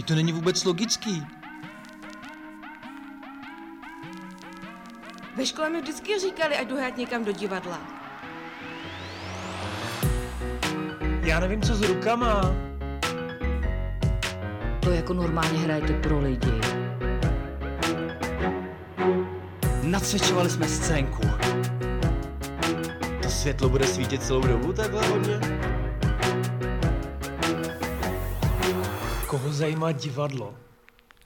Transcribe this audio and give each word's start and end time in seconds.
Je 0.00 0.04
to 0.04 0.14
není 0.14 0.32
vůbec 0.32 0.64
logický. 0.64 1.26
Ve 5.36 5.46
škole 5.46 5.70
mi 5.70 5.80
vždycky 5.80 6.18
říkali, 6.18 6.56
ať 6.56 6.68
jdu 6.68 6.76
hrát 6.76 6.96
někam 6.96 7.24
do 7.24 7.32
divadla. 7.32 7.78
Já 11.22 11.40
nevím, 11.40 11.62
co 11.62 11.74
s 11.74 11.82
rukama. 11.82 12.40
To 14.80 14.90
jako 14.90 15.14
normálně 15.14 15.58
hrajete 15.58 15.92
pro 15.92 16.20
lidi. 16.20 16.60
Nacvičovali 19.82 20.50
jsme 20.50 20.68
scénku. 20.68 21.22
To 23.22 23.28
světlo 23.28 23.68
bude 23.68 23.86
svítit 23.86 24.22
celou 24.22 24.40
dobu 24.40 24.72
takhle 24.72 25.06
hodně? 25.06 25.69
Koho 29.50 29.58
zajímá 29.58 29.92
divadlo? 29.92 30.58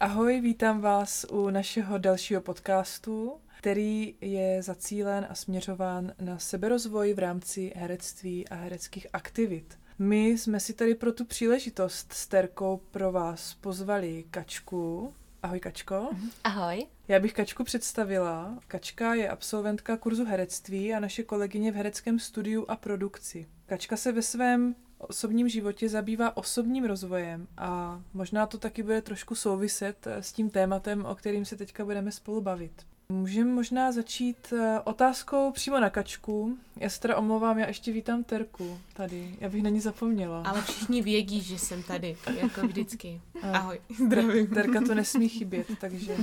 Ahoj, 0.01 0.41
vítám 0.41 0.81
vás 0.81 1.27
u 1.31 1.51
našeho 1.51 1.99
dalšího 1.99 2.41
podcastu, 2.41 3.33
který 3.59 4.15
je 4.21 4.63
zacílen 4.63 5.27
a 5.31 5.35
směřován 5.35 6.13
na 6.21 6.39
seberozvoj 6.39 7.15
v 7.15 7.19
rámci 7.19 7.73
herectví 7.77 8.49
a 8.49 8.55
hereckých 8.55 9.07
aktivit. 9.13 9.79
My 9.99 10.29
jsme 10.29 10.61
si 10.61 10.73
tady 10.73 10.95
pro 10.95 11.13
tu 11.13 11.25
příležitost 11.25 12.13
s 12.13 12.27
Terkou 12.27 12.81
pro 12.91 13.13
vás 13.13 13.55
pozvali 13.55 14.25
Kačku. 14.31 15.15
Ahoj 15.43 15.61
Kačko. 15.61 16.09
Ahoj. 16.45 16.87
Já 17.09 17.21
bych 17.21 17.33
Kačku 17.33 17.65
představila. 17.65 18.59
Kačka 18.69 19.15
je 19.15 19.29
absolventka 19.29 19.97
kurzu 19.97 20.25
herectví 20.25 20.95
a 20.95 21.01
naše 21.01 21.23
kolegyně 21.23 21.73
v 21.73 21.75
hereckém 21.75 22.19
studiu 22.19 22.65
a 22.69 22.77
produkci. 22.77 23.49
Kačka 23.67 23.97
se 23.97 24.13
ve 24.13 24.23
svém 24.23 24.75
osobním 24.99 25.49
životě 25.49 25.89
zabývá 25.89 26.37
osobním 26.37 26.85
rozvojem 26.85 27.47
a 27.57 28.01
možná 28.15 28.47
to 28.47 28.59
taky 28.59 28.83
bude 28.83 29.03
trošku 29.03 29.35
souviset 29.35 30.07
s 30.07 30.33
tím 30.33 30.51
tématem, 30.51 31.05
o 31.05 31.15
kterým 31.15 31.45
se 31.45 31.57
teďka 31.57 31.85
budeme 31.85 32.13
spolu 32.13 32.41
bavit. 32.41 32.73
Můžeme 33.09 33.51
možná 33.51 33.93
začít 33.93 34.53
eh, 34.53 34.81
otázkou 34.85 35.53
přímo 35.53 35.81
na 35.81 35.91
kačku. 35.91 36.59
Já 36.77 36.89
se 36.89 37.01
teda 37.01 37.17
omlouvám, 37.17 37.59
já 37.59 37.67
ještě 37.67 37.93
vítám 37.93 38.25
Terku 38.25 38.79
tady. 38.93 39.37
Já 39.41 39.49
bych 39.49 39.63
na 39.63 39.71
ní 39.71 39.81
zapomněla. 39.81 40.43
Ale 40.43 40.63
všichni 40.63 41.03
vědí, 41.03 41.41
že 41.41 41.59
jsem 41.59 41.83
tady, 41.83 42.17
jako 42.41 42.67
vždycky. 42.67 43.21
Ahoj. 43.43 43.81
Zdravím. 44.07 44.47
Terka 44.47 44.81
to 44.81 44.95
nesmí 44.95 45.29
chybět, 45.29 45.67
takže 45.81 46.17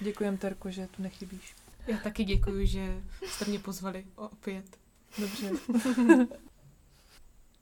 děkujem 0.00 0.36
Terko, 0.36 0.70
že 0.70 0.88
tu 0.96 1.02
nechybíš. 1.02 1.54
Já 1.86 1.98
taky 1.98 2.24
děkuji, 2.24 2.66
že 2.66 3.02
jste 3.26 3.44
mě 3.44 3.58
pozvali 3.58 4.06
opět. 4.16 4.64
Dobře. 5.18 5.50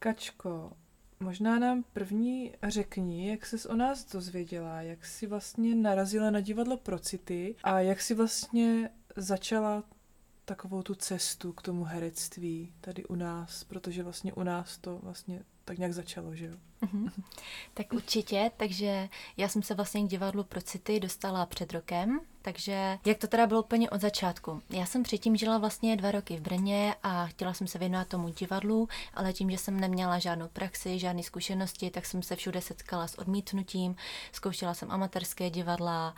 Kačko, 0.02 0.72
možná 1.20 1.58
nám 1.58 1.84
první 1.92 2.52
řekni, 2.62 3.30
jak 3.30 3.46
ses 3.46 3.66
o 3.66 3.76
nás 3.76 4.12
dozvěděla, 4.12 4.82
jak 4.82 5.06
jsi 5.06 5.26
vlastně 5.26 5.74
narazila 5.74 6.30
na 6.30 6.40
divadlo 6.40 6.76
Procity 6.76 7.56
a 7.62 7.80
jak 7.80 8.00
jsi 8.00 8.14
vlastně 8.14 8.90
začala 9.16 9.84
takovou 10.44 10.82
tu 10.82 10.94
cestu 10.94 11.52
k 11.52 11.62
tomu 11.62 11.84
herectví 11.84 12.74
tady 12.80 13.04
u 13.04 13.14
nás, 13.14 13.64
protože 13.64 14.02
vlastně 14.02 14.32
u 14.32 14.42
nás 14.42 14.78
to 14.78 14.98
vlastně 14.98 15.44
tak 15.64 15.78
nějak 15.78 15.92
začalo, 15.92 16.34
že 16.34 16.46
jo? 16.46 16.54
Mhm. 16.80 17.10
Tak 17.74 17.92
určitě, 17.92 18.50
takže 18.56 19.08
já 19.36 19.48
jsem 19.48 19.62
se 19.62 19.74
vlastně 19.74 20.02
k 20.02 20.10
divadlu 20.10 20.44
pro 20.44 20.62
city 20.62 21.00
dostala 21.00 21.46
před 21.46 21.72
rokem, 21.72 22.20
takže 22.42 22.98
jak 23.06 23.18
to 23.18 23.26
teda 23.26 23.46
bylo 23.46 23.62
úplně 23.62 23.90
od 23.90 24.00
začátku. 24.00 24.62
Já 24.70 24.86
jsem 24.86 25.02
předtím 25.02 25.36
žila 25.36 25.58
vlastně 25.58 25.96
dva 25.96 26.10
roky 26.10 26.36
v 26.36 26.40
Brně 26.40 26.94
a 27.02 27.26
chtěla 27.26 27.54
jsem 27.54 27.66
se 27.66 27.78
věnovat 27.78 28.08
tomu 28.08 28.28
divadlu, 28.28 28.88
ale 29.14 29.32
tím, 29.32 29.50
že 29.50 29.58
jsem 29.58 29.80
neměla 29.80 30.18
žádnou 30.18 30.48
praxi, 30.48 30.98
žádné 30.98 31.22
zkušenosti, 31.22 31.90
tak 31.90 32.06
jsem 32.06 32.22
se 32.22 32.36
všude 32.36 32.60
setkala 32.60 33.08
s 33.08 33.18
odmítnutím, 33.18 33.96
zkoušela 34.32 34.74
jsem 34.74 34.90
amatérské 34.90 35.50
divadla 35.50 36.14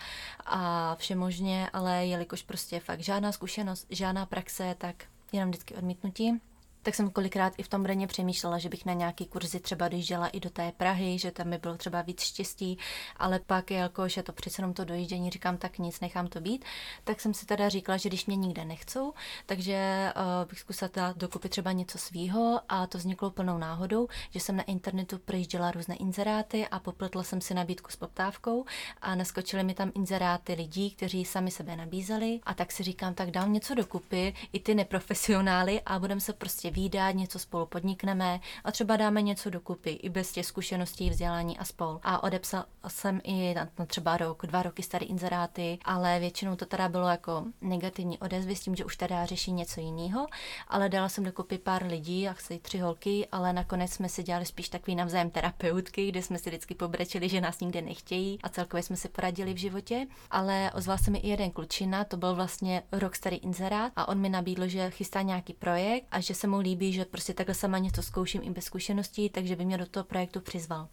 a 0.47 0.95
vše 0.95 1.15
možně, 1.15 1.71
ale 1.73 2.07
jelikož 2.07 2.43
prostě 2.43 2.81
fakt 2.81 3.01
žádná 3.01 3.33
zkušenost, 3.33 3.87
žádná 3.91 4.27
praxe, 4.27 4.75
tak 4.79 5.05
jenom 5.33 5.51
vždycky 5.51 5.75
odmítnutí 5.75 6.41
tak 6.85 6.95
jsem 6.95 7.11
kolikrát 7.11 7.53
i 7.57 7.63
v 7.63 7.69
tom 7.69 7.83
Brně 7.83 8.07
přemýšlela, 8.07 8.59
že 8.59 8.69
bych 8.69 8.85
na 8.87 8.93
nějaký 8.93 9.27
kurzy 9.27 9.61
třeba 9.61 9.89
dojížděla 9.89 10.29
i 10.29 10.41
do 10.41 10.51
té 10.51 10.73
Prahy, 10.77 11.19
že 11.19 11.31
tam 11.31 11.51
by 11.51 11.59
bylo 11.59 11.77
třeba 11.77 12.03
víc 12.03 12.21
štěstí, 12.21 12.79
ale 13.17 13.41
pak 13.47 13.71
jakože 13.71 14.23
to 14.23 14.33
přece 14.33 14.63
jenom 14.63 14.75
to 14.75 14.85
dojíždění 14.85 15.31
říkám, 15.31 15.57
tak 15.57 15.79
nic, 15.79 16.01
nechám 16.01 16.27
to 16.27 16.41
být, 16.41 16.65
tak 17.05 17.21
jsem 17.21 17.35
si 17.35 17.47
teda 17.47 17.69
říkala, 17.69 17.97
že 17.99 18.09
když 18.09 18.27
mě 18.27 18.37
nikde 18.37 18.65
nechcou, 18.65 19.13
takže 19.47 20.13
uh, 20.17 20.49
bych 20.51 20.59
zkusila 20.59 20.91
dokupy 21.17 21.49
třeba 21.49 21.73
něco 21.73 21.99
svýho 21.99 22.61
a 22.69 22.87
to 22.87 22.99
vzniklo 22.99 23.31
plnou 23.31 23.59
náhodou, 23.59 24.09
že 24.31 24.41
jsem 24.41 24.57
na 24.57 24.63
internetu 24.63 25.19
projížděla 25.19 25.71
různé 25.71 25.97
inzeráty 25.97 26.67
a 26.69 26.79
popletla 26.79 27.23
jsem 27.23 27.41
si 27.41 27.55
nabídku 27.55 27.91
s 27.91 27.97
poptávkou 27.97 28.65
a 29.01 29.15
naskočily 29.15 29.65
mi 29.65 29.75
tam 29.75 29.93
inzeráty 29.95 30.55
lidí, 30.55 30.91
kteří 30.91 31.25
sami 31.25 31.51
sebe 31.51 31.77
nabízeli 31.77 32.41
a 32.43 32.55
tak 32.55 32.73
si 32.73 32.83
říkám, 32.83 33.15
tak 33.15 33.31
dám 33.31 33.53
něco 33.53 33.75
dokupy, 33.75 34.35
i 34.53 34.61
ty 34.61 34.75
neprofesionály 34.75 35.81
a 35.87 35.99
budeme 35.99 36.21
se 36.21 36.33
prostě 36.33 36.71
výdat, 36.75 37.15
něco 37.15 37.39
spolu 37.39 37.67
podnikneme 37.67 38.41
a 38.65 38.73
třeba 38.73 38.97
dáme 38.97 39.23
něco 39.23 39.51
dokupy 39.51 39.91
i 39.91 40.09
bez 40.09 40.33
těch 40.33 40.47
zkušeností, 40.47 41.11
vzdělání 41.11 41.59
a 41.59 41.65
spol. 41.65 42.01
A 42.03 42.23
odepsal 42.23 42.65
jsem 42.89 43.21
i 43.25 43.55
na, 43.55 43.69
na 43.79 43.87
třeba 43.87 44.17
rok, 44.17 44.47
dva 44.47 44.63
roky 44.63 44.83
staré 44.83 45.07
inzeráty, 45.07 45.79
ale 45.85 46.21
většinou 46.21 46.57
to 46.57 46.67
teda 46.67 46.89
bylo 46.89 47.09
jako 47.09 47.45
negativní 47.61 48.19
odezvy 48.19 48.57
s 48.57 48.61
tím, 48.61 48.75
že 48.75 48.85
už 48.85 48.97
teda 48.97 49.27
řeší 49.27 49.53
něco 49.53 49.81
jiného, 49.81 50.27
ale 50.69 50.89
dala 50.89 51.09
jsem 51.09 51.25
dokupy 51.25 51.59
pár 51.59 51.87
lidí, 51.87 52.29
asi 52.29 52.59
tři 52.59 52.79
holky, 52.79 53.29
ale 53.33 53.53
nakonec 53.53 53.93
jsme 53.93 54.09
si 54.09 54.23
dělali 54.23 54.47
spíš 54.47 54.69
takový 54.69 54.95
navzájem 54.95 55.31
terapeutky, 55.31 56.09
kde 56.09 56.23
jsme 56.23 56.39
si 56.39 56.51
vždycky 56.51 56.75
pobrečili, 56.75 57.29
že 57.29 57.41
nás 57.41 57.61
nikde 57.61 57.83
nechtějí 57.83 58.39
a 58.43 58.49
celkově 58.49 58.83
jsme 58.83 58.97
si 58.97 59.09
poradili 59.09 59.55
v 59.55 59.57
životě. 59.57 60.07
Ale 60.31 60.71
ozval 60.75 60.99
se 60.99 61.11
mi 61.11 61.19
i 61.19 61.29
jeden 61.29 61.51
klučina, 61.51 62.05
to 62.05 62.17
byl 62.17 62.35
vlastně 62.35 62.83
rok 62.93 63.17
starý 63.17 63.37
inzerát 63.37 63.93
a 63.97 64.09
on 64.09 64.19
mi 64.19 64.29
nabídl, 64.29 64.69
že 64.69 64.91
chystá 64.91 65.23
nějaký 65.23 65.55
projekt 65.55 66.07
a 66.11 66.21
že 66.21 66.35
se 66.35 66.47
mu 66.47 66.61
líbí, 66.65 66.93
že 66.93 67.05
prostě 67.05 67.35
takhle 67.35 67.55
sama 67.55 67.79
něco 67.79 68.03
zkouším 68.03 68.43
i 68.45 68.51
bez 68.51 68.65
zkušeností, 68.65 69.31
takže 69.31 69.57
by 69.57 69.65
mě 69.65 69.79
do 69.79 69.87
toho 69.87 70.05
projektu 70.05 70.41
přizval 70.41 70.89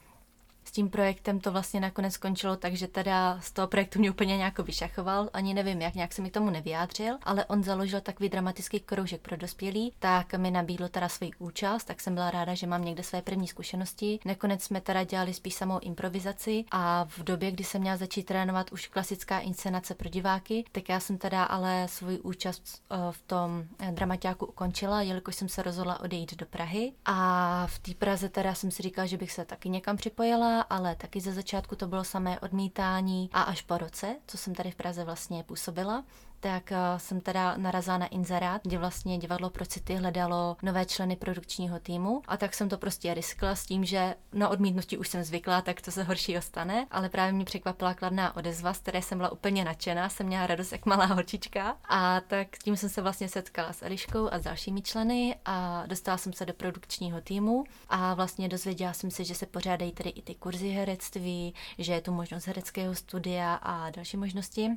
tím 0.72 0.90
projektem 0.90 1.40
to 1.40 1.52
vlastně 1.52 1.80
nakonec 1.80 2.14
skončilo, 2.14 2.56
takže 2.56 2.88
teda 2.88 3.38
z 3.42 3.52
toho 3.52 3.68
projektu 3.68 4.00
mě 4.00 4.12
úplně 4.12 4.38
nějak 4.38 4.60
vyšachoval, 4.60 5.30
ani 5.34 5.54
nevím 5.54 5.82
jak, 5.82 5.96
nějak 5.96 6.14
se 6.14 6.22
mi 6.22 6.32
tomu 6.32 6.50
nevyjádřil, 6.50 7.18
ale 7.24 7.46
on 7.46 7.64
založil 7.64 8.02
takový 8.02 8.30
dramatický 8.30 8.80
kroužek 8.80 9.22
pro 9.22 9.38
dospělí, 9.38 9.94
tak 10.00 10.34
mi 10.34 10.52
nabídlo 10.52 10.90
teda 10.90 11.10
svoji 11.10 11.32
účast, 11.40 11.84
tak 11.84 12.02
jsem 12.02 12.14
byla 12.14 12.32
ráda, 12.32 12.54
že 12.54 12.68
mám 12.68 12.86
někde 12.86 13.04
své 13.04 13.22
první 13.22 13.48
zkušenosti. 13.48 14.20
Nakonec 14.26 14.64
jsme 14.64 14.82
teda 14.82 15.04
dělali 15.04 15.34
spíš 15.34 15.54
samou 15.54 15.80
improvizaci 15.80 16.66
a 16.72 17.06
v 17.10 17.24
době, 17.24 17.52
kdy 17.52 17.64
jsem 17.64 17.82
měla 17.82 17.98
začít 17.98 18.24
trénovat 18.24 18.72
už 18.72 18.88
klasická 18.88 19.40
inscenace 19.40 19.96
pro 19.96 20.10
diváky, 20.10 20.66
tak 20.72 20.90
já 20.90 21.00
jsem 21.00 21.18
teda 21.18 21.44
ale 21.44 21.88
svoji 21.88 22.20
účast 22.20 22.64
eh, 22.92 22.96
v 23.12 23.22
tom 23.22 23.64
eh, 23.80 23.92
dramaťáku 23.92 24.46
ukončila, 24.46 25.02
jelikož 25.02 25.36
jsem 25.36 25.50
se 25.50 25.64
rozhodla 25.64 26.00
odejít 26.00 26.36
do 26.36 26.46
Prahy. 26.46 26.94
A 27.06 27.68
v 27.68 27.80
té 27.80 27.94
Praze 27.94 28.30
teda 28.30 28.54
jsem 28.54 28.72
si 28.72 28.84
říkala, 28.84 29.06
že 29.06 29.18
bych 29.18 29.32
se 29.32 29.46
taky 29.46 29.70
někam 29.70 29.98
připojila, 29.98 30.61
ale 30.62 30.96
taky 30.96 31.22
ze 31.22 31.34
začátku 31.34 31.76
to 31.76 31.88
bylo 31.88 32.04
samé 32.04 32.40
odmítání 32.40 33.30
a 33.34 33.42
až 33.42 33.62
po 33.62 33.78
roce, 33.78 34.16
co 34.28 34.38
jsem 34.38 34.56
tady 34.56 34.72
v 34.72 34.76
Praze 34.76 35.04
vlastně 35.04 35.44
působila, 35.44 36.04
tak 36.42 36.74
jsem 36.98 37.22
teda 37.22 37.58
narazila 37.58 37.98
na 37.98 38.08
inzerát, 38.08 38.62
kde 38.64 38.78
vlastně 38.78 39.18
divadlo 39.18 39.50
pro 39.50 39.66
city 39.66 39.96
hledalo 39.96 40.58
nové 40.64 40.86
členy 40.86 41.16
produkčního 41.16 41.80
týmu. 41.80 42.22
A 42.28 42.38
tak 42.38 42.54
jsem 42.54 42.70
to 42.70 42.78
prostě 42.78 43.14
riskla 43.14 43.56
s 43.56 43.66
tím, 43.66 43.86
že 43.86 44.16
na 44.34 44.50
odmítnutí 44.50 44.98
už 44.98 45.08
jsem 45.08 45.24
zvykla, 45.24 45.62
tak 45.62 45.82
to 45.82 45.92
se 45.92 46.04
horšího 46.04 46.42
stane, 46.42 46.88
ale 46.92 47.10
právě 47.10 47.34
mě 47.34 47.46
překvapila 47.46 47.94
kladná 47.94 48.36
odezva, 48.36 48.74
z 48.74 48.80
které 48.80 49.02
jsem 49.02 49.18
byla 49.18 49.32
úplně 49.32 49.66
nadšená, 49.66 50.10
jsem 50.10 50.28
měla 50.28 50.48
radost 50.48 50.72
jak 50.72 50.86
malá 50.86 51.06
holčička. 51.06 51.78
A 51.90 52.22
tak 52.22 52.48
tím 52.64 52.78
jsem 52.78 52.90
se 52.90 53.02
vlastně 53.02 53.30
setkala 53.30 53.74
s 53.74 53.86
Eliškou 53.86 54.30
a 54.32 54.40
s 54.40 54.44
dalšími 54.44 54.82
členy 54.82 55.36
a 55.46 55.84
dostala 55.86 56.18
jsem 56.18 56.34
se 56.34 56.46
do 56.46 56.54
produkčního 56.54 57.22
týmu. 57.22 57.64
A 57.90 58.14
vlastně 58.14 58.50
dozvěděla 58.50 58.94
jsem 58.94 59.12
se, 59.12 59.24
že 59.24 59.36
se 59.36 59.46
pořádají 59.46 59.92
tady 59.92 60.10
i 60.10 60.22
ty 60.22 60.36
kurzy 60.36 60.70
herectví, 60.70 61.54
že 61.78 61.94
je 61.94 62.02
tu 62.02 62.12
možnost 62.12 62.48
hereckého 62.48 62.96
studia 62.96 63.56
a 63.56 63.90
další 63.90 64.18
možnosti. 64.18 64.70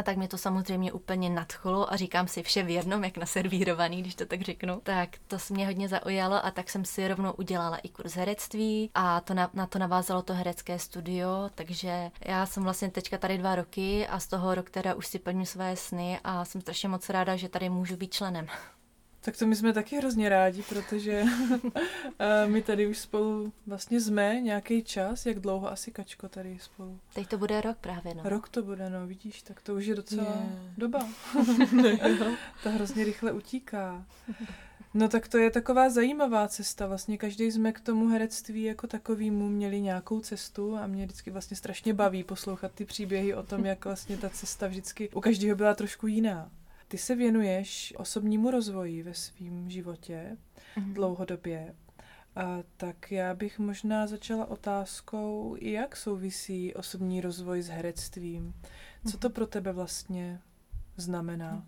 A 0.00 0.02
tak 0.02 0.16
mě 0.16 0.28
to 0.28 0.38
samozřejmě 0.38 0.92
úplně 0.92 1.30
nadchlo 1.30 1.92
a 1.92 1.96
říkám 1.96 2.28
si 2.28 2.42
vše 2.42 2.62
v 2.62 2.70
jednom, 2.70 3.04
jak 3.04 3.16
naservírovaný, 3.16 4.00
když 4.02 4.14
to 4.14 4.26
tak 4.26 4.42
řeknu. 4.42 4.80
Tak 4.82 5.08
to 5.26 5.36
mě 5.50 5.66
hodně 5.66 5.88
zaujalo 5.88 6.44
a 6.44 6.50
tak 6.50 6.70
jsem 6.70 6.84
si 6.84 7.08
rovnou 7.08 7.32
udělala 7.32 7.76
i 7.76 7.88
kurz 7.88 8.14
herectví 8.14 8.90
a 8.94 9.20
to 9.20 9.34
na, 9.34 9.50
na 9.54 9.66
to 9.66 9.78
navázalo 9.78 10.22
to 10.22 10.34
herecké 10.34 10.78
studio, 10.78 11.50
takže 11.54 12.10
já 12.24 12.46
jsem 12.46 12.62
vlastně 12.62 12.90
teďka 12.90 13.18
tady 13.18 13.38
dva 13.38 13.54
roky 13.54 14.06
a 14.06 14.20
z 14.20 14.26
toho 14.26 14.54
rok 14.54 14.70
teda 14.70 14.94
už 14.94 15.06
si 15.06 15.18
plním 15.18 15.46
své 15.46 15.76
sny 15.76 16.20
a 16.24 16.44
jsem 16.44 16.60
strašně 16.60 16.88
moc 16.88 17.10
ráda, 17.10 17.36
že 17.36 17.48
tady 17.48 17.68
můžu 17.68 17.96
být 17.96 18.14
členem. 18.14 18.46
Tak 19.22 19.36
to 19.36 19.46
my 19.46 19.56
jsme 19.56 19.72
taky 19.72 19.96
hrozně 19.96 20.28
rádi, 20.28 20.62
protože 20.62 21.24
eh, 22.18 22.46
my 22.46 22.62
tady 22.62 22.86
už 22.86 22.98
spolu 22.98 23.52
vlastně 23.66 24.00
jsme 24.00 24.40
nějaký 24.40 24.82
čas. 24.82 25.26
Jak 25.26 25.40
dlouho 25.40 25.72
asi 25.72 25.90
Kačko 25.90 26.28
tady 26.28 26.58
spolu? 26.60 27.00
Teď 27.14 27.28
to 27.28 27.38
bude 27.38 27.60
rok 27.60 27.76
právě, 27.80 28.14
no. 28.14 28.22
Rok 28.24 28.48
to 28.48 28.62
bude, 28.62 28.90
no, 28.90 29.06
vidíš, 29.06 29.42
tak 29.42 29.62
to 29.62 29.74
už 29.74 29.86
je 29.86 29.94
docela 29.94 30.24
yeah. 30.24 30.78
doba. 30.78 31.08
to 32.62 32.70
hrozně 32.70 33.04
rychle 33.04 33.32
utíká. 33.32 34.06
No 34.94 35.08
tak 35.08 35.28
to 35.28 35.38
je 35.38 35.50
taková 35.50 35.90
zajímavá 35.90 36.48
cesta. 36.48 36.86
Vlastně 36.86 37.18
každý 37.18 37.52
jsme 37.52 37.72
k 37.72 37.80
tomu 37.80 38.08
herectví 38.08 38.62
jako 38.62 38.86
takovýmu 38.86 39.48
měli 39.48 39.80
nějakou 39.80 40.20
cestu 40.20 40.76
a 40.76 40.86
mě 40.86 41.04
vždycky 41.04 41.30
vlastně 41.30 41.56
strašně 41.56 41.94
baví 41.94 42.24
poslouchat 42.24 42.72
ty 42.72 42.84
příběhy 42.84 43.34
o 43.34 43.42
tom, 43.42 43.66
jak 43.66 43.84
vlastně 43.84 44.16
ta 44.16 44.30
cesta 44.30 44.66
vždycky 44.66 45.08
u 45.08 45.20
každého 45.20 45.56
byla 45.56 45.74
trošku 45.74 46.06
jiná. 46.06 46.50
Ty 46.90 46.98
se 46.98 47.14
věnuješ 47.14 47.94
osobnímu 47.96 48.50
rozvoji 48.50 49.02
ve 49.02 49.14
svém 49.14 49.70
životě 49.70 50.36
mm-hmm. 50.76 50.92
dlouhodobě. 50.92 51.74
A 52.36 52.58
tak 52.76 53.12
já 53.12 53.34
bych 53.34 53.58
možná 53.58 54.06
začala 54.06 54.46
otázkou, 54.46 55.56
jak 55.60 55.96
souvisí 55.96 56.74
osobní 56.74 57.20
rozvoj 57.20 57.62
s 57.62 57.68
herectvím. 57.68 58.54
Co 59.10 59.18
to 59.18 59.28
mhm. 59.28 59.34
pro 59.34 59.46
tebe 59.46 59.72
vlastně 59.72 60.40
znamená? 60.96 61.66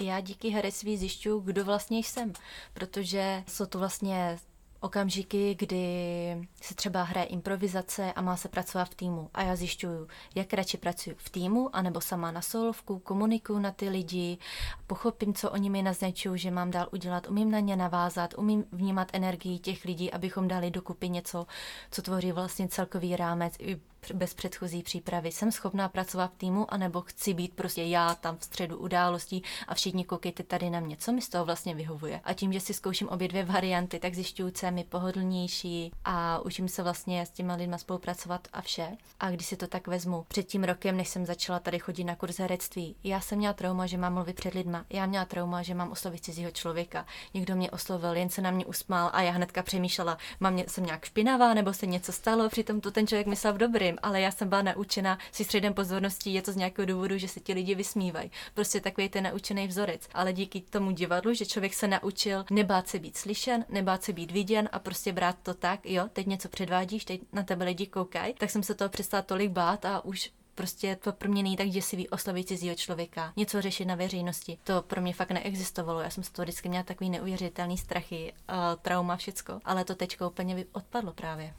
Já 0.00 0.20
díky 0.20 0.48
herectví 0.48 0.96
zjišťuju, 0.96 1.40
kdo 1.40 1.64
vlastně 1.64 1.98
jsem, 1.98 2.32
protože 2.74 3.44
jsou 3.48 3.66
to 3.66 3.78
vlastně 3.78 4.38
okamžiky, 4.86 5.54
kdy 5.58 6.46
se 6.62 6.74
třeba 6.74 7.02
hraje 7.02 7.26
improvizace 7.26 8.12
a 8.12 8.22
má 8.22 8.36
se 8.36 8.48
pracovat 8.48 8.88
v 8.88 8.94
týmu. 8.94 9.30
A 9.34 9.42
já 9.42 9.56
zjišťuju, 9.56 10.08
jak 10.34 10.52
radši 10.52 10.76
pracuji 10.76 11.16
v 11.18 11.30
týmu, 11.30 11.76
anebo 11.76 12.00
sama 12.00 12.30
na 12.30 12.42
solovku, 12.42 12.98
komunikuju 12.98 13.58
na 13.58 13.70
ty 13.70 13.88
lidi, 13.88 14.38
pochopím, 14.86 15.34
co 15.34 15.50
oni 15.50 15.70
mi 15.70 15.82
naznačují, 15.82 16.38
že 16.38 16.50
mám 16.50 16.70
dál 16.70 16.88
udělat, 16.92 17.28
umím 17.28 17.50
na 17.50 17.60
ně 17.60 17.76
navázat, 17.76 18.34
umím 18.38 18.64
vnímat 18.72 19.08
energii 19.12 19.58
těch 19.58 19.84
lidí, 19.84 20.12
abychom 20.12 20.48
dali 20.48 20.70
dokupy 20.70 21.08
něco, 21.08 21.46
co 21.90 22.02
tvoří 22.02 22.32
vlastně 22.32 22.68
celkový 22.68 23.16
rámec 23.16 23.54
i 23.58 23.80
bez 24.12 24.34
předchozí 24.34 24.82
přípravy. 24.82 25.32
Jsem 25.32 25.52
schopná 25.52 25.88
pracovat 25.88 26.32
v 26.32 26.38
týmu, 26.38 26.74
anebo 26.74 27.00
chci 27.00 27.34
být 27.34 27.54
prostě 27.54 27.82
já 27.82 28.14
tam 28.14 28.36
v 28.36 28.44
středu 28.44 28.78
událostí 28.78 29.42
a 29.68 29.74
všichni 29.74 30.04
koukejte 30.04 30.42
tady 30.42 30.70
na 30.70 30.80
mě. 30.80 30.96
Co 30.96 31.12
mi 31.12 31.22
z 31.22 31.28
toho 31.28 31.44
vlastně 31.44 31.74
vyhovuje? 31.74 32.20
A 32.24 32.32
tím, 32.32 32.52
že 32.52 32.60
si 32.60 32.74
zkouším 32.74 33.08
obě 33.08 33.28
dvě 33.28 33.44
varianty, 33.44 33.98
tak 33.98 34.14
zjišťuju, 34.14 34.50
co 34.50 34.66
je 34.66 34.72
mi 34.72 34.84
pohodlnější 34.84 35.92
a 36.04 36.40
učím 36.40 36.68
se 36.68 36.82
vlastně 36.82 37.26
s 37.26 37.30
těma 37.30 37.54
lidma 37.54 37.78
spolupracovat 37.78 38.48
a 38.52 38.60
vše. 38.60 38.96
A 39.20 39.30
když 39.30 39.46
si 39.46 39.56
to 39.56 39.66
tak 39.66 39.86
vezmu, 39.86 40.24
před 40.28 40.42
tím 40.42 40.64
rokem, 40.64 40.96
než 40.96 41.08
jsem 41.08 41.26
začala 41.26 41.58
tady 41.58 41.78
chodit 41.78 42.04
na 42.04 42.16
kurz 42.16 42.38
herectví, 42.38 42.96
já 43.04 43.20
jsem 43.20 43.38
měla 43.38 43.54
trauma, 43.54 43.86
že 43.86 43.98
mám 43.98 44.14
mluvit 44.14 44.36
před 44.36 44.54
lidma. 44.54 44.84
Já 44.90 45.06
měla 45.06 45.24
trauma, 45.24 45.62
že 45.62 45.74
mám 45.74 45.90
oslovit 45.90 46.24
cizího 46.24 46.50
člověka. 46.50 47.06
Někdo 47.34 47.56
mě 47.56 47.70
oslovil, 47.70 48.16
jen 48.16 48.28
se 48.28 48.42
na 48.42 48.50
mě 48.50 48.66
usmál 48.66 49.10
a 49.12 49.22
já 49.22 49.32
hnedka 49.32 49.62
přemýšlela, 49.62 50.18
mám 50.40 50.52
mě, 50.52 50.64
jsem 50.68 50.86
nějak 50.86 51.04
špinavá 51.04 51.54
nebo 51.54 51.72
se 51.72 51.86
něco 51.86 52.12
stalo, 52.12 52.48
přitom 52.48 52.80
to 52.80 52.90
ten 52.90 53.06
člověk 53.06 53.26
myslel 53.26 53.52
v 53.52 53.58
dobrým 53.58 53.95
ale 54.02 54.20
já 54.20 54.30
jsem 54.30 54.48
byla 54.48 54.62
naučena 54.62 55.18
si 55.32 55.44
středem 55.44 55.74
pozorností, 55.74 56.34
je 56.34 56.42
to 56.42 56.52
z 56.52 56.56
nějakého 56.56 56.86
důvodu, 56.86 57.18
že 57.18 57.28
se 57.28 57.40
ti 57.40 57.52
lidi 57.52 57.74
vysmívají. 57.74 58.30
Prostě 58.54 58.80
takový 58.80 59.08
ten 59.08 59.24
naučený 59.24 59.68
vzorec. 59.68 60.08
Ale 60.14 60.32
díky 60.32 60.60
tomu 60.60 60.90
divadlu, 60.90 61.34
že 61.34 61.46
člověk 61.46 61.74
se 61.74 61.88
naučil 61.88 62.44
nebát 62.50 62.88
se 62.88 62.98
být 62.98 63.16
slyšen, 63.16 63.64
nebát 63.68 64.02
se 64.02 64.12
být 64.12 64.30
viděn 64.30 64.68
a 64.72 64.78
prostě 64.78 65.12
brát 65.12 65.36
to 65.42 65.54
tak, 65.54 65.86
jo, 65.86 66.08
teď 66.12 66.26
něco 66.26 66.48
předvádíš, 66.48 67.04
teď 67.04 67.20
na 67.32 67.42
tebe 67.42 67.64
lidi 67.64 67.86
koukají, 67.86 68.34
tak 68.34 68.50
jsem 68.50 68.62
se 68.62 68.74
toho 68.74 68.88
přestala 68.88 69.22
tolik 69.22 69.50
bát 69.50 69.84
a 69.84 70.04
už 70.04 70.30
prostě 70.54 70.96
to 70.96 71.12
pro 71.12 71.28
mě 71.28 71.42
není 71.42 71.56
tak 71.56 71.68
děsivý 71.68 72.08
oslovit 72.08 72.48
cizího 72.48 72.74
člověka, 72.74 73.32
něco 73.36 73.62
řešit 73.62 73.84
na 73.84 73.94
veřejnosti. 73.94 74.58
To 74.64 74.82
pro 74.82 75.00
mě 75.00 75.14
fakt 75.14 75.30
neexistovalo. 75.30 76.00
Já 76.00 76.10
jsem 76.10 76.24
z 76.24 76.30
toho 76.30 76.44
vždycky 76.44 76.68
měla 76.68 76.84
takový 76.84 77.10
neuvěřitelný 77.10 77.78
strachy, 77.78 78.32
uh, 78.50 78.56
trauma, 78.82 79.16
všecko. 79.16 79.60
Ale 79.64 79.84
to 79.84 79.94
teďko 79.94 80.28
úplně 80.28 80.64
odpadlo 80.72 81.12
právě 81.12 81.54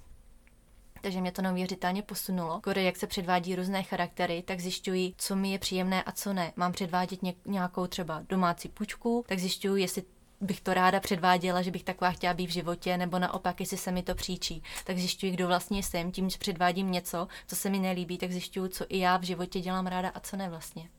takže 1.08 1.22
mě 1.22 1.32
to 1.32 1.42
neuvěřitelně 1.42 2.02
posunulo. 2.02 2.62
Kore, 2.62 2.84
jak 2.84 2.98
se 2.98 3.08
předvádí 3.08 3.56
různé 3.56 3.84
charaktery, 3.84 4.44
tak 4.48 4.60
zjišťuji, 4.60 5.14
co 5.18 5.36
mi 5.36 5.52
je 5.52 5.60
příjemné 5.60 6.04
a 6.04 6.12
co 6.12 6.34
ne. 6.34 6.54
Mám 6.56 6.72
předvádět 6.72 7.24
ně- 7.24 7.34
nějakou 7.46 7.88
třeba 7.88 8.24
domácí 8.30 8.70
pučku, 8.70 9.26
tak 9.28 9.40
zjišťuji, 9.40 9.82
jestli 9.82 10.04
bych 10.42 10.62
to 10.62 10.74
ráda 10.74 11.00
předváděla, 11.00 11.62
že 11.62 11.72
bych 11.72 11.84
taková 11.84 12.12
chtěla 12.12 12.34
být 12.34 12.48
v 12.48 12.54
životě, 12.54 12.98
nebo 12.98 13.20
naopak, 13.20 13.60
jestli 13.60 13.78
se 13.78 13.92
mi 13.92 14.04
to 14.04 14.16
příčí. 14.16 14.64
Tak 14.84 14.98
zjišťuji, 14.98 15.32
kdo 15.32 15.48
vlastně 15.48 15.84
jsem, 15.84 16.12
tím, 16.12 16.30
že 16.30 16.38
předvádím 16.38 16.92
něco, 16.92 17.28
co 17.48 17.56
se 17.56 17.70
mi 17.70 17.80
nelíbí, 17.80 18.18
tak 18.18 18.32
zjišťuji, 18.32 18.70
co 18.70 18.86
i 18.90 19.00
já 19.00 19.18
v 19.18 19.24
životě 19.24 19.60
dělám 19.60 19.88
ráda 19.88 20.10
a 20.10 20.20
co 20.20 20.38
ne 20.38 20.50
vlastně. 20.50 20.90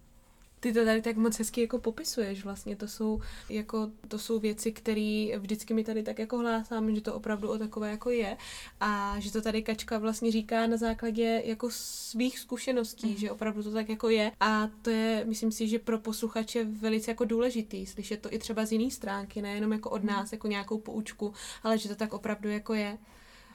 Ty 0.60 0.72
to 0.72 0.84
tady 0.84 1.02
tak 1.02 1.16
moc 1.16 1.38
hezky 1.38 1.60
jako 1.60 1.78
popisuješ 1.78 2.44
vlastně, 2.44 2.76
to 2.76 2.88
jsou, 2.88 3.20
jako, 3.48 3.90
to 4.08 4.18
jsou 4.18 4.38
věci, 4.38 4.72
které 4.72 5.28
vždycky 5.38 5.74
mi 5.74 5.84
tady 5.84 6.02
tak 6.02 6.18
jako 6.18 6.38
hlásám, 6.38 6.94
že 6.94 7.00
to 7.00 7.14
opravdu 7.14 7.50
o 7.50 7.58
takové 7.58 7.90
jako 7.90 8.10
je 8.10 8.36
a 8.80 9.14
že 9.18 9.32
to 9.32 9.42
tady 9.42 9.62
Kačka 9.62 9.98
vlastně 9.98 10.32
říká 10.32 10.66
na 10.66 10.76
základě 10.76 11.42
jako 11.44 11.68
svých 11.70 12.38
zkušeností, 12.38 13.08
mm. 13.08 13.16
že 13.16 13.30
opravdu 13.30 13.62
to 13.62 13.70
tak 13.72 13.88
jako 13.88 14.08
je 14.08 14.32
a 14.40 14.68
to 14.82 14.90
je, 14.90 15.24
myslím 15.24 15.52
si, 15.52 15.68
že 15.68 15.78
pro 15.78 15.98
posluchače 15.98 16.64
velice 16.64 17.10
jako 17.10 17.24
důležitý, 17.24 17.86
slyšet 17.86 18.20
to 18.20 18.32
i 18.32 18.38
třeba 18.38 18.66
z 18.66 18.72
jiné 18.72 18.90
stránky, 18.90 19.42
nejenom 19.42 19.72
jako 19.72 19.90
od 19.90 20.04
mhm. 20.04 20.06
nás, 20.06 20.32
jako 20.32 20.48
nějakou 20.48 20.78
poučku, 20.78 21.32
ale 21.62 21.78
že 21.78 21.88
to 21.88 21.94
tak 21.94 22.12
opravdu 22.12 22.48
jako 22.48 22.74
je 22.74 22.98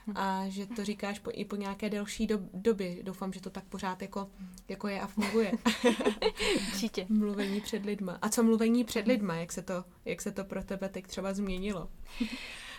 a 0.14 0.44
že 0.48 0.66
to 0.66 0.84
říkáš 0.84 1.18
po, 1.18 1.30
i 1.34 1.44
po 1.44 1.56
nějaké 1.56 1.90
delší 1.90 2.26
do, 2.26 2.38
době. 2.54 3.02
Doufám, 3.02 3.32
že 3.32 3.40
to 3.40 3.50
tak 3.50 3.64
pořád 3.64 4.02
jako, 4.02 4.30
jako 4.68 4.88
je 4.88 5.00
a 5.00 5.06
funguje. 5.06 5.52
Určitě. 6.72 7.06
mluvení 7.08 7.60
před 7.60 7.84
lidma. 7.84 8.18
A 8.22 8.28
co 8.28 8.42
mluvení 8.42 8.84
před 8.84 9.06
lidma, 9.06 9.34
jak 9.34 9.52
se 9.52 9.62
to, 9.62 9.84
jak 10.04 10.22
se 10.22 10.32
to 10.32 10.44
pro 10.44 10.64
tebe 10.64 10.88
teď 10.88 11.06
třeba 11.06 11.34
změnilo? 11.34 11.88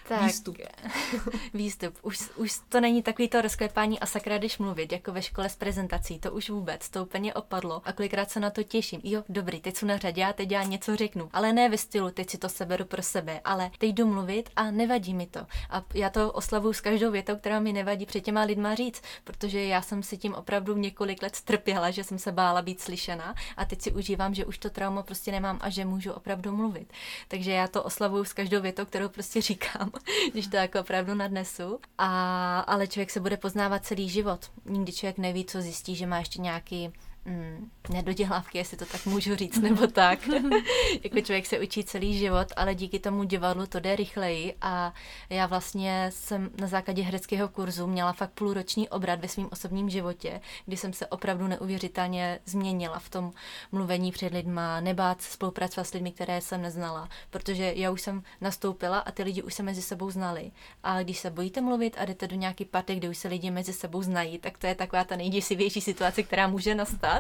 Tak, 0.08 0.24
výstup. 0.24 0.58
výstup. 1.54 1.98
Už, 2.02 2.30
už 2.36 2.60
to 2.70 2.82
není 2.82 3.04
takový 3.04 3.28
to 3.28 3.42
rozklepání 3.42 4.00
a 4.00 4.06
sakra, 4.06 4.38
když 4.38 4.58
mluvit, 4.58 4.92
jako 4.92 5.12
ve 5.12 5.22
škole 5.22 5.50
s 5.50 5.56
prezentací. 5.56 6.20
To 6.20 6.32
už 6.32 6.50
vůbec, 6.50 6.90
to 6.90 7.04
úplně 7.04 7.34
opadlo. 7.34 7.82
A 7.86 7.92
kolikrát 7.92 8.32
se 8.32 8.40
na 8.40 8.50
to 8.50 8.64
těším. 8.64 9.02
Jo, 9.04 9.24
dobrý, 9.30 9.62
teď 9.62 9.78
jsou 9.78 9.86
na 9.86 9.98
řadě, 9.98 10.22
já 10.22 10.34
teď 10.34 10.52
já 10.52 10.64
něco 10.64 10.96
řeknu. 10.96 11.30
Ale 11.34 11.54
ne 11.54 11.70
ve 11.70 11.78
stylu, 11.78 12.12
teď 12.12 12.30
si 12.30 12.38
to 12.38 12.50
seberu 12.50 12.86
pro 12.86 13.04
sebe, 13.04 13.42
ale 13.44 13.72
teď 13.78 13.90
jdu 13.90 14.08
mluvit 14.08 14.50
a 14.56 14.72
nevadí 14.72 15.14
mi 15.14 15.28
to. 15.28 15.40
A 15.70 15.84
já 15.94 16.10
to 16.10 16.32
oslavuju 16.32 16.74
s 16.74 16.82
každou 16.82 17.12
větou, 17.12 17.36
která 17.36 17.60
mi 17.60 17.74
nevadí 17.74 18.06
před 18.06 18.22
těma 18.22 18.42
lidma 18.42 18.76
říct, 18.76 19.02
protože 19.24 19.64
já 19.64 19.82
jsem 19.82 20.04
si 20.04 20.18
tím 20.18 20.34
opravdu 20.34 20.78
několik 20.78 21.22
let 21.22 21.36
strpěla, 21.36 21.92
že 21.92 22.04
jsem 22.04 22.20
se 22.20 22.32
bála 22.32 22.62
být 22.62 22.82
slyšena 22.82 23.36
a 23.58 23.66
teď 23.66 23.82
si 23.82 23.92
užívám, 23.92 24.34
že 24.34 24.46
už 24.46 24.58
to 24.58 24.70
trauma 24.70 25.04
prostě 25.04 25.32
nemám 25.32 25.60
a 25.62 25.70
že 25.70 25.86
můžu 25.86 26.12
opravdu 26.12 26.56
mluvit. 26.56 26.94
Takže 27.28 27.52
já 27.52 27.68
to 27.68 27.84
oslavuju 27.84 28.24
s 28.24 28.34
každou 28.34 28.62
větou, 28.62 28.86
kterou 28.86 29.10
prostě 29.10 29.42
říkám. 29.42 29.92
když 30.32 30.48
to 30.48 30.56
jako 30.58 30.80
opravdu 30.80 31.16
nadnesu. 31.16 31.80
A, 31.98 32.60
ale 32.60 32.88
člověk 32.88 33.10
se 33.10 33.20
bude 33.20 33.38
poznávat 33.38 33.86
celý 33.86 34.10
život. 34.10 34.52
Nikdy 34.66 34.92
člověk 34.92 35.18
neví, 35.18 35.46
co 35.46 35.62
zjistí, 35.62 35.96
že 35.96 36.08
má 36.08 36.20
ještě 36.20 36.42
nějaký 36.42 36.94
mm, 37.26 37.72
nedodělávky, 37.90 38.58
jestli 38.58 38.78
to 38.78 38.86
tak 38.86 39.06
můžu 39.06 39.36
říct, 39.36 39.58
nebo 39.58 39.88
tak. 39.88 40.20
jako 41.04 41.22
člověk 41.22 41.46
se 41.46 41.60
učí 41.60 41.84
celý 41.84 42.18
život, 42.18 42.48
ale 42.56 42.76
díky 42.76 43.00
tomu 43.00 43.24
divadlu 43.24 43.66
to 43.66 43.80
jde 43.80 43.96
rychleji 43.96 44.56
a 44.62 44.94
já 45.30 45.46
vlastně 45.46 46.10
jsem 46.14 46.50
na 46.62 46.68
základě 46.68 47.02
hereckého 47.02 47.50
kurzu 47.50 47.88
měla 47.88 48.14
fakt 48.14 48.32
půlroční 48.32 48.90
obrat 48.90 49.20
ve 49.20 49.28
svém 49.28 49.48
osobním 49.52 49.90
životě, 49.90 50.42
kdy 50.66 50.78
jsem 50.78 50.94
se 50.94 51.08
opravdu 51.08 51.48
neuvěřitelně 51.48 52.40
změnila 52.46 53.00
v 53.00 53.10
tom 53.10 53.32
mluvení 53.72 54.12
před 54.12 54.34
lidma, 54.34 54.80
nebát 54.80 55.22
spolupracovat 55.22 55.84
s 55.84 55.94
lidmi, 55.94 56.12
které 56.12 56.42
jsem 56.42 56.62
neznala, 56.62 57.10
protože 57.30 57.74
já 57.76 57.92
už 57.92 58.02
jsem 58.02 58.24
nastoupila 58.42 59.00
a 59.00 59.12
ty 59.12 59.24
lidi 59.24 59.42
už 59.44 59.54
se 59.54 59.64
mezi 59.64 59.82
sebou 59.82 60.12
znali. 60.12 60.52
A 60.84 61.04
když 61.04 61.20
se 61.20 61.30
bojíte 61.30 61.62
mluvit 61.62 61.96
a 62.00 62.06
jdete 62.06 62.28
do 62.28 62.36
nějaký 62.36 62.66
party, 62.66 62.96
kde 62.96 63.10
už 63.10 63.18
se 63.18 63.28
lidi 63.28 63.52
mezi 63.52 63.74
sebou 63.74 64.02
znají, 64.02 64.40
tak 64.40 64.58
to 64.58 64.68
je 64.68 64.76
taková 64.76 65.04
ta 65.04 65.16
nejděsivější 65.16 65.82
situace, 65.82 66.24
která 66.24 66.48
může 66.48 66.76
nastat 66.76 67.15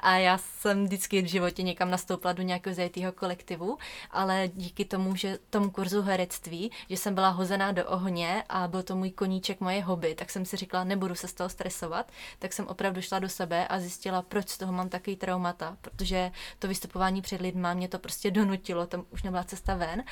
a 0.00 0.16
já 0.16 0.38
jsem 0.38 0.84
vždycky 0.84 1.22
v 1.22 1.26
životě 1.26 1.62
někam 1.62 1.90
nastoupila 1.90 2.32
do 2.32 2.42
nějakého 2.42 2.74
zajetého 2.74 3.12
kolektivu, 3.12 3.78
ale 4.10 4.48
díky 4.54 4.84
tomu, 4.84 5.16
že 5.16 5.38
tomu 5.50 5.70
kurzu 5.70 6.02
herectví, 6.02 6.70
že 6.90 6.96
jsem 6.96 7.14
byla 7.14 7.28
hozená 7.28 7.72
do 7.72 7.86
ohně 7.86 8.44
a 8.48 8.68
byl 8.68 8.82
to 8.82 8.96
můj 8.96 9.10
koníček, 9.10 9.60
moje 9.60 9.82
hobby, 9.82 10.14
tak 10.14 10.30
jsem 10.30 10.44
si 10.44 10.56
říkala, 10.56 10.84
nebudu 10.84 11.14
se 11.14 11.28
z 11.28 11.32
toho 11.32 11.48
stresovat, 11.48 12.12
tak 12.38 12.52
jsem 12.52 12.66
opravdu 12.66 13.02
šla 13.02 13.18
do 13.18 13.28
sebe 13.28 13.68
a 13.68 13.80
zjistila, 13.80 14.22
proč 14.22 14.48
z 14.48 14.58
toho 14.58 14.72
mám 14.72 14.88
takový 14.88 15.16
traumata, 15.16 15.76
protože 15.80 16.30
to 16.58 16.68
vystupování 16.68 17.22
před 17.22 17.40
lidma 17.40 17.74
mě 17.74 17.88
to 17.88 17.98
prostě 17.98 18.30
donutilo, 18.30 18.86
tam 18.86 19.04
už 19.10 19.22
nebyla 19.22 19.44
cesta 19.44 19.74
ven. 19.74 20.02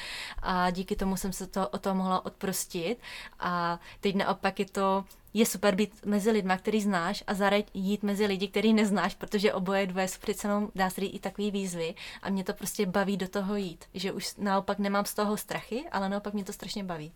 A 0.43 0.71
díky 0.71 0.97
tomu 0.97 1.17
jsem 1.17 1.33
se 1.33 1.47
to 1.47 1.69
o 1.69 1.79
to 1.79 1.95
mohla 1.95 2.27
odprostit. 2.27 2.99
A 3.41 3.81
teď 4.01 4.15
naopak 4.15 4.59
je 4.59 4.67
to 4.67 5.05
je 5.37 5.47
super 5.47 5.75
být 5.75 6.05
mezi 6.05 6.31
lidma, 6.31 6.57
který 6.57 6.83
znáš 6.83 7.25
a 7.27 7.35
zároveň 7.35 7.65
jít 7.75 8.03
mezi 8.03 8.27
lidi, 8.27 8.49
který 8.49 8.75
neznáš, 8.75 9.15
protože 9.15 9.53
oboje 9.53 9.87
dvoje 9.87 10.09
jsou 10.09 10.21
přece 10.21 10.49
jenom, 10.49 10.69
dá 10.75 10.91
se 10.91 11.01
i 11.01 11.19
takový 11.19 11.51
výzvy 11.51 11.95
a 12.23 12.31
mě 12.31 12.45
to 12.45 12.53
prostě 12.53 12.87
baví 12.87 13.17
do 13.17 13.29
toho 13.29 13.57
jít, 13.57 13.85
že 13.95 14.13
už 14.13 14.37
naopak 14.37 14.79
nemám 14.79 15.05
z 15.05 15.15
toho 15.15 15.37
strachy, 15.37 15.85
ale 15.93 16.09
naopak 16.09 16.35
mě 16.35 16.45
to 16.45 16.53
strašně 16.53 16.85
baví. 16.85 17.13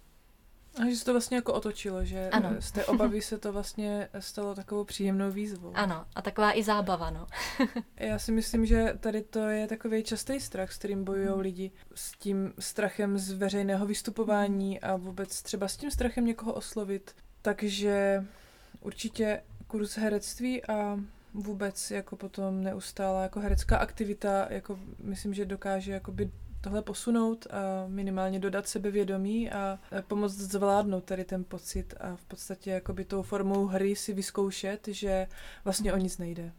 A 0.75 0.91
že 0.91 0.97
se 0.97 1.05
to 1.05 1.12
vlastně 1.12 1.37
jako 1.37 1.53
otočilo, 1.53 2.05
že 2.05 2.31
ano. 2.31 2.50
z 2.59 2.73
té 2.73 2.85
obavy 2.85 3.23
se 3.23 3.39
to 3.39 3.53
vlastně 3.53 4.09
stalo 4.19 4.55
takovou 4.55 4.85
příjemnou 4.85 5.31
výzvou. 5.31 5.73
Ano, 5.75 6.07
a 6.15 6.23
taková 6.23 6.59
i 6.59 6.62
zábava, 6.62 7.11
no. 7.11 7.27
Já 7.97 8.19
si 8.19 8.33
myslím, 8.33 8.67
že 8.67 8.95
tady 9.00 9.23
to 9.23 9.39
je 9.39 9.67
takový 9.67 10.03
častý 10.03 10.41
strach, 10.41 10.73
s 10.73 10.79
kterým 10.79 11.05
bojují 11.05 11.29
hmm. 11.29 11.41
lidi. 11.41 11.71
S 11.95 12.12
tím 12.12 12.53
strachem 12.59 13.19
z 13.19 13.33
veřejného 13.33 13.87
vystupování 13.87 14.81
a 14.81 14.97
vůbec 14.97 15.43
třeba 15.43 15.69
s 15.69 15.77
tím 15.77 15.91
strachem 15.91 16.27
někoho 16.27 16.53
oslovit. 16.53 17.15
Takže 17.42 18.25
určitě 18.80 19.42
kurz 19.66 19.97
herectví 19.97 20.64
a 20.66 20.99
vůbec 21.35 21.90
jako 21.90 22.16
potom 22.16 22.62
neustále 22.62 23.23
jako 23.23 23.40
herecká 23.40 23.76
aktivita, 23.76 24.47
jako 24.50 24.78
myslím, 24.99 25.35
že 25.35 25.44
dokáže 25.44 25.92
jakoby 25.92 26.30
tohle 26.61 26.82
posunout 26.82 27.47
a 27.50 27.87
minimálně 27.88 28.38
dodat 28.38 28.68
sebevědomí 28.68 29.50
a 29.50 29.78
pomoct 30.06 30.35
zvládnout 30.35 31.04
tady 31.04 31.25
ten 31.25 31.44
pocit 31.44 31.94
a 32.00 32.16
v 32.16 32.25
podstatě 32.25 32.70
jakoby 32.70 33.04
tou 33.04 33.23
formou 33.23 33.66
hry 33.66 33.97
si 33.97 34.12
vyzkoušet, 34.12 34.88
že 34.88 35.26
vlastně 35.64 35.92
o 35.92 35.97
nic 35.97 36.18
nejde. 36.18 36.52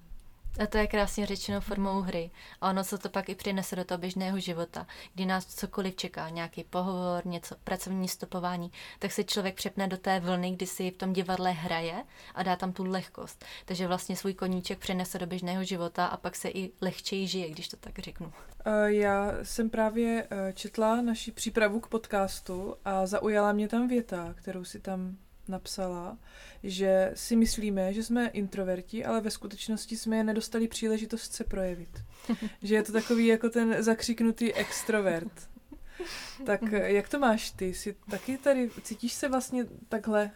A 0.60 0.68
to 0.68 0.78
je 0.78 0.88
krásně 0.88 1.26
řečeno 1.26 1.62
formou 1.62 2.02
hry. 2.02 2.32
A 2.62 2.70
ono 2.70 2.84
se 2.84 2.98
to 2.98 3.10
pak 3.10 3.30
i 3.30 3.36
přinese 3.36 3.76
do 3.76 3.86
toho 3.86 3.98
běžného 3.98 4.40
života, 4.40 4.88
kdy 5.14 5.26
nás 5.26 5.46
cokoliv 5.46 5.96
čeká, 5.96 6.30
nějaký 6.30 6.64
pohovor, 6.64 7.26
něco, 7.26 7.56
pracovní 7.64 8.08
stopování, 8.08 8.72
tak 9.00 9.12
se 9.12 9.24
člověk 9.24 9.56
přepne 9.56 9.88
do 9.88 9.98
té 9.98 10.20
vlny, 10.20 10.52
kdy 10.52 10.68
si 10.68 10.92
v 10.92 10.98
tom 10.98 11.14
divadle 11.14 11.52
hraje 11.52 12.04
a 12.36 12.44
dá 12.44 12.56
tam 12.56 12.74
tu 12.74 12.84
lehkost. 12.84 13.46
Takže 13.66 13.88
vlastně 13.88 14.16
svůj 14.16 14.34
koníček 14.34 14.80
přenese 14.80 15.20
do 15.20 15.28
běžného 15.28 15.64
života 15.64 16.06
a 16.06 16.18
pak 16.18 16.36
se 16.36 16.50
i 16.50 16.72
lehčeji 16.82 17.28
žije, 17.28 17.50
když 17.50 17.68
to 17.68 17.78
tak 17.78 18.00
řeknu. 18.00 18.34
Já 18.86 19.32
jsem 19.44 19.70
právě 19.70 20.28
eh, 20.32 20.54
četla 20.54 21.02
naši 21.02 21.32
přípravu 21.32 21.80
k 21.80 21.88
podcastu 21.88 22.76
a 22.86 23.06
zaujala 23.06 23.52
mě 23.52 23.68
tam 23.68 23.88
věta, 23.88 24.34
kterou 24.38 24.64
si 24.64 24.80
tam 24.80 25.18
napsala, 25.48 26.18
že 26.64 27.12
si 27.16 27.36
myslíme, 27.36 27.94
že 27.94 28.04
jsme 28.04 28.28
introverti, 28.28 29.06
ale 29.06 29.22
ve 29.22 29.32
skutečnosti 29.32 29.98
jsme 29.98 30.18
je 30.18 30.24
nedostali 30.24 30.68
příležitost 30.68 31.34
se 31.34 31.44
projevit. 31.44 32.04
že 32.62 32.76
je 32.76 32.84
to 32.84 32.92
takový 32.92 33.28
jako 33.28 33.50
ten 33.50 33.84
zakřiknutý 33.84 34.54
extrovert. 34.54 35.50
Tak 36.46 36.62
jak 36.72 37.10
to 37.10 37.20
máš 37.20 37.52
ty? 37.52 37.74
Jsi 37.74 37.96
taky 38.10 38.38
tady, 38.38 38.70
cítíš 38.84 39.14
se 39.14 39.30
vlastně 39.30 39.66
takhle 39.90 40.32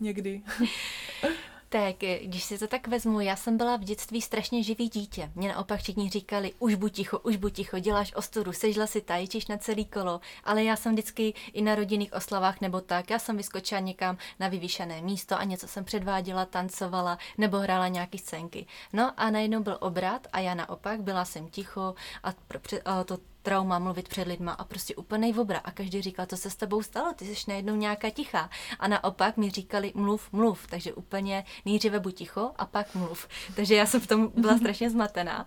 někdy? 0.00 0.42
Tak, 1.74 1.96
když 2.22 2.44
si 2.44 2.58
to 2.58 2.66
tak 2.66 2.88
vezmu, 2.88 3.20
já 3.20 3.36
jsem 3.36 3.56
byla 3.56 3.76
v 3.76 3.84
dětství 3.84 4.22
strašně 4.22 4.62
živý 4.62 4.88
dítě. 4.88 5.30
Mě 5.34 5.48
naopak 5.48 5.80
všichni 5.80 6.10
říkali, 6.10 6.52
už 6.58 6.74
buď 6.74 6.92
ticho, 6.92 7.18
už 7.18 7.36
buď 7.36 7.52
ticho, 7.52 7.78
děláš 7.78 8.14
ostudu, 8.14 8.52
sežla 8.52 8.86
si 8.86 9.00
tajčíš 9.00 9.46
na 9.46 9.56
celý 9.58 9.84
kolo. 9.84 10.20
Ale 10.44 10.64
já 10.64 10.76
jsem 10.76 10.92
vždycky 10.92 11.34
i 11.52 11.62
na 11.62 11.74
rodinných 11.74 12.12
oslavách 12.12 12.60
nebo 12.60 12.80
tak, 12.80 13.10
já 13.10 13.18
jsem 13.18 13.36
vyskočila 13.36 13.80
někam 13.80 14.18
na 14.40 14.48
vyvýšené 14.48 15.02
místo 15.02 15.38
a 15.38 15.44
něco 15.44 15.68
jsem 15.68 15.84
předváděla, 15.84 16.44
tancovala 16.44 17.18
nebo 17.38 17.58
hrála 17.58 17.88
nějaký 17.88 18.18
scénky. 18.18 18.66
No 18.92 19.12
a 19.16 19.30
najednou 19.30 19.62
byl 19.62 19.78
obrat 19.80 20.26
a 20.32 20.40
já 20.40 20.54
naopak 20.54 21.02
byla 21.02 21.24
jsem 21.24 21.48
ticho 21.48 21.94
a, 22.22 22.32
pro, 22.48 22.60
a 22.84 23.04
to 23.04 23.18
trauma 23.44 23.78
mluvit 23.78 24.08
před 24.08 24.28
lidma 24.28 24.52
a 24.52 24.64
prostě 24.64 24.96
úplnej 24.96 25.32
vobra. 25.32 25.60
A 25.64 25.70
každý 25.70 26.02
říkal, 26.02 26.26
co 26.26 26.36
se 26.36 26.50
s 26.50 26.56
tebou 26.56 26.82
stalo, 26.82 27.12
ty 27.12 27.24
jsi 27.24 27.44
najednou 27.48 27.76
nějaká 27.76 28.10
tichá. 28.10 28.50
A 28.78 28.88
naopak 28.88 29.36
mi 29.36 29.50
říkali, 29.50 29.92
mluv, 29.94 30.32
mluv. 30.32 30.66
Takže 30.70 30.92
úplně 30.92 31.44
nejdříve 31.64 32.00
buď 32.00 32.14
ticho 32.14 32.50
a 32.56 32.66
pak 32.66 32.94
mluv. 32.94 33.28
Takže 33.56 33.74
já 33.74 33.86
jsem 33.86 34.00
v 34.00 34.06
tom 34.06 34.32
byla 34.36 34.56
strašně 34.58 34.90
zmatená. 34.90 35.46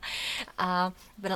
A 0.58 0.92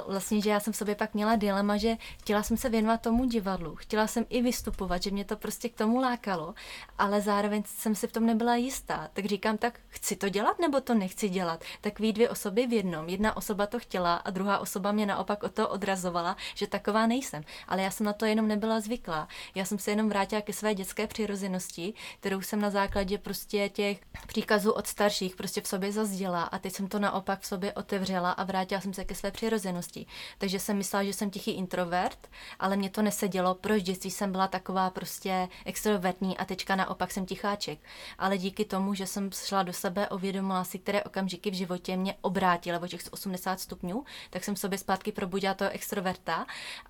vlastně, 0.08 0.42
že 0.42 0.50
já 0.50 0.60
jsem 0.60 0.74
v 0.74 0.78
sobě 0.78 0.96
pak 0.96 1.14
měla 1.14 1.36
dilema, 1.36 1.78
že 1.78 1.98
chtěla 2.20 2.44
jsem 2.44 2.58
se 2.58 2.70
věnovat 2.70 3.02
tomu 3.02 3.26
divadlu. 3.26 3.76
Chtěla 3.76 4.08
jsem 4.08 4.26
i 4.30 4.42
vystupovat, 4.42 5.04
že 5.04 5.12
mě 5.12 5.26
to 5.26 5.38
prostě 5.38 5.70
k 5.70 5.78
tomu 5.78 6.00
lákalo, 6.00 6.54
ale 6.98 7.22
zároveň 7.22 7.64
jsem 7.66 7.96
si 7.96 8.08
v 8.08 8.12
tom 8.12 8.26
nebyla 8.26 8.56
jistá. 8.56 9.10
Tak 9.14 9.26
říkám, 9.26 9.58
tak 9.58 9.80
chci 9.88 10.16
to 10.16 10.30
dělat 10.30 10.60
nebo 10.60 10.82
to 10.82 10.94
nechci 10.94 11.30
dělat. 11.30 11.64
Tak 11.82 12.00
ví 12.00 12.14
dvě 12.14 12.30
osoby 12.30 12.68
v 12.68 12.74
jednom. 12.74 13.10
Jedna 13.10 13.38
osoba 13.38 13.68
to 13.68 13.80
chtěla 13.80 14.16
a 14.16 14.30
druhá 14.30 14.60
osoba 14.60 14.92
mě 14.92 15.06
naopak 15.06 15.44
o 15.44 15.50
to 15.50 15.70
odrazovala, 15.70 16.38
že 16.56 16.68
taková 16.68 17.08
nejsem. 17.08 17.44
Ale 17.68 17.82
já 17.82 17.92
jsem 17.92 18.06
na 18.06 18.14
to 18.14 18.26
jenom 18.26 18.48
nebyla 18.48 18.80
zvyklá. 18.80 19.28
Já 19.56 19.66
jsem 19.66 19.80
se 19.80 19.92
jenom 19.92 20.10
vrátila 20.10 20.42
ke 20.42 20.54
své 20.54 20.76
dětské 20.76 21.08
přirozenosti, 21.08 21.94
kterou 22.20 22.42
jsem 22.42 22.62
na 22.62 22.70
základě 22.70 23.18
prostě 23.18 23.70
těch 23.70 24.00
příkazů 24.28 24.72
od 24.72 24.88
starších 24.88 25.36
prostě 25.36 25.62
v 25.62 25.68
sobě 25.68 25.92
zazděla 25.92 26.44
a 26.44 26.60
teď 26.60 26.74
jsem 26.74 26.88
to 26.88 27.00
naopak 27.00 27.40
v 27.40 27.46
sobě 27.46 27.74
otevřela 27.74 28.32
a 28.32 28.44
vrátila 28.44 28.82
jsem 28.82 28.94
se 28.94 29.06
ke 29.06 29.16
své 29.16 29.32
přirozenosti. 29.32 30.06
Takže 30.38 30.60
jsem 30.60 30.78
myslela, 30.78 31.04
že 31.04 31.14
jsem 31.14 31.30
tichý 31.30 31.52
introvert, 31.52 32.28
ale 32.60 32.78
mě 32.78 32.90
to 32.90 33.02
nesedělo, 33.02 33.56
proč 33.56 33.84
dětství 33.84 34.12
jsem 34.12 34.32
byla 34.32 34.48
taková 34.48 34.90
prostě 34.90 35.48
extrovertní 35.66 36.38
a 36.38 36.46
teďka 36.46 36.76
naopak 36.76 37.12
jsem 37.12 37.26
ticháček. 37.26 37.80
Ale 38.18 38.38
díky 38.38 38.66
tomu, 38.66 38.94
že 38.94 39.08
jsem 39.08 39.32
šla 39.32 39.64
do 39.64 39.74
sebe, 39.74 40.10
uvědomila 40.10 40.64
si, 40.64 40.80
které 40.80 41.04
okamžiky 41.04 41.52
v 41.52 41.54
životě 41.54 41.98
mě 41.98 42.16
obrátily 42.22 42.78
o 42.78 42.88
těch 42.88 43.02
80 43.12 43.60
stupňů, 43.60 44.04
tak 44.30 44.44
jsem 44.44 44.56
v 44.56 44.60
sobě 44.60 44.78
zpátky 44.78 45.12
probudila 45.12 45.54
toho 45.54 45.72
extroverta 45.72 46.41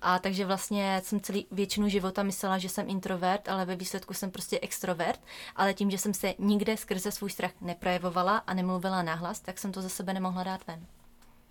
a 0.02 0.18
takže 0.18 0.46
vlastně 0.46 1.00
jsem 1.04 1.20
celý 1.20 1.46
většinu 1.50 1.88
života 1.88 2.22
myslela, 2.22 2.58
že 2.58 2.68
jsem 2.68 2.90
introvert, 2.90 3.48
ale 3.48 3.64
ve 3.64 3.76
výsledku 3.76 4.14
jsem 4.14 4.30
prostě 4.30 4.58
extrovert, 4.62 5.20
ale 5.56 5.74
tím, 5.74 5.90
že 5.90 5.98
jsem 5.98 6.14
se 6.14 6.34
nikde 6.38 6.76
skrze 6.76 7.12
svůj 7.12 7.30
strach 7.30 7.52
neprojevovala 7.60 8.36
a 8.36 8.54
nemluvila 8.54 9.02
nahlas, 9.02 9.40
tak 9.40 9.58
jsem 9.58 9.72
to 9.72 9.82
za 9.82 9.88
sebe 9.88 10.12
nemohla 10.12 10.42
dát 10.42 10.66
ven. 10.66 10.86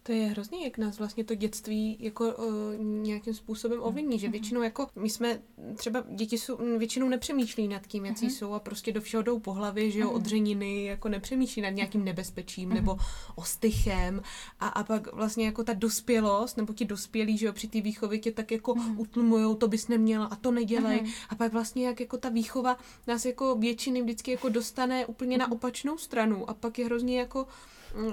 To 0.03 0.11
je 0.11 0.25
hrozný, 0.25 0.63
jak 0.63 0.77
nás 0.77 0.99
vlastně 0.99 1.23
to 1.23 1.35
dětství 1.35 1.97
jako 1.99 2.33
uh, 2.33 2.53
nějakým 2.79 3.33
způsobem 3.33 3.79
ovlivní, 3.81 4.19
že 4.19 4.29
většinou 4.29 4.61
jako 4.61 4.87
my 4.95 5.09
jsme, 5.09 5.41
třeba 5.75 6.03
děti 6.09 6.37
jsou, 6.37 6.77
většinou 6.77 7.09
nepřemýšlí 7.09 7.67
nad 7.67 7.87
tím, 7.87 8.05
jaký 8.05 8.27
uh-huh. 8.27 8.37
jsou 8.37 8.53
a 8.53 8.59
prostě 8.59 8.91
do 8.91 9.01
všeho 9.01 9.23
jdou 9.23 9.39
po 9.39 9.53
hlavě, 9.53 9.91
že 9.91 9.99
jo, 9.99 10.09
uh-huh. 10.09 10.15
odřeniny, 10.15 10.85
jako 10.85 11.09
nepřemýšlí 11.09 11.61
nad 11.61 11.69
nějakým 11.69 12.03
nebezpečím 12.03 12.69
uh-huh. 12.69 12.73
nebo 12.73 12.97
ostychem 13.35 14.21
a, 14.59 14.67
a 14.67 14.83
pak 14.83 15.13
vlastně 15.13 15.45
jako 15.45 15.63
ta 15.63 15.73
dospělost, 15.73 16.57
nebo 16.57 16.73
ti 16.73 16.85
dospělí, 16.85 17.37
že 17.37 17.45
jo, 17.45 17.53
při 17.53 17.67
té 17.67 17.81
výchově 17.81 18.19
tě 18.19 18.31
tak 18.31 18.51
jako 18.51 18.73
uh-huh. 18.73 18.99
utlumujou, 18.99 19.55
to 19.55 19.67
bys 19.67 19.87
neměla 19.87 20.25
a 20.25 20.35
to 20.35 20.51
nedělej 20.51 20.99
uh-huh. 20.99 21.13
a 21.29 21.35
pak 21.35 21.53
vlastně 21.53 21.87
jak 21.87 21.99
jako 21.99 22.17
ta 22.17 22.29
výchova 22.29 22.77
nás 23.07 23.25
jako 23.25 23.55
většiny 23.55 24.01
vždycky 24.01 24.31
jako 24.31 24.49
dostane 24.49 25.05
úplně 25.05 25.35
uh-huh. 25.35 25.39
na 25.39 25.51
opačnou 25.51 25.97
stranu 25.97 26.49
a 26.49 26.53
pak 26.53 26.79
je 26.79 26.85
hrozně 26.85 27.19
jako 27.19 27.47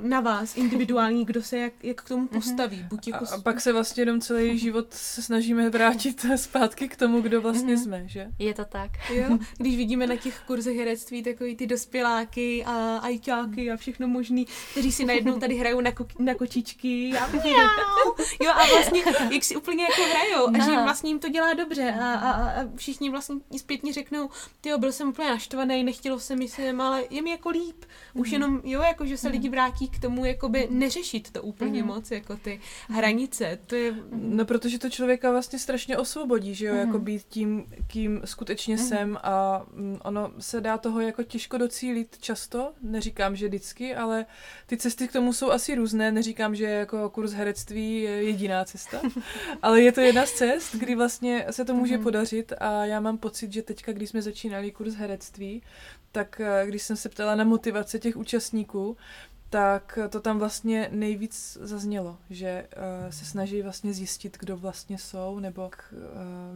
na 0.02 0.20
vás 0.20 0.56
individuální, 0.56 1.24
kdo 1.24 1.42
se 1.42 1.58
jak, 1.58 1.72
jak 1.82 2.02
k 2.02 2.08
tomu 2.08 2.22
mhm. 2.22 2.28
postaví. 2.28 2.86
Buď 2.90 3.08
jako... 3.08 3.24
a, 3.24 3.34
a 3.34 3.40
pak 3.40 3.60
se 3.60 3.72
vlastně 3.72 4.00
jenom 4.00 4.20
celý 4.20 4.58
život 4.58 4.86
se 4.90 5.22
snažíme 5.22 5.70
vrátit 5.70 6.26
zpátky 6.36 6.88
k 6.88 6.96
tomu, 6.96 7.20
kdo 7.20 7.40
vlastně 7.40 7.74
mm-hmm. 7.74 7.82
jsme, 7.82 8.02
že? 8.06 8.26
Je 8.38 8.54
to 8.54 8.64
tak. 8.64 8.90
Jo, 9.10 9.38
když 9.58 9.76
vidíme 9.76 10.06
na 10.06 10.16
těch 10.16 10.40
kurzech 10.46 10.76
herectví 10.76 11.22
takový 11.22 11.56
ty 11.56 11.66
dospěláky 11.66 12.64
a 12.64 12.96
ajťáky 12.96 13.70
a 13.70 13.76
všechno 13.76 14.08
možný, 14.08 14.46
kteří 14.70 14.92
si 14.92 15.04
najednou 15.04 15.38
tady 15.38 15.54
hrajou 15.54 15.80
na, 15.80 15.90
ko- 15.90 16.06
na 16.18 16.34
kočičky 16.34 17.12
a 17.18 17.28
jo 18.42 18.50
a 18.50 18.66
vlastně 18.66 19.02
jak 19.30 19.44
si 19.44 19.56
úplně 19.56 19.84
jako 19.84 20.02
hrajou 20.02 20.48
a 20.48 20.64
že 20.64 20.70
jim 20.70 20.82
vlastně 20.82 21.10
jim 21.10 21.18
to 21.18 21.28
dělá 21.28 21.54
dobře 21.54 21.94
a, 22.00 22.12
a, 22.14 22.30
a 22.32 22.64
všichni 22.76 23.10
vlastně 23.10 23.36
zpětně 23.56 23.92
řeknou, 23.92 24.30
ty 24.60 24.70
byl 24.78 24.92
jsem 24.92 25.08
úplně 25.08 25.28
naštvaný, 25.28 25.84
nechtělo 25.84 26.18
se 26.20 26.36
mi 26.36 26.48
sem, 26.48 26.80
ale 26.80 27.04
je 27.10 27.22
mi 27.22 27.30
jako 27.30 27.48
líp. 27.48 27.84
Už 28.14 28.28
mm-hmm. 28.28 28.32
jenom, 28.32 28.60
jo, 28.64 28.82
jako 28.82 29.06
že 29.06 29.16
se 29.16 29.28
lidi 29.28 29.48
vrátí 29.48 29.67
vrátí 29.68 29.88
k 29.88 29.98
tomu 29.98 30.24
jakoby 30.24 30.68
neřešit 30.70 31.30
to 31.30 31.42
úplně 31.42 31.82
mm. 31.82 31.88
moc, 31.88 32.10
jako 32.10 32.36
ty 32.36 32.60
hranice. 32.88 33.58
To 33.66 33.74
je... 33.74 33.94
No 34.12 34.44
protože 34.44 34.78
to 34.78 34.90
člověka 34.90 35.30
vlastně 35.30 35.58
strašně 35.58 35.96
osvobodí, 35.96 36.54
že 36.54 36.66
jo, 36.66 36.72
mm. 36.72 36.80
jako 36.80 36.98
být 36.98 37.22
tím, 37.28 37.66
kým 37.86 38.20
skutečně 38.24 38.76
mm. 38.76 38.82
jsem 38.82 39.18
a 39.22 39.66
mm, 39.72 39.98
ono 40.04 40.32
se 40.38 40.60
dá 40.60 40.78
toho 40.78 41.00
jako 41.00 41.22
těžko 41.22 41.58
docílit 41.58 42.18
často, 42.20 42.72
neříkám, 42.82 43.36
že 43.36 43.48
vždycky, 43.48 43.94
ale 43.94 44.26
ty 44.66 44.76
cesty 44.76 45.08
k 45.08 45.12
tomu 45.12 45.32
jsou 45.32 45.50
asi 45.50 45.74
různé, 45.74 46.12
neříkám, 46.12 46.54
že 46.54 46.64
jako 46.64 47.10
kurz 47.10 47.32
herectví 47.32 48.02
je 48.02 48.22
jediná 48.22 48.64
cesta, 48.64 49.00
ale 49.62 49.82
je 49.82 49.92
to 49.92 50.00
jedna 50.00 50.26
z 50.26 50.32
cest, 50.32 50.74
kdy 50.74 50.94
vlastně 50.94 51.46
se 51.50 51.64
to 51.64 51.74
může 51.74 51.96
mm. 51.96 52.02
podařit 52.02 52.52
a 52.58 52.84
já 52.84 53.00
mám 53.00 53.18
pocit, 53.18 53.52
že 53.52 53.62
teďka, 53.62 53.92
když 53.92 54.08
jsme 54.08 54.22
začínali 54.22 54.70
kurz 54.72 54.94
herectví, 54.94 55.62
tak 56.12 56.40
eh, 56.40 56.66
když 56.66 56.82
jsem 56.82 56.96
se 56.96 57.08
ptala 57.08 57.34
na 57.34 57.44
motivace 57.44 57.98
těch 57.98 58.16
účastníků, 58.16 58.96
tak 59.50 59.98
to 60.08 60.20
tam 60.20 60.38
vlastně 60.38 60.88
nejvíc 60.92 61.58
zaznělo, 61.60 62.18
že 62.30 62.68
uh, 62.76 63.10
se 63.10 63.24
snaží 63.24 63.62
vlastně 63.62 63.92
zjistit, 63.92 64.36
kdo 64.40 64.56
vlastně 64.56 64.98
jsou, 64.98 65.38
nebo 65.38 65.62
uh, 65.62 65.70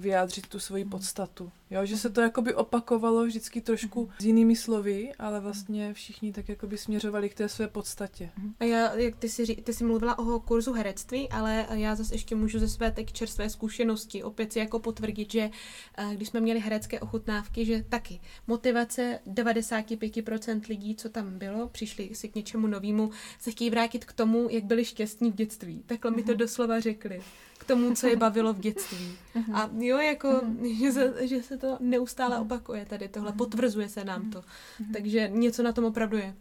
vyjádřit 0.02 0.46
tu 0.46 0.58
svoji 0.58 0.84
podstatu. 0.84 1.52
Jo, 1.70 1.86
že 1.86 1.96
se 1.96 2.10
to 2.10 2.20
jakoby 2.20 2.54
opakovalo 2.54 3.24
vždycky 3.24 3.60
trošku 3.60 4.10
s 4.18 4.24
jinými 4.24 4.56
slovy, 4.56 5.12
ale 5.18 5.40
vlastně 5.40 5.94
všichni 5.94 6.32
tak 6.32 6.48
jakoby 6.48 6.78
směřovali 6.78 7.28
k 7.28 7.34
té 7.34 7.48
své 7.48 7.68
podstatě. 7.68 8.30
A 8.60 8.64
já, 8.64 8.94
jak 8.94 9.16
ty 9.16 9.28
jsi, 9.28 9.56
ty 9.56 9.72
jsi 9.72 9.84
mluvila 9.84 10.18
o 10.18 10.40
kurzu 10.40 10.72
herectví, 10.72 11.28
ale 11.28 11.66
já 11.70 11.94
zase 11.94 12.14
ještě 12.14 12.34
můžu 12.34 12.58
ze 12.58 12.68
své 12.68 12.90
teď 12.90 13.12
čerstvé 13.12 13.50
zkušenosti 13.50 14.22
opět 14.22 14.52
si 14.52 14.58
jako 14.58 14.78
potvrdit, 14.78 15.32
že 15.32 15.50
uh, 15.98 16.12
když 16.14 16.28
jsme 16.28 16.40
měli 16.40 16.60
herecké 16.60 17.00
ochutnávky, 17.00 17.64
že 17.64 17.84
taky 17.88 18.20
motivace 18.46 19.20
95% 19.26 20.60
lidí, 20.68 20.96
co 20.96 21.08
tam 21.08 21.38
bylo, 21.38 21.68
přišli 21.68 22.14
si 22.14 22.28
k 22.28 22.34
něčemu 22.34 22.66
novému 22.66 22.81
novému, 22.82 23.10
se 23.38 23.50
chtějí 23.50 23.70
vrátit 23.70 24.04
k 24.04 24.12
tomu, 24.12 24.48
jak 24.50 24.64
byli 24.64 24.84
šťastní 24.84 25.30
v 25.30 25.34
dětství. 25.34 25.82
Takhle 25.86 26.10
mi 26.10 26.22
to 26.22 26.32
mhm. 26.32 26.38
doslova 26.38 26.80
řekli. 26.80 27.22
K 27.62 27.66
tomu, 27.66 27.94
co 27.94 28.06
je 28.06 28.16
bavilo 28.26 28.52
v 28.52 28.58
dětství. 28.58 29.16
Mhm. 29.34 29.56
A 29.56 29.70
jo, 29.78 29.98
jako, 29.98 30.40
mhm. 30.44 30.74
že 30.74 30.92
se, 30.92 31.26
že 31.26 31.42
se 31.42 31.58
to 31.58 31.76
neustále 31.80 32.38
opakuje 32.38 32.86
tady 32.86 33.08
tohle, 33.08 33.32
potvrzuje 33.32 33.88
se 33.88 34.04
nám 34.04 34.30
to. 34.30 34.42
Takže 34.92 35.28
něco 35.32 35.62
na 35.62 35.72
tom 35.72 35.84
opravdu 35.84 36.16
je. 36.16 36.34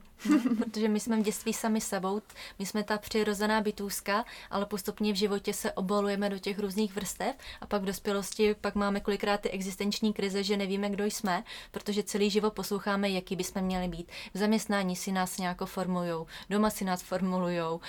protože 0.58 0.88
my 0.88 1.00
jsme 1.00 1.18
v 1.18 1.24
dětství 1.24 1.54
sami 1.54 1.82
sebou, 1.82 2.22
my 2.60 2.66
jsme 2.66 2.84
ta 2.84 2.98
přirozená 2.98 3.62
bytůzka, 3.62 4.25
ale 4.50 4.66
postupně 4.66 5.13
v 5.13 5.16
životě 5.16 5.54
se 5.54 5.72
obalujeme 5.72 6.30
do 6.30 6.40
těch 6.40 6.60
různých 6.60 6.96
vrstev 6.96 7.36
a 7.62 7.66
pak 7.66 7.82
v 7.82 7.86
dospělosti 7.86 8.56
pak 8.62 8.75
máme 8.75 9.00
kolikrát 9.00 9.42
ty 9.42 9.50
existenční 9.50 10.13
krize, 10.13 10.44
že 10.44 10.58
nevíme, 10.58 10.90
kdo 10.90 11.06
jsme, 11.06 11.44
protože 11.72 12.04
celý 12.04 12.30
život 12.30 12.54
posloucháme, 12.54 13.10
jaký 13.10 13.36
bychom 13.36 13.62
měli 13.62 13.88
být. 13.88 14.12
V 14.34 14.38
zaměstnání 14.38 14.96
si 14.96 15.12
nás 15.12 15.38
nějak 15.38 15.58
formulují, 15.66 16.25
doma 16.50 16.70
si 16.70 16.86
nás 16.86 17.01
formulují, 17.01 17.80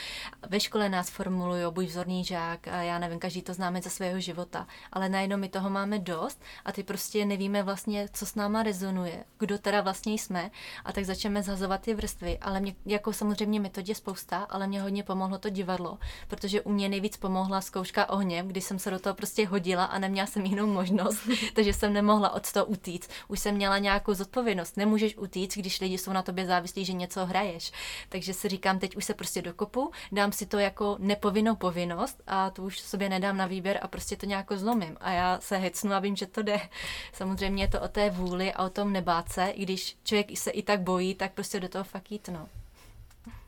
ve 0.49 0.61
škole 0.61 0.89
nás 0.89 1.11
formulují, 1.11 1.65
buď 1.71 1.87
vzorný 1.87 2.25
žák, 2.25 2.69
a 2.69 2.83
já 2.83 2.99
nevím, 2.99 3.19
každý 3.23 3.43
to 3.43 3.55
známe 3.55 3.83
ze 3.83 3.91
svého 3.91 4.21
života, 4.21 4.67
ale 4.93 5.09
najednou 5.09 5.37
my 5.37 5.49
toho 5.49 5.71
máme 5.71 5.99
dost 5.99 6.43
a 6.65 6.73
ty 6.73 6.83
prostě 6.83 7.25
nevíme 7.25 7.63
vlastně, 7.63 8.09
co 8.13 8.27
s 8.27 8.35
náma 8.35 8.63
rezonuje, 8.63 9.25
kdo 9.39 9.59
teda 9.59 9.81
vlastně 9.81 10.13
jsme 10.13 10.51
a 10.85 10.93
tak 10.93 11.05
začneme 11.05 11.43
zhazovat 11.43 11.81
ty 11.81 11.95
vrstvy, 11.95 12.39
ale 12.39 12.61
mě, 12.61 12.75
jako 12.87 13.13
samozřejmě 13.13 13.61
metod 13.61 13.89
je 13.89 13.95
spousta, 13.95 14.39
ale 14.39 14.67
mě 14.67 14.83
hodně 14.83 15.03
pomohlo 15.03 15.39
to 15.39 15.51
divadlo, 15.51 15.99
protože 16.29 16.61
u 16.63 16.73
mě 16.73 16.89
nejvíc 16.89 17.17
pomohla 17.17 17.61
zkouška 17.61 18.11
ohněm, 18.11 18.49
kdy 18.49 18.61
jsem 18.61 18.79
se 18.79 18.91
do 18.91 18.99
toho 18.99 19.15
prostě 19.15 19.47
hodila 19.47 19.85
a 19.85 19.99
neměla 19.99 20.27
jsem 20.27 20.45
jinou 20.45 20.67
možnost, 20.67 21.29
takže 21.55 21.73
jsem 21.73 21.93
nemohla 21.93 22.31
od 22.31 22.53
toho 22.53 22.67
utíct. 22.67 23.11
Už 23.29 23.41
jsem 23.41 23.55
měla 23.55 23.79
nějakou 23.79 24.15
zodpovědnost. 24.15 24.77
Nemůžeš 24.77 25.17
utíct, 25.17 25.57
když 25.57 25.81
lidi 25.81 25.99
jsou 25.99 26.13
na 26.13 26.23
tobě 26.23 26.47
závislí, 26.47 26.85
že 26.85 26.93
něco 26.93 27.27
hraješ. 27.27 27.73
Takže 28.09 28.35
si 28.35 28.49
říkám, 28.49 28.79
teď 28.79 28.97
už 28.97 29.05
se 29.05 29.15
prostě 29.15 29.43
dokopu, 29.43 29.91
dám 30.13 30.33
si 30.33 30.47
to 30.47 30.59
jako 30.59 30.97
nepovinnou 30.99 31.57
povinnost 31.57 32.23
a 32.27 32.51
to 32.51 32.63
už 32.63 32.81
sobě 32.81 33.12
nedám 33.13 33.37
na 33.37 33.47
výběr 33.47 33.79
a 33.83 33.89
prostě 33.89 34.17
to 34.17 34.27
nějak 34.27 34.53
zlomím. 34.53 34.97
A 35.01 35.11
já 35.11 35.41
se 35.41 35.57
hecnu 35.57 35.93
a 35.93 35.99
vím, 35.99 36.17
že 36.17 36.27
to 36.27 36.43
jde. 36.43 36.61
Samozřejmě 37.13 37.65
je 37.65 37.69
to 37.69 37.81
o 37.81 37.89
té 37.89 38.11
vůli 38.11 38.53
a 38.53 38.65
o 38.65 38.71
tom 38.71 38.93
nebát 38.93 39.29
se, 39.29 39.47
i 39.47 39.63
když 39.63 39.97
člověk 40.05 40.39
se 40.39 40.51
i 40.51 40.63
tak 40.63 40.81
bojí, 40.81 41.15
tak 41.15 41.33
prostě 41.33 41.61
do 41.61 41.69
toho 41.69 41.85
fakt 41.85 42.13
jít, 42.13 42.29
no. 42.29 42.49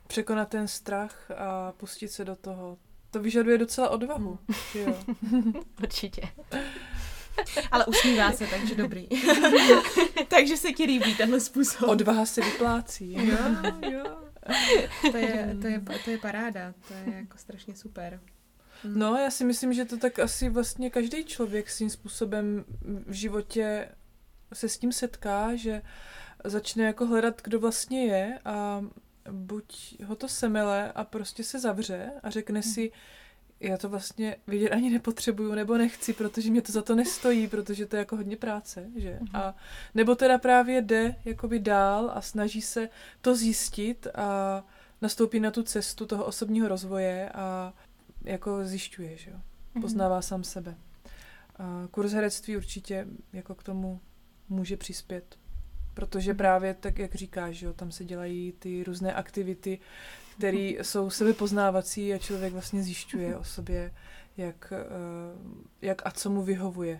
Překonat 0.07 0.49
ten 0.49 0.67
strach 0.67 1.31
a 1.31 1.71
pustit 1.71 2.07
se 2.07 2.25
do 2.25 2.35
toho. 2.35 2.77
To 3.11 3.19
vyžaduje 3.19 3.57
docela 3.57 3.89
odvahu. 3.89 4.39
Jo. 4.75 4.97
Určitě. 5.83 6.21
Ale 7.71 7.85
usmívá 7.85 8.31
se, 8.31 8.47
takže 8.47 8.75
dobrý. 8.75 9.07
takže 10.27 10.57
se 10.57 10.71
ti 10.71 10.83
líbí 10.83 11.15
tenhle 11.15 11.39
způsob. 11.39 11.89
Odvaha 11.89 12.25
se 12.25 12.41
vyplácí. 12.41 13.13
jo, 13.13 13.37
jo. 13.91 14.03
To 15.11 15.17
je, 15.17 15.57
to, 15.61 15.67
je, 15.67 15.81
to 16.03 16.09
je 16.09 16.17
paráda, 16.17 16.73
to 16.87 16.93
je 16.93 17.15
jako 17.15 17.37
strašně 17.37 17.75
super. 17.75 18.19
No, 18.85 19.15
já 19.15 19.31
si 19.31 19.43
myslím, 19.43 19.73
že 19.73 19.85
to 19.85 19.97
tak 19.97 20.19
asi 20.19 20.49
vlastně 20.49 20.89
každý 20.89 21.25
člověk 21.25 21.69
svým 21.69 21.89
způsobem 21.89 22.65
v 23.07 23.13
životě 23.13 23.89
se 24.53 24.69
s 24.69 24.77
tím 24.77 24.91
setká, 24.91 25.55
že 25.55 25.81
začne 26.43 26.83
jako 26.83 27.05
hledat, 27.05 27.41
kdo 27.43 27.59
vlastně 27.59 28.05
je 28.05 28.39
a 28.45 28.85
buď 29.31 29.95
ho 30.03 30.15
to 30.15 30.27
semele 30.27 30.91
a 30.91 31.03
prostě 31.03 31.43
se 31.43 31.59
zavře 31.59 32.11
a 32.23 32.29
řekne 32.29 32.63
si, 32.63 32.91
já 33.59 33.77
to 33.77 33.89
vlastně 33.89 34.35
vidět 34.47 34.69
ani 34.69 34.89
nepotřebuju 34.89 35.55
nebo 35.55 35.77
nechci, 35.77 36.13
protože 36.13 36.51
mě 36.51 36.61
to 36.61 36.71
za 36.71 36.81
to 36.81 36.95
nestojí, 36.95 37.47
protože 37.47 37.85
to 37.85 37.95
je 37.95 37.99
jako 37.99 38.15
hodně 38.15 38.37
práce, 38.37 38.85
že? 38.95 39.19
A 39.33 39.55
nebo 39.95 40.15
teda 40.15 40.37
právě 40.37 40.81
jde 40.81 41.15
jakoby 41.25 41.59
dál 41.59 42.11
a 42.15 42.21
snaží 42.21 42.61
se 42.61 42.89
to 43.21 43.35
zjistit 43.35 44.07
a 44.15 44.63
nastoupí 45.01 45.39
na 45.39 45.51
tu 45.51 45.63
cestu 45.63 46.05
toho 46.05 46.25
osobního 46.25 46.67
rozvoje 46.67 47.29
a 47.29 47.73
jako 48.25 48.65
zjišťuje, 48.65 49.17
že 49.17 49.31
jo? 49.31 49.37
Poznává 49.81 50.21
sám 50.21 50.43
sebe. 50.43 50.77
A 51.59 51.87
kurz 51.91 52.11
herectví 52.11 52.57
určitě 52.57 53.07
jako 53.33 53.55
k 53.55 53.63
tomu 53.63 54.01
může 54.49 54.77
přispět. 54.77 55.37
Protože 55.93 56.33
právě 56.33 56.73
tak, 56.73 56.99
jak 56.99 57.15
říkáš, 57.15 57.61
jo, 57.61 57.73
tam 57.73 57.91
se 57.91 58.05
dělají 58.05 58.51
ty 58.59 58.83
různé 58.83 59.13
aktivity, 59.13 59.79
které 60.37 60.57
jsou 60.59 61.09
sebepoznávací 61.09 62.13
a 62.13 62.17
člověk 62.17 62.53
vlastně 62.53 62.83
zjišťuje 62.83 63.37
o 63.37 63.43
sobě, 63.43 63.93
jak, 64.37 64.73
eh, 64.75 64.85
jak 65.81 66.01
a 66.05 66.11
co 66.11 66.29
mu 66.29 66.43
vyhovuje. 66.43 66.99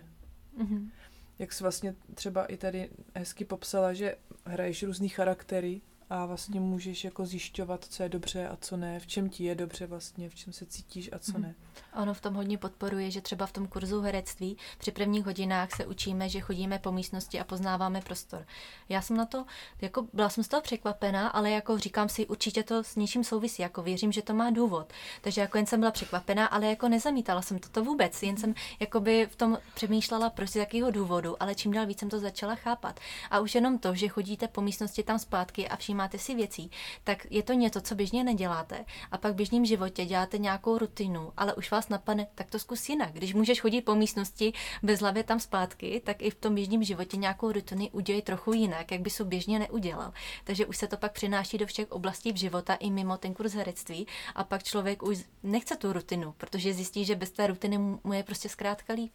Mhm. 0.57 0.91
Jak 1.39 1.53
jsi 1.53 1.63
vlastně 1.63 1.95
třeba 2.13 2.45
i 2.45 2.57
tady 2.57 2.89
hezky 3.15 3.45
popsala, 3.45 3.93
že 3.93 4.15
hraješ 4.45 4.83
různý 4.83 5.09
charaktery 5.09 5.81
a 6.09 6.25
vlastně 6.25 6.59
můžeš 6.59 7.03
jako 7.03 7.25
zjišťovat, 7.25 7.85
co 7.89 8.03
je 8.03 8.09
dobře 8.09 8.47
a 8.47 8.57
co 8.61 8.77
ne, 8.77 8.99
v 8.99 9.07
čem 9.07 9.29
ti 9.29 9.43
je 9.43 9.55
dobře 9.55 9.87
vlastně, 9.87 10.29
v 10.29 10.35
čem 10.35 10.53
se 10.53 10.65
cítíš 10.65 11.09
a 11.13 11.19
co 11.19 11.37
ne. 11.37 11.55
Ono 12.01 12.13
v 12.13 12.21
tom 12.21 12.33
hodně 12.33 12.57
podporuje, 12.57 13.11
že 13.11 13.21
třeba 13.21 13.45
v 13.45 13.51
tom 13.51 13.67
kurzu 13.67 14.01
herectví 14.01 14.57
při 14.77 14.91
prvních 14.91 15.25
hodinách 15.25 15.75
se 15.75 15.85
učíme, 15.85 16.29
že 16.29 16.39
chodíme 16.39 16.79
po 16.79 16.91
místnosti 16.91 17.39
a 17.39 17.43
poznáváme 17.43 18.01
prostor. 18.01 18.45
Já 18.89 19.01
jsem 19.01 19.17
na 19.17 19.25
to, 19.25 19.45
jako 19.81 20.07
byla 20.13 20.29
jsem 20.29 20.43
z 20.43 20.47
toho 20.47 20.61
překvapená, 20.61 21.27
ale 21.27 21.51
jako 21.51 21.77
říkám 21.77 22.09
si, 22.09 22.27
určitě 22.27 22.63
to 22.63 22.83
s 22.83 22.95
něčím 22.95 23.23
souvisí, 23.23 23.61
jako 23.61 23.83
věřím, 23.83 24.11
že 24.11 24.21
to 24.21 24.33
má 24.33 24.49
důvod. 24.49 24.93
Takže 25.21 25.41
jako 25.41 25.57
jen 25.57 25.65
jsem 25.65 25.79
byla 25.79 25.91
překvapená, 25.91 26.47
ale 26.47 26.67
jako 26.67 26.89
nezamítala 26.89 27.41
jsem 27.41 27.59
toto 27.59 27.83
vůbec, 27.83 28.23
jen 28.23 28.37
jsem 28.37 28.53
jakoby 28.79 29.27
v 29.31 29.35
tom 29.35 29.57
přemýšlela, 29.73 30.29
proč 30.29 30.49
z 30.49 30.55
jakého 30.55 30.91
důvodu, 30.91 31.43
ale 31.43 31.55
čím 31.55 31.73
dál 31.73 31.85
víc 31.85 31.99
jsem 31.99 32.09
to 32.09 32.19
začala 32.19 32.55
chápat. 32.55 32.99
A 33.31 33.39
už 33.39 33.55
jenom 33.55 33.79
to, 33.79 33.95
že 33.95 34.07
chodíte 34.07 34.47
po 34.47 34.61
místnosti 34.61 35.03
tam 35.03 35.19
zpátky 35.19 35.67
a 35.67 35.77
všímáte 35.95 36.17
si 36.17 36.35
věcí, 36.35 36.71
tak 37.03 37.27
je 37.29 37.43
to 37.43 37.53
něco, 37.53 37.81
co 37.81 37.95
běžně 37.95 38.23
neděláte. 38.23 38.85
A 39.11 39.17
pak 39.17 39.31
v 39.33 39.35
běžném 39.35 39.65
životě 39.65 40.05
děláte 40.05 40.37
nějakou 40.37 40.77
rutinu, 40.77 41.31
ale 41.37 41.53
už 41.53 41.71
vás 41.71 41.89
napadne, 41.89 42.27
tak 42.35 42.49
to 42.51 42.59
zkus 42.59 42.89
jinak. 42.89 43.13
Když 43.13 43.33
můžeš 43.33 43.61
chodit 43.61 43.81
po 43.81 43.95
místnosti 43.95 44.53
bez 44.83 44.99
hlavy 44.99 45.23
tam 45.23 45.39
zpátky, 45.39 46.01
tak 46.05 46.21
i 46.21 46.29
v 46.29 46.35
tom 46.35 46.55
běžném 46.55 46.83
životě 46.83 47.17
nějakou 47.17 47.51
rutinu 47.51 47.87
udělej 47.91 48.21
trochu 48.21 48.53
jinak, 48.53 48.91
jak 48.91 49.01
by 49.01 49.09
se 49.09 49.23
běžně 49.23 49.59
neudělal. 49.59 50.13
Takže 50.43 50.65
už 50.65 50.77
se 50.77 50.87
to 50.87 50.97
pak 50.97 51.11
přináší 51.11 51.57
do 51.57 51.65
všech 51.65 51.91
oblastí 51.91 52.31
v 52.33 52.37
života 52.37 52.73
i 52.73 52.91
mimo 52.91 53.17
ten 53.17 53.33
kurz 53.33 53.53
herectví 53.53 54.07
a 54.35 54.43
pak 54.43 54.63
člověk 54.63 55.03
už 55.03 55.23
nechce 55.43 55.75
tu 55.75 55.93
rutinu, 55.93 56.33
protože 56.37 56.73
zjistí, 56.73 57.05
že 57.05 57.15
bez 57.15 57.31
té 57.31 57.47
rutiny 57.47 57.77
mu 57.77 58.13
je 58.13 58.23
prostě 58.23 58.49
zkrátka 58.49 58.93
líp. 58.93 59.11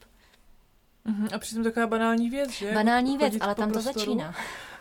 Mhm, 1.04 1.28
A 1.34 1.38
přitom 1.38 1.64
taková 1.64 1.86
banální 1.86 2.30
věc, 2.30 2.50
že? 2.50 2.72
Banální 2.72 3.18
věc, 3.18 3.32
Chodit 3.32 3.42
ale 3.42 3.54
tam 3.54 3.68
to 3.68 3.72
prostoru. 3.72 3.98
začíná. 3.98 4.34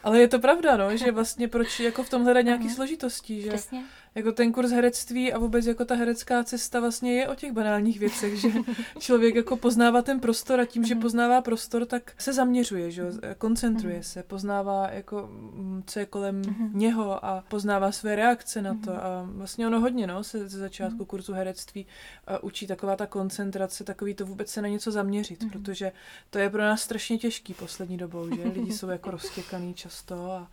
Ale 0.04 0.20
je 0.20 0.28
to 0.28 0.40
pravda, 0.40 0.78
no, 0.78 0.98
že 0.98 1.12
vlastně 1.12 1.48
proč 1.48 1.80
jako 1.80 2.04
v 2.04 2.10
tom 2.10 2.24
hledat 2.24 2.42
nějaký 2.42 2.70
složitosti, 2.70 3.42
že 3.42 3.50
Přesně. 3.50 3.84
jako 4.16 4.32
ten 4.32 4.52
kurz 4.52 4.72
herectví 4.72 5.34
a 5.34 5.38
vůbec 5.38 5.66
jako 5.66 5.86
ta 5.86 5.96
herecká 5.96 6.44
cesta 6.44 6.80
vlastně 6.80 7.14
je 7.14 7.28
o 7.28 7.36
těch 7.36 7.52
banálních 7.52 8.00
věcech, 8.00 8.40
že 8.40 8.50
člověk 9.00 9.36
jako 9.36 9.58
poznává 9.58 10.02
ten 10.02 10.20
prostor 10.20 10.60
a 10.60 10.66
tím, 10.66 10.86
že 10.86 10.96
poznává 10.96 11.42
prostor, 11.42 11.86
tak 11.86 12.14
se 12.18 12.34
zaměřuje, 12.34 12.92
že 12.92 13.02
jo, 13.02 13.08
koncentruje 13.38 14.04
se, 14.04 14.24
poznává 14.24 14.90
jako 14.92 15.30
mm, 15.32 15.84
co 15.86 16.00
je 16.00 16.06
kolem 16.06 16.42
něho 16.74 17.26
a 17.26 17.44
poznává 17.50 17.92
své 17.92 18.16
reakce 18.16 18.62
na 18.62 18.78
to. 18.86 18.92
A 18.92 19.30
vlastně 19.32 19.68
ono 19.68 19.80
hodně, 19.80 20.08
no, 20.08 20.24
se 20.24 20.50
ze 20.50 20.60
začátku 20.60 21.06
kurzu 21.06 21.34
herectví 21.34 21.88
a 22.28 22.44
učí 22.44 22.68
taková 22.68 22.96
ta 22.96 23.08
koncentrace, 23.08 23.84
takový 23.84 24.14
to 24.14 24.26
vůbec 24.26 24.50
se 24.50 24.62
na 24.62 24.68
něco 24.68 24.92
zaměřit, 24.92 25.52
protože 25.52 25.92
to 26.30 26.40
je 26.40 26.50
pro 26.50 26.62
nás 26.62 26.82
strašně 26.82 27.18
těžký 27.18 27.54
poslední 27.54 27.98
dobou, 27.98 28.36
že 28.36 28.44
lidi 28.54 28.72
jsou 28.74 28.88
jako 28.88 29.12
roztěkaný 29.12 29.74
často 29.90 30.32
a 30.32 30.48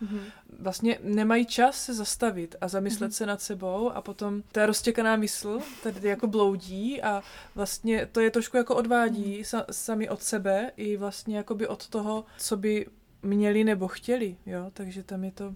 vlastně 0.58 0.98
nemají 1.02 1.46
čas 1.46 1.84
se 1.84 1.94
zastavit 1.94 2.56
a 2.60 2.68
zamyslet 2.68 3.14
se 3.14 3.26
nad 3.26 3.42
sebou 3.42 3.90
a 3.90 4.00
potom 4.00 4.42
ta 4.52 4.66
roztěkaná 4.66 5.16
mysl 5.16 5.60
tady 5.82 6.08
jako 6.08 6.26
bloudí 6.26 7.02
a 7.02 7.22
vlastně 7.54 8.06
to 8.12 8.20
je 8.20 8.30
trošku 8.30 8.56
jako 8.56 8.76
odvádí 8.76 9.44
sa, 9.44 9.64
sami 9.70 10.08
od 10.08 10.22
sebe 10.22 10.72
i 10.76 10.96
vlastně 10.96 11.36
jakoby 11.36 11.68
od 11.68 11.88
toho, 11.88 12.24
co 12.38 12.56
by 12.56 12.86
měli 13.22 13.64
nebo 13.64 13.88
chtěli, 13.88 14.36
jo, 14.46 14.70
takže 14.72 15.02
tam 15.02 15.24
je 15.24 15.32
to 15.32 15.54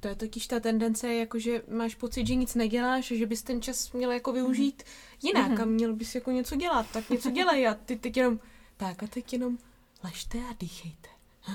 To 0.00 0.08
je 0.08 0.14
totiž 0.14 0.46
ta 0.46 0.60
tendence, 0.60 1.14
jako 1.14 1.38
že 1.38 1.62
máš 1.68 1.94
pocit, 1.94 2.26
že 2.26 2.34
nic 2.34 2.54
neděláš, 2.54 3.06
že 3.06 3.26
bys 3.26 3.42
ten 3.42 3.62
čas 3.62 3.92
měl 3.92 4.12
jako 4.12 4.32
využít 4.32 4.82
jinak 5.22 5.60
a 5.60 5.64
měl 5.64 5.92
bys 5.92 6.14
jako 6.14 6.30
něco 6.30 6.56
dělat, 6.56 6.86
tak 6.92 7.10
něco 7.10 7.30
dělej 7.30 7.68
a 7.68 7.74
ty 7.74 7.96
teď 7.96 8.16
jenom, 8.16 8.40
tak 8.76 9.02
a 9.02 9.06
teď 9.06 9.32
jenom 9.32 9.58
ležte 10.04 10.38
a 10.38 10.54
dýchejte. 10.60 11.08
Hm, 11.48 11.54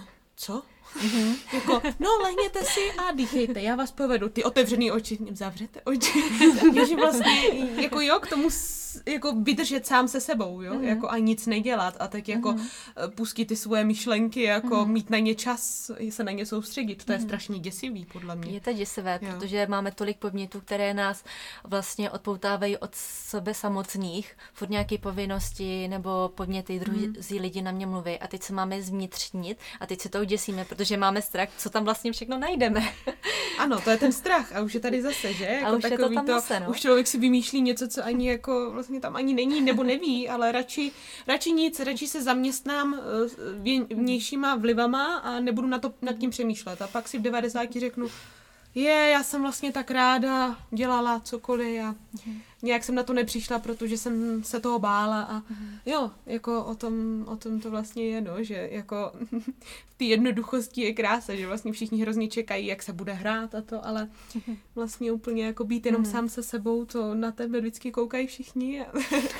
Co? 1.01 1.55
jako, 1.55 1.81
no 1.99 2.09
lehněte 2.23 2.63
si 2.65 2.91
a 2.91 3.11
dýchejte, 3.11 3.61
já 3.61 3.75
vás 3.75 3.91
povedu. 3.91 4.29
Ty 4.29 4.43
otevřený 4.43 4.91
oči, 4.91 5.17
zavřete 5.31 5.81
oči. 5.81 6.23
Takže 6.75 6.95
vlastně, 6.95 7.49
jako 7.81 8.01
jo, 8.01 8.19
k 8.19 8.27
tomu 8.27 8.49
jako 9.05 9.35
vydržet 9.35 9.85
sám 9.85 10.07
se 10.07 10.21
sebou, 10.21 10.61
jo, 10.61 10.81
jako 10.81 11.09
a 11.09 11.17
nic 11.17 11.47
nedělat 11.47 11.97
a 11.99 12.07
tak 12.07 12.27
jako 12.27 12.55
eh, 12.57 13.07
pustit 13.07 13.45
ty 13.45 13.55
svoje 13.55 13.83
myšlenky, 13.83 14.41
jako 14.41 14.85
mít 14.85 15.09
na 15.09 15.17
ně 15.17 15.35
čas, 15.35 15.91
se 16.09 16.23
na 16.23 16.31
ně 16.31 16.45
soustředit. 16.45 17.05
To 17.05 17.11
je 17.11 17.19
strašně 17.19 17.59
děsivý, 17.59 18.05
podle 18.05 18.35
mě. 18.35 18.51
Je 18.51 18.61
to 18.61 18.73
děsivé, 18.73 19.19
Jo. 19.21 19.29
protože 19.31 19.67
máme 19.67 19.91
tolik 19.91 20.17
podnětů, 20.17 20.61
které 20.61 20.93
nás 20.93 21.23
vlastně 21.63 22.11
odpoutávají 22.11 22.77
od 22.77 22.95
sebe 22.95 23.53
samotných, 23.53 24.37
furt 24.53 24.69
nějaké 24.69 24.97
povinnosti 24.97 25.87
nebo 25.87 26.31
podněty, 26.35 26.79
druzí 26.79 27.39
lidi 27.39 27.61
na 27.61 27.71
mě 27.71 27.85
mluví 27.85 28.19
a 28.19 28.27
teď 28.27 28.43
se 28.43 28.53
máme 28.53 28.81
zvnitřnit 28.81 29.57
a 29.79 29.85
teď 29.85 30.01
se 30.01 30.09
to 30.09 30.19
uděsíme, 30.19 30.65
protože 30.65 30.97
máme 30.97 31.21
strach, 31.21 31.49
co 31.57 31.69
tam 31.69 31.83
vlastně 31.83 32.11
všechno 32.11 32.37
najdeme. 32.37 32.81
Ano, 33.57 33.81
to 33.81 33.89
je 33.89 33.97
ten 33.97 34.11
strach 34.11 34.55
a 34.55 34.61
už 34.61 34.73
je 34.73 34.79
tady 34.79 35.01
zase, 35.01 35.33
že? 35.33 35.45
Jako 35.45 35.77
už 35.77 35.83
je 35.83 35.97
to 35.97 36.13
tam 36.13 36.27
zase, 36.27 36.59
no. 36.59 36.69
Už 36.69 36.79
člověk 36.79 37.07
si 37.07 37.17
vymýšlí 37.17 37.61
něco, 37.61 37.87
co 37.87 38.05
ani 38.05 38.29
jako 38.29 38.82
vlastně 38.83 38.99
tam 38.99 39.15
ani 39.15 39.33
není 39.33 39.61
nebo 39.61 39.83
neví, 39.83 40.29
ale 40.29 40.51
radši, 40.51 40.91
radši 41.27 41.51
nic, 41.51 41.79
radši 41.79 42.07
se 42.07 42.23
zaměstnám 42.23 42.99
eh, 42.99 43.95
vnějšíma 43.95 44.55
vlivama 44.55 45.15
a 45.15 45.39
nebudu 45.39 45.67
na 45.67 45.79
to 45.79 45.93
nad 46.01 46.17
tím 46.17 46.29
přemýšlet. 46.29 46.81
A 46.81 46.87
pak 46.87 47.07
si 47.07 47.17
v 47.17 47.21
90 47.21 47.71
řeknu, 47.71 48.07
je, 48.75 49.09
já 49.13 49.23
jsem 49.23 49.41
vlastně 49.41 49.71
tak 49.71 49.91
ráda 49.91 50.57
dělala 50.71 51.19
cokoliv 51.19 51.83
a 51.83 51.95
nějak 52.61 52.83
jsem 52.83 52.95
na 52.95 53.03
to 53.03 53.13
nepřišla, 53.13 53.59
protože 53.59 53.97
jsem 53.97 54.43
se 54.43 54.59
toho 54.59 54.79
bála 54.79 55.21
a 55.21 55.43
jo, 55.85 56.11
jako 56.25 56.63
o 56.63 56.75
tom, 56.75 57.25
o 57.27 57.35
tom 57.35 57.59
to 57.59 57.71
vlastně 57.71 58.05
je, 58.05 58.21
no, 58.21 58.43
že 58.43 58.69
jako 58.71 59.11
v 59.85 59.95
té 59.97 60.05
jednoduchosti 60.05 60.81
je 60.81 60.93
krása, 60.93 61.35
že 61.35 61.47
vlastně 61.47 61.71
všichni 61.71 62.01
hrozně 62.01 62.27
čekají, 62.27 62.67
jak 62.67 62.83
se 62.83 62.93
bude 62.93 63.13
hrát 63.13 63.55
a 63.55 63.61
to, 63.61 63.85
ale 63.85 64.09
vlastně 64.75 65.11
úplně 65.11 65.45
jako 65.45 65.63
být 65.63 65.85
jenom 65.85 66.05
sám 66.05 66.29
se 66.29 66.43
sebou, 66.43 66.85
to 66.85 67.15
na 67.15 67.31
tebe 67.31 67.59
vždycky 67.59 67.91
koukají 67.91 68.27
všichni 68.27 68.81
a 68.81 68.91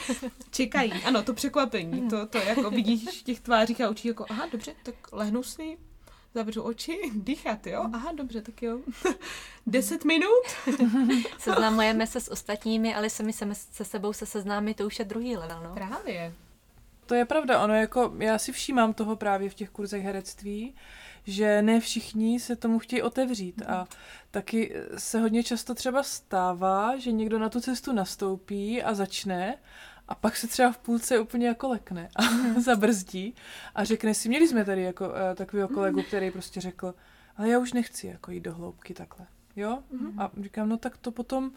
čekají. 0.52 0.92
Ano, 0.92 1.24
to 1.24 1.34
překvapení, 1.34 2.10
to, 2.10 2.26
to 2.26 2.38
jako 2.38 2.70
vidíš 2.70 3.22
v 3.22 3.24
těch 3.24 3.40
tvářích 3.40 3.82
a 3.82 3.90
očích 3.90 4.06
jako, 4.06 4.26
aha, 4.30 4.48
dobře, 4.52 4.76
tak 4.84 4.96
lehnu 5.12 5.44
si, 5.44 5.78
zavřu 6.34 6.62
oči, 6.62 7.00
dýchat, 7.16 7.68
jo? 7.68 7.86
Aha, 7.94 8.12
dobře, 8.12 8.42
tak 8.42 8.62
jo. 8.62 8.80
Deset 9.68 10.06
minut? 10.06 10.44
Seznamujeme 11.40 12.08
se 12.08 12.20
s 12.20 12.32
ostatními, 12.32 12.96
ale 12.96 13.10
sami 13.10 13.34
se, 13.34 13.48
se 13.54 13.86
sebou 13.86 14.14
se 14.14 14.26
seznámit, 14.26 14.78
to 14.78 14.86
už 14.86 15.00
je 15.00 15.06
druhý 15.06 15.38
level, 15.38 15.64
no. 15.64 15.74
Právě. 15.74 16.34
To 17.06 17.16
je 17.16 17.26
pravda, 17.26 17.64
ono 17.64 17.74
jako, 17.74 18.14
já 18.18 18.38
si 18.38 18.52
všímám 18.52 18.94
toho 18.94 19.16
právě 19.16 19.50
v 19.50 19.54
těch 19.54 19.70
kurzech 19.70 20.04
herectví, 20.04 20.76
že 21.28 21.62
ne 21.62 21.80
všichni 21.80 22.40
se 22.40 22.56
tomu 22.56 22.80
chtějí 22.80 23.02
otevřít 23.02 23.62
a 23.68 23.88
taky 24.32 24.76
se 24.98 25.20
hodně 25.20 25.44
často 25.44 25.76
třeba 25.76 26.04
stává, 26.04 26.98
že 26.98 27.12
někdo 27.12 27.40
na 27.40 27.50
tu 27.50 27.62
cestu 27.62 27.94
nastoupí 27.94 28.84
a 28.84 28.94
začne 28.94 29.56
a 30.08 30.16
pak 30.16 30.38
se 30.38 30.48
třeba 30.48 30.72
v 30.72 30.78
půlce 30.78 31.20
úplně 31.20 31.48
jako 31.48 31.70
lekne 31.70 32.10
a 32.16 32.22
zabrzdí 32.62 33.36
a 33.76 33.84
řekne 33.84 34.14
si, 34.14 34.30
měli 34.30 34.48
jsme 34.48 34.66
tady 34.66 34.82
jako 34.82 35.10
uh, 35.10 35.16
takového 35.36 35.68
kolegu, 35.68 36.04
který 36.04 36.32
prostě 36.32 36.62
řekl, 36.62 36.96
ale 37.38 37.50
já 37.50 37.60
už 37.60 37.74
nechci 37.74 38.08
jako 38.08 38.32
jít 38.32 38.42
do 38.42 38.54
hloubky 38.54 38.94
takhle, 38.94 39.26
jo? 39.56 39.80
Mhm. 39.92 40.20
A 40.20 40.32
říkám, 40.42 40.70
no 40.70 40.78
tak 40.78 40.98
to 40.98 41.12
potom 41.12 41.52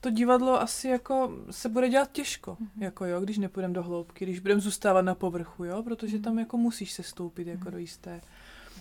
to 0.00 0.10
divadlo 0.10 0.60
asi 0.60 0.88
jako 0.88 1.32
se 1.50 1.68
bude 1.68 1.88
dělat 1.88 2.12
těžko, 2.12 2.56
jako 2.76 3.04
jo, 3.04 3.20
když 3.20 3.38
nepůjdeme 3.38 3.74
do 3.74 3.82
hloubky, 3.82 4.24
když 4.24 4.40
budeme 4.40 4.60
zůstávat 4.60 5.04
na 5.04 5.14
povrchu, 5.14 5.64
jo, 5.64 5.82
protože 5.82 6.18
tam 6.18 6.38
jako 6.38 6.56
musíš 6.56 6.92
se 6.92 7.02
stoupit 7.02 7.46
jako 7.46 7.70
do 7.70 7.78
jisté, 7.78 8.20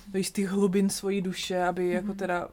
do 0.08 0.18
jistých 0.18 0.50
hlubin 0.50 0.90
svojí 0.90 1.22
duše, 1.22 1.64
aby 1.64 1.90
jako 1.90 2.14
teda 2.14 2.48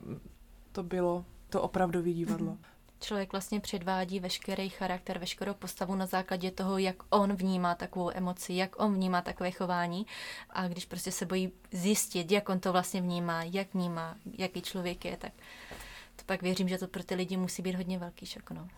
to 0.72 0.83
bylo 0.83 1.24
to 1.48 1.62
opravdové 1.62 2.12
divadlo. 2.12 2.59
Člověk 3.00 3.32
vlastně 3.32 3.61
předvádí 3.61 4.20
veškerý 4.20 4.68
charakter, 4.68 5.18
veškerou 5.18 5.54
postavu 5.54 5.94
na 5.94 6.06
základě 6.06 6.50
toho, 6.50 6.78
jak 6.78 6.96
on 7.11 7.37
vnímá 7.37 7.74
takovou 7.74 8.11
emoci, 8.14 8.52
jak 8.52 8.80
on 8.80 8.94
vnímá 8.94 9.22
takové 9.22 9.50
chování 9.50 10.06
a 10.50 10.68
když 10.68 10.85
prostě 10.85 11.12
se 11.12 11.26
bojí 11.26 11.52
zjistit, 11.72 12.32
jak 12.32 12.48
on 12.48 12.61
to 12.61 12.72
vlastně 12.72 13.00
vnímá, 13.00 13.42
jak 13.42 13.74
vnímá, 13.74 14.16
jaký 14.38 14.62
člověk 14.62 15.04
je, 15.04 15.16
tak 15.16 15.32
to 16.16 16.22
pak 16.26 16.42
věřím, 16.42 16.68
že 16.68 16.78
to 16.78 16.88
pro 16.88 17.02
ty 17.02 17.14
lidi 17.14 17.37
musí 17.37 17.62
být 17.62 17.74
hodně 17.74 17.98
velký 17.98 18.26
šok, 18.26 18.50
no. 18.50 18.68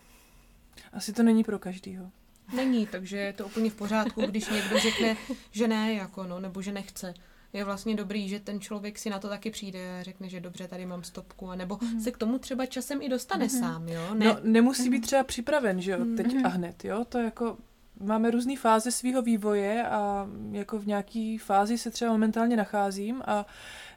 Asi 0.93 1.13
to 1.13 1.23
není 1.23 1.43
pro 1.43 1.59
každýho. 1.59 2.11
Není, 2.55 2.87
takže 2.87 3.17
je 3.17 3.33
to 3.33 3.45
úplně 3.45 3.69
v 3.69 3.75
pořádku, 3.75 4.21
když 4.21 4.49
někdo 4.49 4.79
řekne, 4.79 5.17
že 5.51 5.67
ne, 5.67 5.93
jako 5.93 6.23
no, 6.23 6.39
nebo 6.39 6.61
že 6.61 6.71
nechce. 6.71 7.13
Je 7.53 7.63
vlastně 7.63 7.95
dobrý, 7.95 8.29
že 8.29 8.39
ten 8.39 8.59
člověk 8.59 8.99
si 8.99 9.09
na 9.09 9.19
to 9.19 9.29
taky 9.29 9.51
přijde 9.51 9.99
a 9.99 10.03
řekne, 10.03 10.29
že 10.29 10.39
dobře, 10.39 10.67
tady 10.67 10.85
mám 10.85 11.03
stopku, 11.03 11.49
a 11.49 11.55
nebo 11.55 11.79
mm. 11.81 12.01
se 12.01 12.11
k 12.11 12.17
tomu 12.17 12.39
třeba 12.39 12.65
časem 12.65 13.01
i 13.01 13.09
dostane 13.09 13.43
mm. 13.43 13.49
sám, 13.49 13.87
jo? 13.87 14.13
Ne. 14.13 14.25
No, 14.25 14.37
nemusí 14.43 14.89
být 14.89 15.01
třeba 15.01 15.23
připraven, 15.23 15.81
že 15.81 15.91
jo, 15.91 16.05
teď 16.17 16.35
a 16.45 16.47
hned, 16.47 16.85
jo, 16.85 17.05
to 17.09 17.17
jako 17.17 17.57
máme 17.99 18.31
různé 18.31 18.57
fáze 18.57 18.91
svého 18.91 19.21
vývoje 19.21 19.87
a 19.87 20.27
jako 20.51 20.79
v 20.79 20.87
nějaký 20.87 21.37
fázi 21.37 21.77
se 21.77 21.91
třeba 21.91 22.11
momentálně 22.11 22.57
nacházím 22.57 23.21
a 23.25 23.45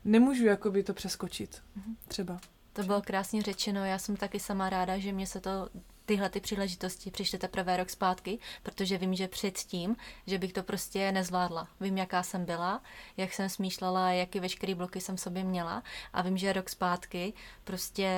nemůžu 0.05 0.45
jakoby 0.45 0.83
to 0.83 0.95
přeskočit, 0.95 1.63
třeba. 2.09 2.41
To 2.73 2.83
bylo 2.83 3.03
krásně 3.03 3.43
řečeno, 3.43 3.85
já 3.85 3.99
jsem 3.99 4.17
taky 4.17 4.41
sama 4.41 4.71
ráda, 4.71 4.99
že 4.99 5.13
mě 5.13 5.27
se 5.27 5.41
to 5.41 5.69
tyhle 6.13 6.29
ty 6.29 6.41
příležitosti 6.41 7.11
přišly 7.11 7.39
teprve 7.39 7.77
rok 7.77 7.91
zpátky, 7.91 8.39
protože 8.63 8.99
vím, 8.99 9.15
že 9.15 9.29
předtím, 9.29 9.97
že 10.27 10.39
bych 10.39 10.53
to 10.53 10.63
prostě 10.63 11.13
nezvládla. 11.13 11.69
Vím, 11.81 11.99
jaká 11.99 12.23
jsem 12.23 12.45
byla, 12.45 12.83
jak 13.17 13.33
jsem 13.33 13.49
smýšlela, 13.49 14.13
jaký 14.13 14.41
veškerý 14.41 14.75
bloky 14.75 15.01
jsem 15.01 15.19
sobě 15.19 15.45
měla 15.45 15.83
a 16.13 16.23
vím, 16.23 16.37
že 16.37 16.53
rok 16.53 16.69
zpátky 16.69 17.33
prostě 17.65 18.11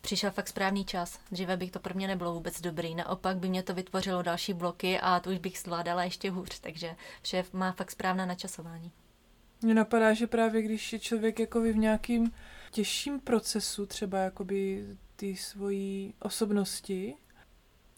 přišel 0.00 0.30
fakt 0.30 0.48
správný 0.48 0.84
čas. 0.84 1.18
Dříve 1.30 1.56
bych 1.56 1.70
to 1.70 1.78
pro 1.78 1.94
mě 1.94 2.06
nebylo 2.06 2.34
vůbec 2.34 2.60
dobrý. 2.60 2.94
Naopak 2.94 3.36
by 3.36 3.48
mě 3.48 3.62
to 3.62 3.74
vytvořilo 3.74 4.22
další 4.22 4.52
bloky 4.52 5.00
a 5.00 5.20
to 5.20 5.30
už 5.30 5.38
bych 5.38 5.58
zvládala 5.58 6.04
ještě 6.04 6.30
hůř. 6.30 6.58
Takže 6.60 6.96
vše 7.22 7.44
má 7.52 7.72
fakt 7.72 7.90
správné 7.90 8.26
načasování. 8.26 8.92
Mně 9.62 9.74
napadá, 9.74 10.14
že 10.14 10.26
právě 10.26 10.62
když 10.62 10.92
je 10.92 10.98
člověk 10.98 11.38
jako 11.38 11.60
v 11.60 11.76
nějakým 11.76 12.32
těžším 12.70 13.20
procesu, 13.20 13.86
třeba 13.86 14.18
jakoby 14.18 14.86
ty 15.16 15.36
svojí 15.36 16.14
osobnosti, 16.20 17.14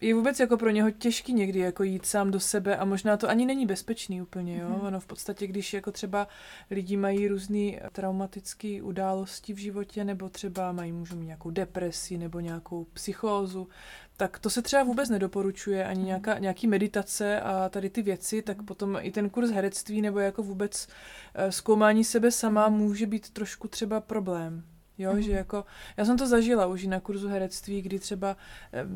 je 0.01 0.15
vůbec 0.15 0.41
jako 0.41 0.57
pro 0.57 0.71
něho 0.71 0.91
těžký 0.91 1.33
někdy 1.33 1.59
jako 1.59 1.83
jít 1.83 2.07
sám 2.07 2.31
do 2.31 2.41
sebe 2.41 2.77
a 2.77 2.85
možná 2.85 3.17
to 3.17 3.29
ani 3.29 3.47
není 3.47 3.67
bezpečný 3.67 4.23
úplně, 4.23 4.59
jo. 4.59 4.79
Ono 4.83 5.01
v 5.01 5.07
podstatě, 5.07 5.47
když 5.47 5.75
jako 5.75 5.93
třeba 5.93 6.29
lidi 6.71 6.97
mají 6.97 7.29
různé 7.29 7.81
traumatické 7.93 8.83
události 8.83 9.53
v 9.53 9.59
životě, 9.59 10.05
nebo 10.05 10.29
třeba 10.29 10.73
mají, 10.73 10.93
můžou 10.93 11.17
mít 11.17 11.27
nějakou 11.27 11.51
depresi 11.51 12.19
nebo 12.19 12.41
nějakou 12.41 12.85
psychózu, 12.85 13.69
tak 14.17 14.39
to 14.39 14.51
se 14.51 14.63
třeba 14.63 14.83
vůbec 14.83 15.09
nedoporučuje, 15.09 15.85
ani 15.85 16.05
nějaká, 16.05 16.39
nějaký 16.39 16.67
meditace 16.67 17.41
a 17.41 17.69
tady 17.69 17.91
ty 17.91 18.03
věci, 18.03 18.43
tak 18.43 18.63
potom 18.63 18.99
i 19.01 19.11
ten 19.11 19.31
kurz 19.31 19.51
herectví 19.51 20.03
nebo 20.03 20.19
jako 20.19 20.43
vůbec 20.43 20.89
eh, 21.35 21.53
zkoumání 21.53 22.05
sebe 22.05 22.31
sama 22.31 22.69
může 22.69 23.07
být 23.07 23.31
trošku 23.31 23.69
třeba 23.69 24.01
problém. 24.01 24.76
Jo, 24.99 25.13
mm. 25.13 25.23
že 25.23 25.33
jako, 25.33 25.65
já 25.97 26.05
jsem 26.05 26.19
to 26.19 26.27
zažila 26.27 26.67
už 26.67 26.87
na 26.87 27.01
kurzu 27.01 27.29
herectví, 27.29 27.83
kdy 27.83 27.99
třeba 27.99 28.37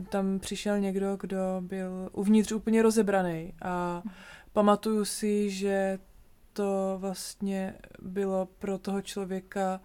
tam 0.08 0.38
přišel 0.38 0.78
někdo, 0.78 1.16
kdo 1.20 1.38
byl 1.60 2.08
uvnitř 2.12 2.52
úplně 2.52 2.82
rozebraný 2.82 3.52
a 3.62 4.02
mm. 4.04 4.10
pamatuju 4.52 5.04
si, 5.04 5.50
že 5.50 5.98
to 6.52 6.96
vlastně 7.00 7.74
bylo 8.02 8.48
pro 8.58 8.78
toho 8.78 9.02
člověka 9.02 9.80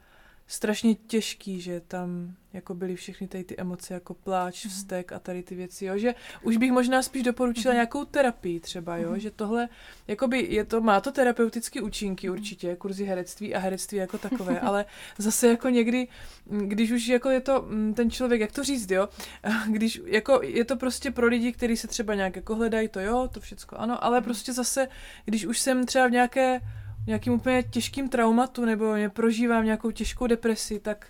strašně 0.47 0.95
těžký, 0.95 1.62
že 1.62 1.81
tam 1.88 2.36
jako 2.53 2.73
byly 2.73 2.95
všechny 2.95 3.27
tady 3.27 3.43
ty 3.43 3.58
emoce, 3.58 3.93
jako 3.93 4.13
pláč, 4.13 4.65
vztek 4.65 5.12
a 5.12 5.19
tady 5.19 5.43
ty 5.43 5.55
věci, 5.55 5.86
jo, 5.86 5.97
že 5.97 6.15
už 6.43 6.58
bych 6.58 6.71
možná 6.71 7.01
spíš 7.01 7.23
doporučila 7.23 7.73
nějakou 7.73 8.05
terapii 8.05 8.60
třeba, 8.60 8.97
jo, 8.97 9.17
že 9.17 9.31
tohle, 9.31 9.69
jakoby 10.08 10.47
je 10.49 10.65
to, 10.65 10.81
má 10.81 11.01
to 11.01 11.12
terapeutické 11.12 11.81
účinky 11.81 12.29
určitě, 12.29 12.75
kurzy 12.75 13.05
herectví 13.05 13.55
a 13.55 13.60
herectví 13.60 13.97
jako 13.97 14.17
takové, 14.17 14.60
ale 14.69 14.86
zase 15.17 15.47
jako 15.47 15.69
někdy, 15.69 16.08
když 16.45 16.91
už 16.91 17.08
jako 17.08 17.29
je 17.29 17.41
to 17.41 17.65
ten 17.93 18.12
člověk, 18.12 18.41
jak 18.41 18.51
to 18.51 18.63
říct, 18.63 18.91
jo, 18.91 19.10
když 19.67 20.01
jako 20.05 20.39
je 20.43 20.65
to 20.65 20.77
prostě 20.77 21.12
pro 21.12 21.27
lidi, 21.27 21.51
kteří 21.51 21.77
se 21.77 21.88
třeba 21.88 22.15
nějak 22.15 22.36
jako 22.36 22.55
hledají, 22.55 22.88
to 22.88 22.99
jo, 22.99 23.29
to 23.34 23.39
všecko 23.39 23.75
ano, 23.77 24.03
ale 24.03 24.21
prostě 24.21 24.53
zase, 24.53 24.88
když 25.25 25.45
už 25.45 25.60
jsem 25.60 25.86
třeba 25.86 26.08
v 26.08 26.12
nějaké 26.12 26.62
nějakým 27.08 27.34
úplně 27.34 27.63
těžkým 27.63 28.10
traumatu 28.10 28.65
nebo 28.65 28.86
prožívám 29.13 29.65
nějakou 29.65 29.91
těžkou 29.91 30.28
depresi, 30.28 30.80
tak 30.80 31.08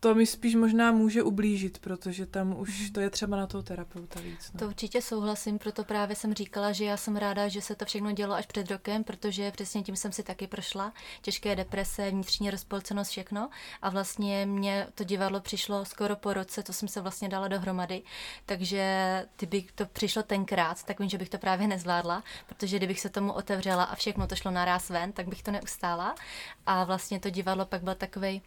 to 0.00 0.14
mi 0.14 0.26
spíš 0.26 0.54
možná 0.54 0.92
může 0.92 1.22
ublížit, 1.22 1.78
protože 1.78 2.26
tam 2.26 2.60
už 2.60 2.90
to 2.90 3.00
je 3.00 3.10
třeba 3.10 3.36
na 3.36 3.46
toho 3.46 3.62
terapeuta 3.62 4.20
víc. 4.20 4.52
No. 4.52 4.58
To 4.58 4.66
určitě 4.66 5.02
souhlasím, 5.02 5.58
proto 5.58 5.84
právě 5.84 6.16
jsem 6.16 6.34
říkala, 6.34 6.72
že 6.72 6.84
já 6.84 6.96
jsem 6.96 7.16
ráda, 7.16 7.48
že 7.48 7.60
se 7.60 7.74
to 7.74 7.84
všechno 7.84 8.12
dělo 8.12 8.34
až 8.34 8.46
před 8.46 8.70
rokem, 8.70 9.04
protože 9.04 9.50
přesně 9.50 9.82
tím 9.82 9.96
jsem 9.96 10.12
si 10.12 10.22
taky 10.22 10.46
prošla. 10.46 10.92
Těžké 11.22 11.56
deprese, 11.56 12.10
vnitřní 12.10 12.50
rozpolcenost, 12.50 13.10
všechno. 13.10 13.50
A 13.82 13.90
vlastně 13.90 14.46
mě 14.46 14.86
to 14.94 15.04
divadlo 15.04 15.40
přišlo 15.40 15.84
skoro 15.84 16.16
po 16.16 16.32
roce, 16.32 16.62
to 16.62 16.72
jsem 16.72 16.88
se 16.88 17.00
vlastně 17.00 17.28
dala 17.28 17.48
dohromady. 17.48 18.02
Takže 18.46 18.82
kdyby 19.36 19.66
to 19.74 19.86
přišlo 19.86 20.22
tenkrát, 20.22 20.82
tak 20.82 21.00
vím, 21.00 21.08
že 21.08 21.18
bych 21.18 21.28
to 21.28 21.38
právě 21.38 21.68
nezvládla, 21.68 22.22
protože 22.46 22.76
kdybych 22.76 23.00
se 23.00 23.08
tomu 23.08 23.32
otevřela 23.32 23.84
a 23.84 23.94
všechno 23.94 24.26
to 24.26 24.36
šlo 24.36 24.50
naraz 24.50 24.88
ven, 24.88 25.12
tak 25.12 25.28
bych 25.28 25.42
to 25.42 25.50
neustála. 25.50 26.14
A 26.66 26.84
vlastně 26.84 27.20
to 27.20 27.30
divadlo 27.30 27.66
pak 27.66 27.82
byl 27.82 27.94
takovej 27.94 28.40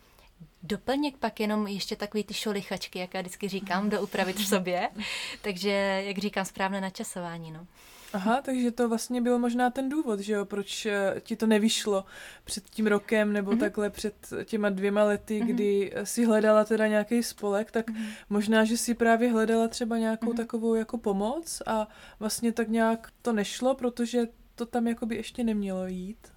doplněk 0.63 1.17
pak 1.17 1.39
jenom 1.39 1.67
ještě 1.67 1.95
takový 1.95 2.23
ty 2.23 2.33
šolichačky, 2.33 2.99
jak 2.99 3.13
já 3.13 3.21
vždycky 3.21 3.47
říkám, 3.47 3.89
do 3.89 4.01
upravit 4.01 4.35
v 4.35 4.47
sobě. 4.47 4.89
Takže, 5.41 6.03
jak 6.05 6.17
říkám, 6.17 6.45
správné 6.45 6.81
načasování, 6.81 7.51
no. 7.51 7.67
Aha, 8.13 8.41
takže 8.41 8.71
to 8.71 8.89
vlastně 8.89 9.21
byl 9.21 9.39
možná 9.39 9.69
ten 9.69 9.89
důvod, 9.89 10.19
že 10.19 10.33
jo, 10.33 10.45
proč 10.45 10.85
eh, 10.85 11.15
ti 11.19 11.35
to 11.35 11.47
nevyšlo 11.47 12.05
před 12.43 12.69
tím 12.69 12.87
rokem 12.87 13.33
nebo 13.33 13.51
mm-hmm. 13.51 13.59
takhle 13.59 13.89
před 13.89 14.29
těma 14.45 14.69
dvěma 14.69 15.03
lety, 15.03 15.41
mm-hmm. 15.41 15.47
kdy 15.47 15.93
si 16.03 16.25
hledala 16.25 16.63
teda 16.65 16.87
nějaký 16.87 17.23
spolek, 17.23 17.71
tak 17.71 17.87
mm-hmm. 17.89 18.07
možná, 18.29 18.63
že 18.63 18.77
si 18.77 18.93
právě 18.93 19.31
hledala 19.31 19.67
třeba 19.67 19.97
nějakou 19.97 20.25
mm-hmm. 20.25 20.37
takovou 20.37 20.75
jako 20.75 20.97
pomoc 20.97 21.61
a 21.65 21.87
vlastně 22.19 22.51
tak 22.51 22.67
nějak 22.67 23.11
to 23.21 23.33
nešlo, 23.33 23.75
protože 23.75 24.27
to 24.55 24.65
tam 24.65 24.87
jakoby 24.87 25.15
ještě 25.15 25.43
nemělo 25.43 25.87
jít. 25.87 26.27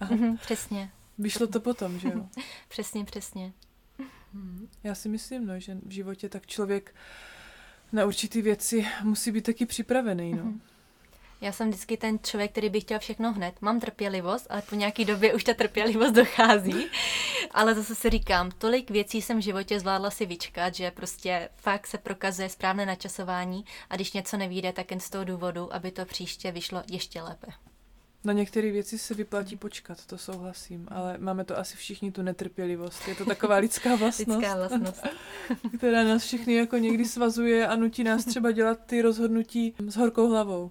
Mm-hmm, 0.00 0.38
přesně. 0.40 0.90
Vyšlo 1.22 1.46
to 1.46 1.60
potom, 1.60 1.98
že 1.98 2.08
jo? 2.08 2.26
přesně, 2.68 3.04
přesně. 3.04 3.52
Já 4.84 4.94
si 4.94 5.08
myslím, 5.08 5.46
no, 5.46 5.60
že 5.60 5.76
v 5.86 5.90
životě 5.90 6.28
tak 6.28 6.46
člověk 6.46 6.94
na 7.92 8.04
určitý 8.04 8.42
věci 8.42 8.86
musí 9.02 9.30
být 9.30 9.44
taky 9.44 9.66
připravený, 9.66 10.34
no. 10.34 10.52
Já 11.40 11.52
jsem 11.52 11.68
vždycky 11.68 11.96
ten 11.96 12.18
člověk, 12.22 12.50
který 12.50 12.68
by 12.68 12.80
chtěl 12.80 12.98
všechno 12.98 13.32
hned. 13.32 13.54
Mám 13.60 13.80
trpělivost, 13.80 14.46
ale 14.50 14.62
po 14.62 14.74
nějaký 14.74 15.04
době 15.04 15.34
už 15.34 15.44
ta 15.44 15.54
trpělivost 15.54 16.12
dochází. 16.14 16.86
Ale 17.50 17.74
zase 17.74 17.94
si 17.94 18.10
říkám, 18.10 18.50
tolik 18.50 18.90
věcí 18.90 19.22
jsem 19.22 19.38
v 19.38 19.42
životě 19.42 19.80
zvládla 19.80 20.10
si 20.10 20.26
vyčkat, 20.26 20.74
že 20.74 20.90
prostě 20.90 21.48
fakt 21.56 21.86
se 21.86 21.98
prokazuje 21.98 22.48
správné 22.48 22.86
načasování 22.86 23.64
a 23.90 23.96
když 23.96 24.12
něco 24.12 24.36
nevíde, 24.36 24.72
tak 24.72 24.90
jen 24.90 25.00
z 25.00 25.10
toho 25.10 25.24
důvodu, 25.24 25.74
aby 25.74 25.90
to 25.90 26.04
příště 26.04 26.52
vyšlo 26.52 26.82
ještě 26.90 27.22
lépe. 27.22 27.46
Na 28.24 28.32
některé 28.32 28.70
věci 28.70 28.98
se 28.98 29.14
vyplatí 29.14 29.56
počkat, 29.56 30.06
to 30.06 30.18
souhlasím, 30.18 30.88
ale 30.90 31.18
máme 31.18 31.44
to 31.44 31.58
asi 31.58 31.76
všichni 31.76 32.12
tu 32.12 32.22
netrpělivost. 32.22 33.08
Je 33.08 33.14
to 33.14 33.24
taková 33.24 33.56
lidská 33.56 33.96
vlastnost, 33.96 34.40
Lidská 34.40 34.56
vlastnost. 34.56 35.02
která 35.76 36.04
nás 36.04 36.22
všechny 36.22 36.54
jako 36.54 36.76
někdy 36.76 37.04
svazuje 37.04 37.66
a 37.66 37.76
nutí 37.76 38.04
nás 38.04 38.24
třeba 38.24 38.52
dělat 38.52 38.78
ty 38.86 39.02
rozhodnutí 39.02 39.74
s 39.86 39.96
horkou 39.96 40.28
hlavou. 40.28 40.70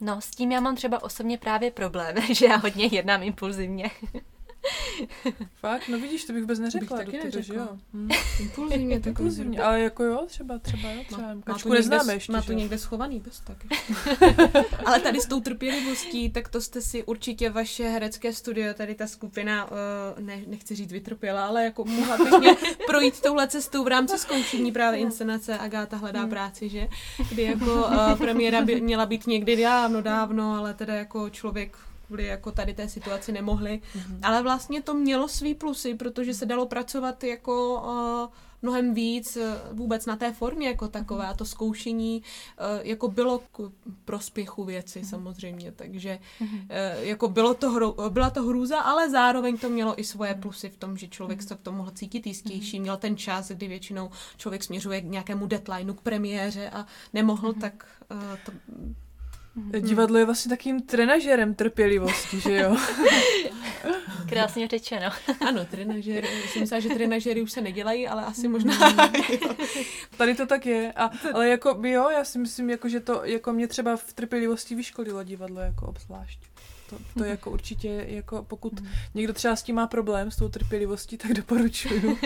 No, 0.00 0.20
s 0.20 0.30
tím 0.30 0.52
já 0.52 0.60
mám 0.60 0.76
třeba 0.76 1.02
osobně 1.02 1.38
právě 1.38 1.70
problém, 1.70 2.14
že 2.34 2.46
já 2.46 2.56
hodně 2.56 2.86
jednám 2.86 3.22
impulzivně. 3.22 3.90
Fakt? 5.60 5.88
No 5.88 5.98
vidíš, 5.98 6.24
to 6.24 6.32
bych 6.32 6.42
vůbec 6.42 6.58
neřekla 6.58 6.96
taky 6.96 7.12
do 7.12 7.18
tebe, 7.18 7.30
že 7.30 7.36
neřekla. 7.38 7.62
jo? 7.62 7.78
Hm. 7.94 8.08
Impulzivně, 8.40 9.00
tak 9.00 9.06
Impulzivně, 9.06 9.62
ale 9.62 9.80
jako 9.80 10.04
jo, 10.04 10.24
třeba, 10.26 10.58
třeba 10.58 10.90
jo, 10.90 11.02
třeba. 11.06 11.22
Má, 11.22 11.34
má 11.34 11.58
to 11.58 11.68
někde, 11.68 11.74
neznáme 11.74 12.12
ještě, 12.12 12.32
má 12.32 12.42
to 12.42 12.52
někde 12.52 12.78
schovaný, 12.78 13.20
bez 13.20 13.40
taky. 13.40 13.68
Ale 14.84 15.00
tady 15.00 15.20
s 15.20 15.26
tou 15.26 15.40
trpělivostí, 15.40 16.30
tak 16.30 16.48
to 16.48 16.60
jste 16.60 16.80
si 16.80 17.04
určitě 17.04 17.50
vaše 17.50 17.88
herecké 17.88 18.32
studio, 18.32 18.74
tady 18.74 18.94
ta 18.94 19.06
skupina, 19.06 19.70
eh, 20.18 20.20
ne, 20.22 20.42
nechci 20.46 20.74
říct 20.74 20.92
vytrpěla, 20.92 21.46
ale 21.46 21.64
jako 21.64 21.84
mohla 21.84 22.16
pěkně 22.16 22.56
projít 22.86 23.20
touhle 23.20 23.48
cestou 23.48 23.84
v 23.84 23.88
rámci 23.88 24.18
zkoušení 24.18 24.72
právě 24.72 25.00
inscenace 25.00 25.58
Agáta 25.58 25.96
hledá 25.96 26.26
práci, 26.26 26.68
že? 26.68 26.88
Kdy 27.28 27.42
jako 27.42 27.74
uh, 27.74 28.14
premiéra 28.18 28.60
by 28.60 28.80
měla 28.80 29.06
být 29.06 29.26
někdy 29.26 29.56
dávno, 29.56 30.02
dávno, 30.02 30.54
ale 30.54 30.74
teda 30.74 30.94
jako 30.94 31.30
člověk 31.30 31.76
kvůli 32.06 32.26
jako 32.26 32.52
tady 32.52 32.74
té 32.74 32.88
situaci 32.88 33.32
nemohli. 33.32 33.80
Ale 34.22 34.42
vlastně 34.42 34.82
to 34.82 34.94
mělo 34.94 35.28
svý 35.28 35.54
plusy, 35.54 35.94
protože 35.94 36.34
se 36.34 36.46
dalo 36.46 36.66
pracovat 36.66 37.24
jako 37.24 37.82
uh, 38.28 38.34
mnohem 38.62 38.94
víc 38.94 39.36
eh, 39.36 39.60
vůbec 39.72 40.06
na 40.06 40.16
té 40.16 40.32
formě 40.32 40.68
jako 40.68 40.88
takové. 40.88 41.26
A 41.26 41.34
to 41.34 41.44
zkoušení 41.44 42.22
eh, 42.58 42.62
jako 42.82 43.08
bylo 43.08 43.38
k 43.38 43.72
prospěchu 44.04 44.64
věci 44.64 45.04
samozřejmě, 45.04 45.72
takže 45.72 46.18
eh, 46.68 47.04
jako 47.04 47.28
bylo 47.28 47.54
to 47.54 47.70
hro, 47.70 47.96
byla 48.08 48.30
to 48.30 48.42
hrůza, 48.42 48.80
ale 48.80 49.10
zároveň 49.10 49.58
to 49.58 49.68
mělo 49.68 50.00
i 50.00 50.04
svoje 50.04 50.34
plusy 50.34 50.70
v 50.70 50.76
tom, 50.76 50.96
že 50.96 51.08
člověk 51.08 51.42
se 51.42 51.54
v 51.54 51.60
tom 51.60 51.74
mohl 51.74 51.90
cítit 51.90 52.26
jistější, 52.26 52.80
měl 52.80 52.96
ten 52.96 53.16
čas, 53.16 53.48
kdy 53.48 53.68
většinou 53.68 54.10
člověk 54.36 54.64
směřuje 54.64 55.00
k 55.00 55.04
nějakému 55.04 55.46
deadlineu, 55.46 55.94
k 55.94 56.00
premiéře 56.00 56.70
a 56.70 56.86
nemohl, 57.12 57.52
tak 57.52 57.86
to 58.44 58.52
Divadlo 59.80 60.18
je 60.18 60.24
vlastně 60.24 60.48
takým 60.48 60.82
trenažerem 60.82 61.54
trpělivosti, 61.54 62.40
že 62.40 62.56
jo? 62.56 62.76
Krásně 64.28 64.68
řečeno. 64.68 65.06
ano, 65.48 65.64
trenažery, 65.64 66.28
jsem 66.48 66.62
myslela, 66.62 66.80
že 66.80 66.88
trenažery 66.88 67.42
už 67.42 67.52
se 67.52 67.60
nedělají, 67.60 68.08
ale 68.08 68.24
asi 68.24 68.48
možná 68.48 68.74
jo. 69.30 69.54
Tady 70.16 70.34
to 70.34 70.46
tak 70.46 70.66
je. 70.66 70.92
A, 70.92 71.10
ale 71.34 71.48
jako 71.48 71.80
jo, 71.82 72.10
já 72.10 72.24
si 72.24 72.38
myslím, 72.38 72.70
jako, 72.70 72.88
že 72.88 73.00
to 73.00 73.24
jako 73.24 73.52
mě 73.52 73.68
třeba 73.68 73.96
v 73.96 74.12
trpělivosti 74.12 74.74
vyškolilo 74.74 75.22
divadlo 75.22 75.60
jako 75.60 75.86
obzvlášť. 75.86 76.40
To, 76.90 76.96
to 77.18 77.24
jako 77.24 77.50
určitě, 77.50 78.04
jako 78.08 78.42
pokud 78.48 78.72
někdo 79.14 79.32
třeba 79.32 79.56
s 79.56 79.62
tím 79.62 79.76
má 79.76 79.86
problém, 79.86 80.30
s 80.30 80.36
tou 80.36 80.48
trpělivostí, 80.48 81.16
tak 81.16 81.32
doporučuju 81.32 82.18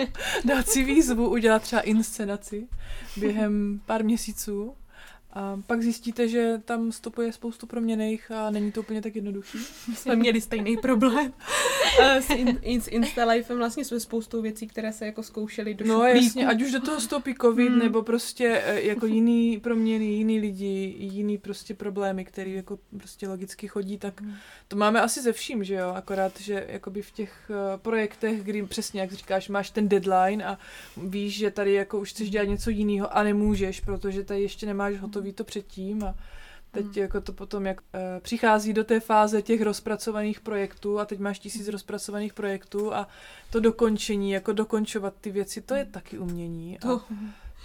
dát 0.45 0.67
si 0.67 0.83
výzvu, 0.83 1.29
udělat 1.29 1.61
třeba 1.61 1.81
inscenaci 1.81 2.67
během 3.17 3.81
pár 3.85 4.03
měsíců 4.03 4.75
a 5.33 5.59
pak 5.67 5.81
zjistíte, 5.81 6.27
že 6.27 6.61
tam 6.65 6.91
stopuje 6.91 7.31
spoustu 7.33 7.67
proměných 7.67 8.31
a 8.31 8.49
není 8.49 8.71
to 8.71 8.79
úplně 8.79 9.01
tak 9.01 9.15
jednoduchý. 9.15 9.57
jsme 9.95 10.15
měli 10.15 10.41
stejný 10.41 10.77
problém 10.77 11.33
Eh, 12.01 12.21
s, 12.21 12.29
in, 12.29 12.59
in, 12.61 12.81
s 12.81 12.87
Instalifem, 12.87 13.57
vlastně 13.57 13.85
jsme 13.85 13.99
spoustou 13.99 14.41
věcí, 14.41 14.67
které 14.67 14.93
se 14.93 15.05
jako 15.05 15.23
zkoušely 15.23 15.73
do 15.73 15.85
No 15.85 15.93
šuplíku. 15.93 16.17
jasně, 16.25 16.47
ať 16.47 16.61
už 16.61 16.71
do 16.71 16.79
toho 16.81 17.01
stoupí 17.01 17.35
covid, 17.41 17.69
Hmm. 17.69 17.79
nebo 17.79 18.01
prostě 18.03 18.61
eh, 18.65 18.81
jako 18.81 19.05
jiný 19.05 19.59
proměny, 19.59 20.05
jiný 20.05 20.39
lidi, 20.39 20.95
jiný 20.99 21.37
prostě 21.37 21.73
problémy, 21.73 22.25
který 22.25 22.53
jako 22.53 22.79
prostě 22.97 23.27
logicky 23.27 23.67
chodí, 23.67 23.97
tak 23.97 24.21
to 24.67 24.75
máme 24.75 25.01
asi 25.01 25.21
ze 25.21 25.33
vším, 25.33 25.63
že 25.63 25.73
jo, 25.73 25.89
akorát, 25.95 26.39
že 26.39 26.65
jakoby 26.69 27.01
v 27.01 27.11
těch 27.11 27.51
eh, 27.51 27.77
projektech, 27.77 28.43
kdy 28.43 28.63
přesně, 28.63 29.01
jak 29.01 29.11
říkáš, 29.11 29.49
máš 29.49 29.69
ten 29.69 29.87
deadline 29.89 30.45
a 30.45 30.57
víš, 30.97 31.37
že 31.37 31.51
tady 31.51 31.73
jako 31.73 31.99
už 31.99 32.09
chceš 32.09 32.29
dělat 32.29 32.45
něco 32.47 32.69
jiného 32.69 33.17
a 33.17 33.23
nemůžeš, 33.23 33.79
protože 33.79 34.23
tady 34.23 34.41
ještě 34.41 34.65
nemáš 34.65 34.95
hotový 35.17 35.33
to 35.33 35.43
předtím 35.43 36.03
a 36.03 36.15
Teď 36.71 36.97
jako 36.97 37.21
to 37.21 37.33
potom, 37.33 37.65
jak 37.65 37.81
e, 37.93 38.19
přichází 38.19 38.73
do 38.73 38.83
té 38.83 38.99
fáze 38.99 39.41
těch 39.41 39.61
rozpracovaných 39.61 40.39
projektů 40.39 40.99
a 40.99 41.05
teď 41.05 41.19
máš 41.19 41.39
tisíc 41.39 41.67
rozpracovaných 41.67 42.33
projektů 42.33 42.93
a 42.93 43.07
to 43.51 43.59
dokončení, 43.59 44.31
jako 44.31 44.53
dokončovat 44.53 45.13
ty 45.21 45.31
věci, 45.31 45.61
to 45.61 45.75
je 45.75 45.85
taky 45.85 46.17
umění. 46.17 46.79
A 46.79 46.81
To- 46.81 47.01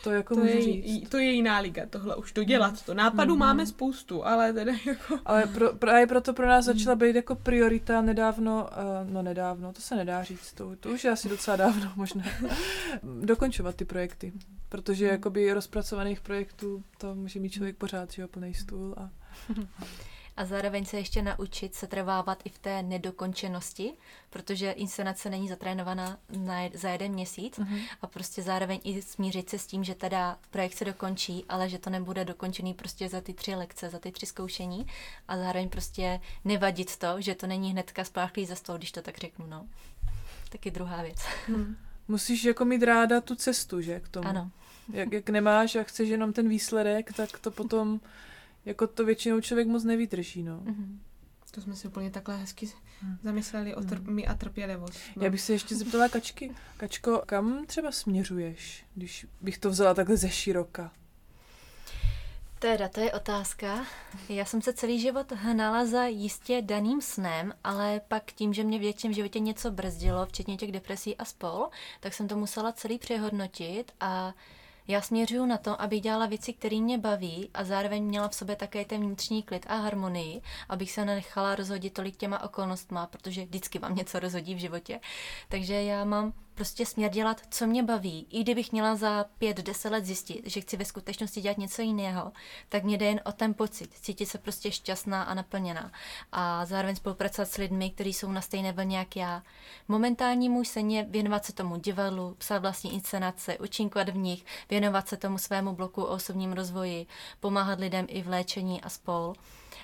to 0.05 0.11
jako 0.11 0.35
To 0.35 0.41
můžu 0.41 0.53
je, 0.57 0.62
říct. 0.62 1.09
to 1.09 1.19
je 1.19 1.31
jiná 1.33 1.59
liga, 1.59 1.83
tohle 1.91 2.17
už 2.17 2.33
to 2.33 2.45
dělat. 2.45 2.83
To 2.83 2.95
nápadů 2.95 3.37
máme 3.37 3.67
spoustu, 3.67 4.27
ale 4.27 4.53
teda 4.53 4.73
jako... 4.87 5.19
Ale 5.25 5.47
pro, 5.47 5.73
právě 5.73 6.07
proto 6.07 6.33
pro 6.35 6.47
nás 6.47 6.65
začala 6.65 6.97
být 6.97 7.17
jako 7.17 7.35
priorita 7.35 8.01
nedávno, 8.03 8.69
uh, 9.05 9.11
no 9.12 9.23
nedávno, 9.23 9.73
to 9.73 9.81
se 9.81 9.97
nedá 9.97 10.23
říct, 10.25 10.53
to, 10.53 10.77
to 10.77 10.88
už 10.88 11.05
je 11.05 11.11
asi 11.11 11.29
docela 11.29 11.57
dávno 11.57 11.93
možná, 11.97 12.25
dokončovat 13.23 13.77
ty 13.77 13.85
projekty. 13.85 14.33
Protože 14.72 15.06
jakoby 15.06 15.52
rozpracovaných 15.52 16.20
projektů 16.20 16.85
to 16.98 17.14
může 17.14 17.40
mít 17.40 17.50
člověk 17.50 17.76
pořád, 17.76 18.12
že 18.12 18.22
jo, 18.22 18.28
plný 18.28 18.54
stůl 18.54 18.94
a 18.98 19.11
A 20.37 20.44
zároveň 20.44 20.85
se 20.85 20.96
ještě 20.96 21.22
naučit 21.22 21.74
se 21.74 21.87
trvávat 21.87 22.42
i 22.44 22.48
v 22.48 22.58
té 22.58 22.82
nedokončenosti, 22.82 23.92
protože 24.30 24.70
inscenace 24.70 25.30
není 25.30 25.48
zatrénovaná 25.48 26.18
na, 26.37 26.54
jed- 26.61 26.78
za 26.78 26.88
jeden 26.90 27.12
měsíc 27.12 27.58
Mhm. 27.58 27.78
a 28.02 28.06
prostě 28.06 28.42
zároveň 28.42 28.80
i 28.85 29.02
smířit 29.02 29.50
se 29.50 29.58
s 29.58 29.66
tím, 29.66 29.85
že 29.85 29.94
teda 29.94 30.38
projekt 30.50 30.74
se 30.74 30.85
dokončí, 30.85 31.44
ale 31.48 31.68
že 31.68 31.78
to 31.78 31.90
nebude 31.90 32.24
dokončený 32.24 32.74
prostě 32.74 33.08
za 33.08 33.20
ty 33.20 33.35
tři 33.35 33.54
lekce, 33.54 33.90
za 33.90 33.98
ty 33.98 34.12
tři 34.12 34.26
zkoušení 34.26 34.87
a 35.28 35.37
zároveň 35.37 35.68
prostě 35.68 36.20
nevadit 36.44 36.96
to, 36.96 37.20
že 37.20 37.35
to 37.35 37.46
není 37.46 37.70
hnedka 37.70 38.04
spláchlý 38.04 38.46
za 38.46 38.54
stол, 38.54 38.76
když 38.78 38.92
to 38.92 39.02
tak 39.02 39.18
řeknu, 39.18 39.46
no. 39.46 39.66
Taky 40.50 40.70
druhá 40.70 41.02
věc. 41.02 41.18
musíš 42.08 42.44
jako 42.44 42.64
mít 42.64 42.82
ráda 42.82 43.20
tu 43.20 43.35
cestu, 43.35 43.80
že, 43.80 44.00
k 44.00 44.08
tomu. 44.08 44.28
Ano. 44.28 44.50
Jak, 44.92 45.12
jak 45.12 45.31
nemáš 45.31 45.77
a 45.77 45.83
chceš 45.83 46.09
jenom 46.09 46.33
ten 46.33 46.49
výsledek, 46.49 47.12
tak 47.12 47.38
to 47.38 47.51
potom 47.51 48.01
jako 48.64 48.87
to 48.87 49.05
většinou 49.05 49.40
člověk 49.40 49.68
moc 49.68 49.85
nevydrží, 49.85 50.42
no. 50.42 50.61
Mhm. 50.64 51.01
To 51.51 51.61
jsme 51.61 51.77
si 51.77 51.88
úplně 51.88 52.11
takhle 52.11 52.37
hezky 52.37 52.68
zamysleli 53.23 53.75
o 53.75 53.81
trp- 53.81 54.25
a 54.29 54.35
trpělivost. 54.35 55.01
No. 55.16 55.25
Já 55.25 55.31
bych 55.31 55.40
se 55.40 55.53
ještě 55.53 55.77
zeptala 55.77 56.09
Kačky. 56.09 56.55
Kačko, 56.77 57.23
kam 57.27 57.66
třeba 57.66 57.92
směřuješ, 57.92 58.85
když 58.95 59.27
bych 59.40 59.59
to 59.59 59.71
vzala 59.71 59.95
takhle 59.95 60.16
ze 60.16 60.31
široka? 60.31 60.92
Teda, 62.59 62.88
to 62.88 63.01
je 63.01 63.12
otázka. 63.12 63.87
Já 64.29 64.45
jsem 64.45 64.62
se 64.62 64.73
celý 64.73 65.01
život 65.01 65.33
hnala 65.33 65.87
za 65.87 66.05
jistě 66.05 66.62
daným 66.62 67.01
snem, 67.01 67.55
ale 67.64 68.01
pak 68.09 68.33
tím, 68.33 68.55
že 68.55 68.64
mě 68.64 68.79
v 68.79 68.81
větším 68.81 69.12
životě 69.12 69.40
něco 69.40 69.71
brzdilo, 69.71 70.27
včetně 70.27 70.57
těch 70.57 70.73
depresí 70.73 71.16
a 71.16 71.25
spol, 71.25 71.68
tak 72.01 72.14
jsem 72.14 72.29
to 72.29 72.37
musela 72.37 72.73
celý 72.73 72.99
přehodnotit 72.99 73.92
a 74.01 74.35
já 74.88 75.01
směřuju 75.01 75.47
na 75.47 75.59
to, 75.59 75.81
abych 75.83 76.01
dělala 76.01 76.27
věci, 76.27 76.53
které 76.53 76.81
mě 76.81 76.99
baví 76.99 77.51
a 77.55 77.64
zároveň 77.64 78.05
měla 78.05 78.29
v 78.29 78.35
sobě 78.35 78.57
také 78.57 78.85
ten 78.85 79.01
vnitřní 79.01 79.42
klid 79.42 79.66
a 79.68 79.77
harmonii, 79.77 80.42
abych 80.68 80.92
se 80.92 81.05
nenechala 81.05 81.55
rozhodit 81.55 81.95
tolik 81.95 82.16
těma 82.16 82.42
okolnostma, 82.42 83.07
protože 83.07 83.45
vždycky 83.45 83.79
vám 83.79 83.95
něco 83.95 84.18
rozhodí 84.18 84.55
v 84.55 84.59
životě. 84.59 85.01
Takže 85.49 85.83
já 85.83 86.05
mám 86.05 86.33
prostě 86.55 86.87
směr 86.87 87.11
dělat, 87.11 87.41
co 87.51 87.67
mě 87.67 87.83
baví. 87.83 88.27
I 88.31 88.43
kdybych 88.43 88.73
měla 88.73 88.97
za 88.97 89.25
pět, 89.38 89.57
deset 89.57 89.88
let 89.88 90.05
zjistit, 90.05 90.43
že 90.45 90.61
chci 90.61 90.77
ve 90.77 90.85
skutečnosti 90.85 91.41
dělat 91.41 91.59
něco 91.59 91.83
jiného, 91.83 92.33
tak 92.69 92.85
mě 92.85 92.99
jde 92.99 93.07
jen 93.07 93.21
o 93.25 93.33
ten 93.33 93.55
pocit, 93.55 93.95
cítit 94.01 94.27
se 94.27 94.38
prostě 94.38 94.73
šťastná 94.73 95.23
a 95.23 95.35
naplněná. 95.35 95.93
A 96.33 96.67
zároveň 96.67 96.97
spolupracovat 96.97 97.49
s 97.49 97.57
lidmi, 97.57 97.91
kteří 97.91 98.12
jsou 98.12 98.33
na 98.33 98.41
stejné 98.41 98.73
vlně 98.73 98.99
jak 98.99 99.17
já. 99.17 99.43
Momentální 99.88 100.49
můj 100.49 100.65
sen 100.65 100.91
je 100.91 101.05
věnovat 101.05 101.45
se 101.45 101.53
tomu 101.53 101.77
divadlu, 101.77 102.35
psát 102.38 102.59
vlastní 102.59 102.95
inscenace, 102.95 103.59
účinkovat 103.59 104.09
v 104.09 104.17
nich, 104.17 104.45
věnovat 104.71 105.09
se 105.09 105.17
tomu 105.17 105.38
svému 105.38 105.73
bloku 105.73 106.03
o 106.03 106.07
osobním 106.07 106.53
rozvoji, 106.53 107.07
pomáhat 107.41 107.79
lidem 107.79 108.07
i 108.09 108.23
v 108.23 108.29
léčení 108.29 108.83
a 108.83 108.88
spol 108.88 109.35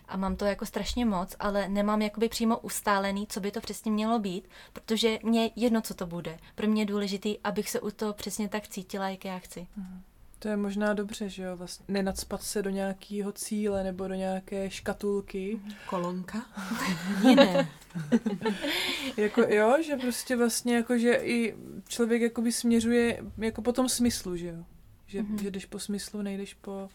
a 0.09 0.17
mám 0.17 0.37
to 0.37 0.45
jako 0.45 0.67
strašně 0.67 1.05
moc, 1.05 1.37
ale 1.41 1.69
nemám 1.69 2.03
jakoby 2.03 2.29
přímo 2.29 2.59
ustálený, 2.59 3.27
co 3.27 3.41
by 3.41 3.51
to 3.51 3.61
přesně 3.61 3.91
mělo 3.91 4.19
být, 4.19 4.49
protože 4.73 5.19
mě 5.23 5.43
je 5.45 5.51
jedno, 5.57 5.81
co 5.81 5.95
to 5.95 6.07
bude. 6.07 6.39
Pro 6.55 6.67
mě 6.69 6.83
je 6.83 6.87
důležitý, 6.87 7.39
abych 7.45 7.71
se 7.71 7.81
u 7.81 7.91
toho 7.91 8.13
přesně 8.13 8.49
tak 8.49 8.69
cítila, 8.69 9.09
jak 9.09 9.25
já 9.25 9.39
chci. 9.39 9.67
To 10.39 10.49
je 10.49 10.57
možná 10.57 10.95
dobře, 10.95 11.29
že 11.29 11.43
jo, 11.43 11.57
vlastně 11.57 11.85
nenadspat 11.89 12.43
se 12.43 12.63
do 12.63 12.71
nějakého 12.71 13.33
cíle 13.33 13.85
nebo 13.85 14.09
do 14.09 14.15
nějaké 14.15 14.71
škatulky. 14.71 15.61
Kolonka. 15.87 16.45
Jiné. 17.29 17.69
Jako 19.17 19.41
jo, 19.49 19.77
že 19.87 19.97
prostě 19.97 20.37
vlastně 20.37 20.77
jako, 20.77 20.99
že 20.99 21.15
i 21.15 21.55
člověk 21.89 22.23
jakoby 22.23 22.53
směřuje 22.53 23.23
jako 23.39 23.63
po 23.63 23.73
tom 23.73 23.89
smyslu, 23.89 24.37
že 24.37 24.47
jo. 24.47 24.65
Že, 25.07 25.23
Mhm. 25.23 25.37
mm-hmm. 25.37 25.43
že 25.43 25.51
jdeš 25.51 25.67
po 25.67 25.79
smyslu, 25.79 26.23
nejdeš 26.23 26.55
po 26.55 26.89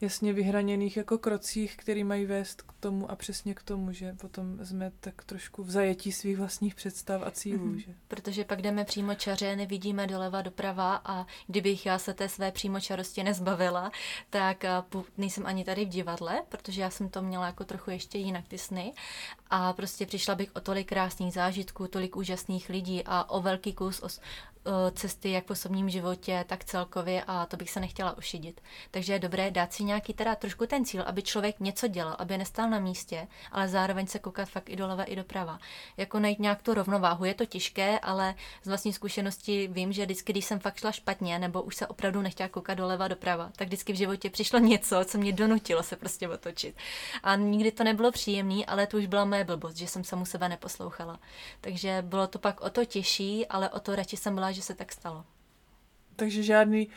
jasně 0.00 0.32
vyhraněných 0.32 0.96
jako 0.96 1.18
krocích, 1.18 1.76
který 1.76 2.04
mají 2.04 2.26
vést 2.26 2.62
k 2.62 2.72
tomu 2.80 3.10
a 3.10 3.16
přesně 3.16 3.54
k 3.54 3.62
tomu, 3.62 3.92
že 3.92 4.12
potom 4.12 4.66
jsme 4.66 4.92
tak 5.00 5.24
trošku 5.24 5.62
v 5.64 5.70
zajetí 5.70 6.12
svých 6.12 6.36
vlastních 6.36 6.74
představ 6.74 7.22
a 7.24 7.30
cílů. 7.30 7.66
Mm-hmm. 7.66 7.76
Že? 7.76 7.94
Protože 8.08 8.44
pak 8.44 8.62
jdeme 8.62 8.84
přímo 8.84 9.14
čaře, 9.14 9.56
nevidíme 9.56 10.06
doleva 10.06 10.42
doprava 10.42 11.02
a 11.04 11.26
kdybych 11.46 11.86
já 11.86 11.98
se 11.98 12.14
té 12.14 12.28
své 12.28 12.52
přímočarosti 12.52 13.22
nezbavila, 13.22 13.92
tak 14.30 14.64
nejsem 15.18 15.46
ani 15.46 15.64
tady 15.64 15.84
v 15.84 15.88
divadle, 15.88 16.42
protože 16.48 16.82
já 16.82 16.90
jsem 16.90 17.08
to 17.08 17.22
měla 17.22 17.46
jako 17.46 17.64
trochu 17.64 17.90
ještě 17.90 18.18
jinak 18.18 18.48
ty 18.48 18.58
sny 18.58 18.92
a 19.50 19.72
prostě 19.72 20.06
přišla 20.06 20.34
bych 20.34 20.56
o 20.56 20.60
tolik 20.60 20.88
krásných 20.88 21.32
zážitků, 21.32 21.86
tolik 21.86 22.16
úžasných 22.16 22.68
lidí 22.68 23.02
a 23.06 23.30
o 23.30 23.40
velký 23.40 23.72
kus 23.72 24.02
o, 24.02 24.08
cesty 24.92 25.30
jak 25.30 25.46
v 25.46 25.50
osobním 25.50 25.90
životě, 25.90 26.44
tak 26.48 26.64
celkově 26.64 27.24
a 27.26 27.46
to 27.46 27.56
bych 27.56 27.70
se 27.70 27.80
nechtěla 27.80 28.18
ušidit. 28.18 28.60
Takže 28.90 29.12
je 29.12 29.18
dobré 29.18 29.50
dát 29.50 29.72
si 29.72 29.84
nějaký 29.84 30.14
teda 30.14 30.34
trošku 30.34 30.66
ten 30.66 30.84
cíl, 30.84 31.02
aby 31.02 31.22
člověk 31.22 31.60
něco 31.60 31.88
dělal, 31.88 32.16
aby 32.18 32.38
nestál 32.38 32.70
na 32.70 32.78
místě, 32.78 33.28
ale 33.52 33.68
zároveň 33.68 34.06
se 34.06 34.18
koukat 34.18 34.48
fakt 34.48 34.68
i 34.68 34.76
doleva, 34.76 35.04
i 35.04 35.16
doprava. 35.16 35.58
Jako 35.96 36.18
najít 36.18 36.38
nějak 36.38 36.62
tu 36.62 36.74
rovnováhu. 36.74 37.24
Je 37.24 37.34
to 37.34 37.46
těžké, 37.46 37.98
ale 37.98 38.34
z 38.62 38.68
vlastní 38.68 38.92
zkušenosti 38.92 39.68
vím, 39.72 39.92
že 39.92 40.04
vždycky, 40.04 40.32
když 40.32 40.44
jsem 40.44 40.58
fakt 40.58 40.76
šla 40.76 40.92
špatně, 40.92 41.38
nebo 41.38 41.62
už 41.62 41.76
se 41.76 41.86
opravdu 41.86 42.22
nechtěla 42.22 42.48
koukat 42.48 42.78
doleva, 42.78 43.08
doprava, 43.08 43.50
tak 43.56 43.68
vždycky 43.68 43.92
v 43.92 43.96
životě 43.96 44.30
přišlo 44.30 44.58
něco, 44.58 45.04
co 45.04 45.18
mě 45.18 45.32
donutilo 45.32 45.82
se 45.82 45.96
prostě 45.96 46.28
otočit. 46.28 46.76
A 47.22 47.36
nikdy 47.36 47.72
to 47.72 47.84
nebylo 47.84 48.12
příjemné, 48.12 48.64
ale 48.64 48.86
to 48.86 48.96
už 48.96 49.06
byla 49.06 49.24
moje 49.24 49.44
blbost, 49.44 49.76
že 49.76 49.86
jsem 49.86 50.04
samu 50.04 50.26
sebe 50.26 50.48
neposlouchala. 50.48 51.20
Takže 51.60 52.02
bylo 52.06 52.26
to 52.26 52.38
pak 52.38 52.60
o 52.60 52.70
to 52.70 52.84
těžší, 52.84 53.46
ale 53.46 53.70
o 53.70 53.80
to 53.80 53.96
radši 53.96 54.16
jsem 54.16 54.34
byla, 54.34 54.49
že 54.52 54.62
se 54.62 54.74
tak 54.74 54.92
stalo. 54.92 55.24
Takže 56.16 56.42
žádný 56.42 56.88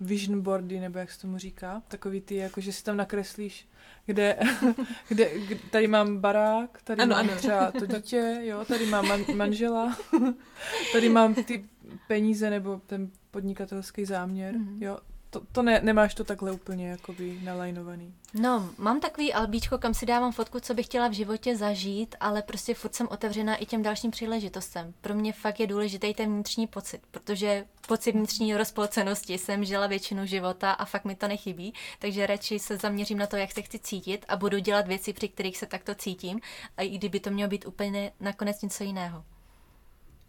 vision 0.00 0.40
boardy, 0.40 0.80
nebo 0.80 0.98
jak 0.98 1.10
se 1.10 1.20
tomu 1.20 1.38
říká, 1.38 1.82
takový 1.88 2.20
ty, 2.20 2.34
jako 2.36 2.60
že 2.60 2.72
si 2.72 2.84
tam 2.84 2.96
nakreslíš, 2.96 3.68
kde, 4.06 4.38
kde, 5.08 5.40
kde 5.46 5.56
tady 5.70 5.86
mám 5.86 6.18
barák, 6.18 6.82
tady 6.82 7.02
ano, 7.02 7.16
mám 7.16 7.30
ano. 7.30 7.38
třeba 7.38 7.70
to 7.70 7.86
dítě, 7.86 8.38
jo, 8.40 8.64
tady 8.64 8.86
mám 8.86 9.08
man, 9.08 9.24
manžela, 9.34 9.96
tady 10.92 11.08
mám 11.08 11.34
ty 11.34 11.64
peníze 12.08 12.50
nebo 12.50 12.80
ten 12.86 13.10
podnikatelský 13.30 14.04
záměr, 14.04 14.54
mm-hmm. 14.54 14.82
jo, 14.82 14.98
to, 15.30 15.40
to 15.52 15.62
ne, 15.62 15.80
nemáš 15.80 16.14
to 16.14 16.24
takhle 16.24 16.52
úplně 16.52 16.88
jakoby 16.88 17.40
nalajnovaný. 17.42 18.14
No, 18.34 18.70
mám 18.78 19.00
takový 19.00 19.32
albíčko, 19.32 19.78
kam 19.78 19.94
si 19.94 20.06
dávám 20.06 20.32
fotku, 20.32 20.60
co 20.60 20.74
bych 20.74 20.86
chtěla 20.86 21.08
v 21.08 21.12
životě 21.12 21.56
zažít, 21.56 22.14
ale 22.20 22.42
prostě 22.42 22.74
furt 22.74 22.94
jsem 22.94 23.08
otevřená 23.10 23.56
i 23.56 23.66
těm 23.66 23.82
dalším 23.82 24.10
příležitostem. 24.10 24.94
Pro 25.00 25.14
mě 25.14 25.32
fakt 25.32 25.60
je 25.60 25.66
důležitý 25.66 26.14
ten 26.14 26.32
vnitřní 26.32 26.66
pocit, 26.66 27.00
protože 27.10 27.64
pocit 27.88 28.12
vnitřní 28.12 28.56
rozpolcenosti 28.56 29.38
jsem 29.38 29.64
žila 29.64 29.86
většinu 29.86 30.26
života 30.26 30.72
a 30.72 30.84
fakt 30.84 31.04
mi 31.04 31.14
to 31.14 31.28
nechybí, 31.28 31.74
takže 31.98 32.26
radši 32.26 32.58
se 32.58 32.76
zaměřím 32.76 33.18
na 33.18 33.26
to, 33.26 33.36
jak 33.36 33.52
se 33.52 33.62
chci 33.62 33.78
cítit 33.78 34.24
a 34.28 34.36
budu 34.36 34.58
dělat 34.58 34.86
věci, 34.86 35.12
při 35.12 35.28
kterých 35.28 35.58
se 35.58 35.66
takto 35.66 35.94
cítím, 35.94 36.40
a 36.76 36.82
i 36.82 36.98
kdyby 36.98 37.20
to 37.20 37.30
mělo 37.30 37.50
být 37.50 37.66
úplně 37.66 38.12
nakonec 38.20 38.62
něco 38.62 38.84
jiného. 38.84 39.24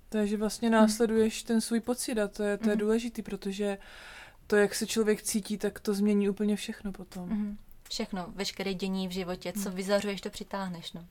Takže 0.09 0.38
vlastně 0.38 0.69
následuješ 0.69 1.43
ten 1.43 1.62
svůj 1.62 1.79
pocit 1.79 2.19
a 2.19 2.27
to 2.27 2.43
je, 2.43 2.57
to 2.57 2.69
je 2.69 2.75
mm. 2.75 2.79
důležitý, 2.79 3.21
protože 3.21 3.77
to, 4.49 4.55
jak 4.55 4.75
se 4.75 4.88
člověk 4.88 5.21
cítí, 5.21 5.57
tak 5.57 5.79
to 5.79 5.93
změní 5.93 6.29
úplně 6.29 6.55
všechno 6.55 6.91
potom. 6.91 7.29
Mm-hmm. 7.29 7.55
Všechno, 7.89 8.33
veškeré 8.35 8.73
dění 8.73 9.07
v 9.07 9.12
životě, 9.12 9.53
co 9.63 9.69
mm. 9.69 9.75
vyzařuješ, 9.75 10.21
to 10.21 10.29
přitáhneš, 10.29 10.93
no. 10.93 11.05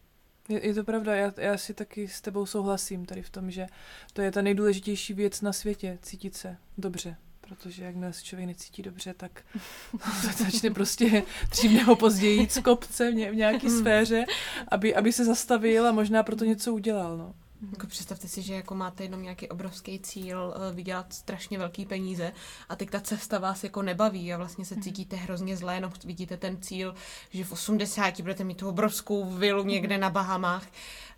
Je, 0.48 0.66
je 0.66 0.74
to 0.74 0.84
pravda, 0.84 1.16
já, 1.16 1.32
já 1.36 1.58
si 1.58 1.74
taky 1.74 2.08
s 2.08 2.20
tebou 2.20 2.46
souhlasím 2.46 3.06
tady 3.06 3.22
v 3.22 3.30
tom, 3.30 3.50
že 3.50 3.66
to 4.12 4.22
je 4.22 4.32
ta 4.32 4.42
nejdůležitější 4.42 5.14
věc 5.14 5.40
na 5.40 5.52
světě, 5.52 5.98
cítit 6.02 6.36
se 6.36 6.56
dobře. 6.78 7.16
Protože 7.40 7.84
jakmile 7.84 8.12
se 8.12 8.24
člověk 8.24 8.46
necítí 8.48 8.82
dobře, 8.82 9.14
tak 9.14 9.44
začne 10.44 10.70
prostě 10.70 11.22
dřív 11.50 11.72
nebo 11.72 11.96
později 11.96 12.40
jít 12.40 12.52
z 12.52 12.62
kopce 12.62 13.10
v, 13.10 13.14
ně, 13.14 13.30
v 13.30 13.34
nějaké 13.34 13.68
mm. 13.68 13.78
sféře, 13.78 14.24
aby, 14.68 14.94
aby 14.94 15.12
se 15.12 15.24
zastavil 15.24 15.86
a 15.86 15.92
možná 15.92 16.22
proto 16.22 16.44
něco 16.44 16.74
udělal. 16.74 17.16
No. 17.16 17.34
Jako 17.72 17.86
představte 17.86 18.28
si, 18.28 18.42
že 18.42 18.54
jako 18.54 18.74
máte 18.74 19.02
jenom 19.02 19.22
nějaký 19.22 19.48
obrovský 19.48 20.00
cíl 20.00 20.54
uh, 20.56 20.76
vydělat 20.76 21.12
strašně 21.12 21.58
velký 21.58 21.86
peníze 21.86 22.32
a 22.68 22.76
teď 22.76 22.90
ta 22.90 23.00
cesta 23.00 23.38
vás 23.38 23.64
jako 23.64 23.82
nebaví 23.82 24.32
a 24.34 24.36
vlastně 24.36 24.64
se 24.64 24.74
mhm. 24.74 24.82
cítíte 24.82 25.16
hrozně 25.16 25.56
zle, 25.56 25.74
jenom 25.74 25.92
vidíte 26.04 26.36
ten 26.36 26.62
cíl, 26.62 26.94
že 27.30 27.44
v 27.44 27.52
80 27.52 28.20
budete 28.20 28.44
mít 28.44 28.58
tu 28.58 28.68
obrovskou 28.68 29.24
vilu 29.30 29.64
někde 29.64 29.94
mhm. 29.94 30.00
na 30.00 30.10
Bahamách, 30.10 30.66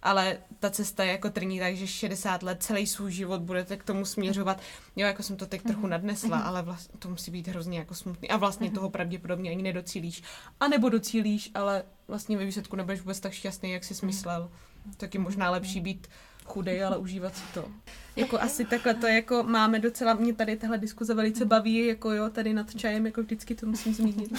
ale 0.02 0.38
ta 0.58 0.70
cesta 0.70 1.04
je 1.04 1.12
jako 1.12 1.30
trní, 1.30 1.58
takže 1.58 1.86
60 1.86 2.42
let, 2.42 2.62
celý 2.62 2.86
svůj 2.86 3.12
život 3.12 3.40
budete 3.40 3.76
k 3.76 3.84
tomu 3.84 4.04
směřovat. 4.04 4.60
Jo, 4.96 5.06
jako 5.06 5.22
jsem 5.22 5.36
to 5.36 5.46
teď 5.46 5.62
trochu 5.62 5.80
mhm. 5.80 5.90
nadnesla, 5.90 6.38
ale 6.38 6.62
vlastně 6.62 6.98
to 6.98 7.08
musí 7.08 7.30
být 7.30 7.48
hrozně 7.48 7.78
jako 7.78 7.94
smutný 7.94 8.30
a 8.30 8.36
vlastně 8.36 8.70
toho 8.70 8.90
pravděpodobně 8.90 9.50
ani 9.50 9.62
nedocílíš. 9.62 10.22
A 10.60 10.68
nebo 10.68 10.88
docílíš, 10.88 11.50
ale 11.54 11.82
vlastně 12.08 12.36
ve 12.36 12.44
výsledku 12.44 12.76
nebudeš 12.76 13.00
vůbec 13.00 13.20
tak 13.20 13.32
šťastný, 13.32 13.70
jak 13.70 13.84
jsi 13.84 13.94
smyslel. 13.94 14.50
Tak 14.96 15.14
je 15.14 15.20
možná 15.20 15.50
lepší 15.50 15.80
být 15.80 16.08
chudej, 16.50 16.84
ale 16.84 16.98
užívat 16.98 17.36
si 17.36 17.42
to. 17.54 17.68
Jako 18.16 18.40
asi 18.40 18.64
takhle 18.64 18.94
to 18.94 19.06
jako 19.06 19.42
máme 19.42 19.78
docela, 19.78 20.14
mě 20.14 20.34
tady 20.34 20.56
tahle 20.56 20.78
diskuze 20.78 21.14
velice 21.14 21.44
baví, 21.44 21.86
jako 21.86 22.12
jo, 22.12 22.30
tady 22.30 22.54
nad 22.54 22.74
čajem, 22.74 23.06
jako 23.06 23.22
vždycky 23.22 23.54
to 23.54 23.66
musím 23.66 23.94
zmínit. 23.94 24.38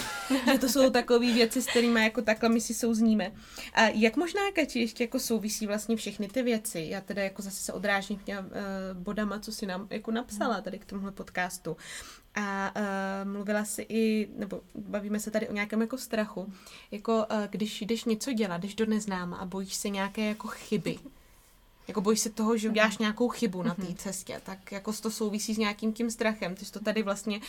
že 0.52 0.58
to 0.58 0.68
jsou 0.68 0.90
takové 0.90 1.32
věci, 1.32 1.62
s 1.62 1.66
kterými 1.66 2.04
jako 2.04 2.22
takhle 2.22 2.48
my 2.48 2.60
si 2.60 2.74
souzníme. 2.74 3.32
A 3.74 3.82
jak 3.88 4.16
možná, 4.16 4.40
Kači, 4.54 4.78
ještě 4.78 5.04
jako 5.04 5.18
souvisí 5.18 5.66
vlastně 5.66 5.96
všechny 5.96 6.28
ty 6.28 6.42
věci? 6.42 6.86
Já 6.90 7.00
teda 7.00 7.22
jako 7.22 7.42
zase 7.42 7.56
se 7.56 7.72
odrážím 7.72 8.18
těm 8.18 8.44
uh, 8.44 8.52
bodama, 9.02 9.38
co 9.38 9.52
si 9.52 9.66
nám 9.66 9.86
jako 9.90 10.10
napsala 10.10 10.60
tady 10.60 10.78
k 10.78 10.84
tomuhle 10.84 11.12
podcastu. 11.12 11.76
A 12.34 12.72
uh, 12.76 13.32
mluvila 13.32 13.64
si 13.64 13.86
i, 13.88 14.28
nebo 14.36 14.60
bavíme 14.74 15.20
se 15.20 15.30
tady 15.30 15.48
o 15.48 15.52
nějakém 15.52 15.80
jako 15.80 15.98
strachu. 15.98 16.52
Jako 16.90 17.16
uh, 17.16 17.24
když 17.50 17.82
jdeš 17.82 18.04
něco 18.04 18.32
dělat, 18.32 18.60
jdeš 18.60 18.74
do 18.74 18.86
neznáma 18.86 19.36
a 19.36 19.44
bojíš 19.44 19.74
se 19.74 19.88
nějaké 19.88 20.28
jako 20.28 20.48
chyby, 20.48 20.98
jako 21.88 22.00
bojíš 22.00 22.20
se 22.20 22.30
toho, 22.30 22.56
že 22.56 22.68
uděláš 22.68 22.98
nějakou 22.98 23.28
chybu 23.28 23.62
na 23.62 23.74
té 23.74 23.82
mhm. 23.82 23.94
cestě, 23.94 24.40
tak 24.44 24.72
jako 24.72 24.92
to 24.92 25.10
souvisí 25.10 25.54
s 25.54 25.58
nějakým 25.58 25.92
tím 25.92 26.10
strachem. 26.10 26.54
Ty 26.54 26.64
jsi 26.64 26.72
to 26.72 26.80
tady 26.80 27.02
vlastně 27.02 27.40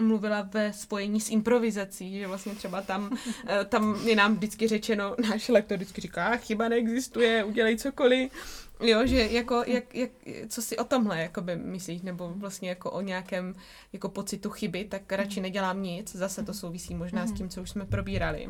mluvila 0.00 0.42
ve 0.42 0.72
spojení 0.72 1.20
s 1.20 1.30
improvizací, 1.30 2.18
že 2.18 2.26
vlastně 2.26 2.54
třeba 2.54 2.82
tam, 2.82 3.16
eh, 3.46 3.64
tam 3.64 4.08
je 4.08 4.16
nám 4.16 4.34
vždycky 4.34 4.68
řečeno, 4.68 5.16
náš 5.28 5.48
lektor 5.48 5.76
vždycky 5.76 6.00
říká, 6.00 6.36
chyba 6.36 6.68
neexistuje, 6.68 7.44
udělej 7.44 7.76
cokoliv. 7.76 8.32
Jo, 8.80 9.06
že 9.06 9.28
jako, 9.30 9.64
jak, 9.66 9.94
jak, 9.94 10.10
co 10.48 10.62
si 10.62 10.76
o 10.76 10.84
tomhle 10.84 11.20
jakoby 11.20 11.56
myslíš, 11.56 12.02
nebo 12.02 12.32
vlastně 12.36 12.68
jako 12.68 12.90
o 12.90 13.00
nějakém 13.00 13.54
jako 13.92 14.08
pocitu 14.08 14.50
chyby, 14.50 14.84
tak 14.84 15.12
radši 15.12 15.40
mhm. 15.40 15.42
nedělám 15.42 15.82
nic, 15.82 16.16
zase 16.16 16.42
to 16.42 16.54
souvisí 16.54 16.94
možná 16.94 17.26
s 17.26 17.28
mhm. 17.28 17.38
tím, 17.38 17.48
co 17.48 17.62
už 17.62 17.70
jsme 17.70 17.86
probírali. 17.86 18.48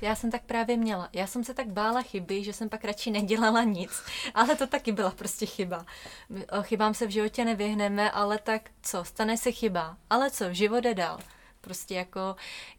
Já 0.00 0.14
jsem 0.14 0.30
tak 0.30 0.42
právě 0.42 0.76
měla. 0.76 1.08
Já 1.12 1.26
jsem 1.26 1.44
se 1.44 1.54
tak 1.54 1.66
bála 1.66 2.02
chyby, 2.02 2.44
že 2.44 2.52
jsem 2.52 2.68
pak 2.68 2.84
radši 2.84 3.10
nedělala 3.10 3.62
nic. 3.62 4.02
Ale 4.34 4.56
to 4.56 4.66
taky 4.66 4.92
byla 4.92 5.10
prostě 5.10 5.46
chyba. 5.46 5.86
Chybám 6.62 6.94
se 6.94 7.06
v 7.06 7.10
životě 7.10 7.44
nevyhneme, 7.44 8.10
ale 8.10 8.38
tak 8.38 8.70
co, 8.82 9.04
stane 9.04 9.36
se 9.36 9.52
chyba. 9.52 9.96
Ale 10.10 10.30
co, 10.30 10.54
život 10.54 10.80
jde 10.80 10.94
dál. 10.94 11.18
Prostě 11.60 11.94
jako 11.94 12.36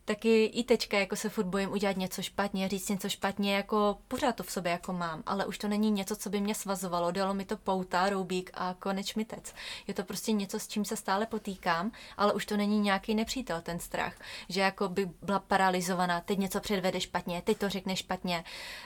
taky 0.09 0.45
i 0.45 0.63
teďka 0.63 0.99
jako 0.99 1.15
se 1.15 1.29
furt 1.29 1.45
bojím 1.45 1.71
udělat 1.71 1.97
něco 1.97 2.21
špatně, 2.21 2.69
říct 2.69 2.89
něco 2.89 3.09
špatně, 3.09 3.55
jako 3.55 3.97
pořád 4.07 4.35
to 4.35 4.43
v 4.43 4.51
sobě 4.51 4.71
jako 4.71 4.93
mám, 4.93 5.23
ale 5.25 5.45
už 5.45 5.57
to 5.57 5.67
není 5.67 5.91
něco, 5.91 6.15
co 6.15 6.29
by 6.29 6.41
mě 6.41 6.55
svazovalo, 6.55 7.11
dalo 7.11 7.33
mi 7.33 7.45
to 7.45 7.57
pouta, 7.57 8.09
roubík 8.09 8.51
a 8.53 8.75
konec 8.79 9.07
šmitec. 9.07 9.53
Je 9.87 9.93
to 9.93 10.03
prostě 10.03 10.31
něco, 10.31 10.59
s 10.59 10.67
čím 10.67 10.85
se 10.85 10.95
stále 10.95 11.25
potýkám, 11.25 11.91
ale 12.17 12.33
už 12.33 12.45
to 12.45 12.57
není 12.57 12.79
nějaký 12.79 13.15
nepřítel, 13.15 13.61
ten 13.61 13.79
strach, 13.79 14.13
že 14.49 14.61
jako 14.61 14.89
by 14.89 15.09
byla 15.21 15.39
paralizovaná, 15.39 16.21
teď 16.21 16.39
něco 16.39 16.59
předvede 16.59 17.01
špatně, 17.01 17.41
teď 17.41 17.57
to 17.57 17.69
řekne 17.69 17.95
špatně. 17.95 18.43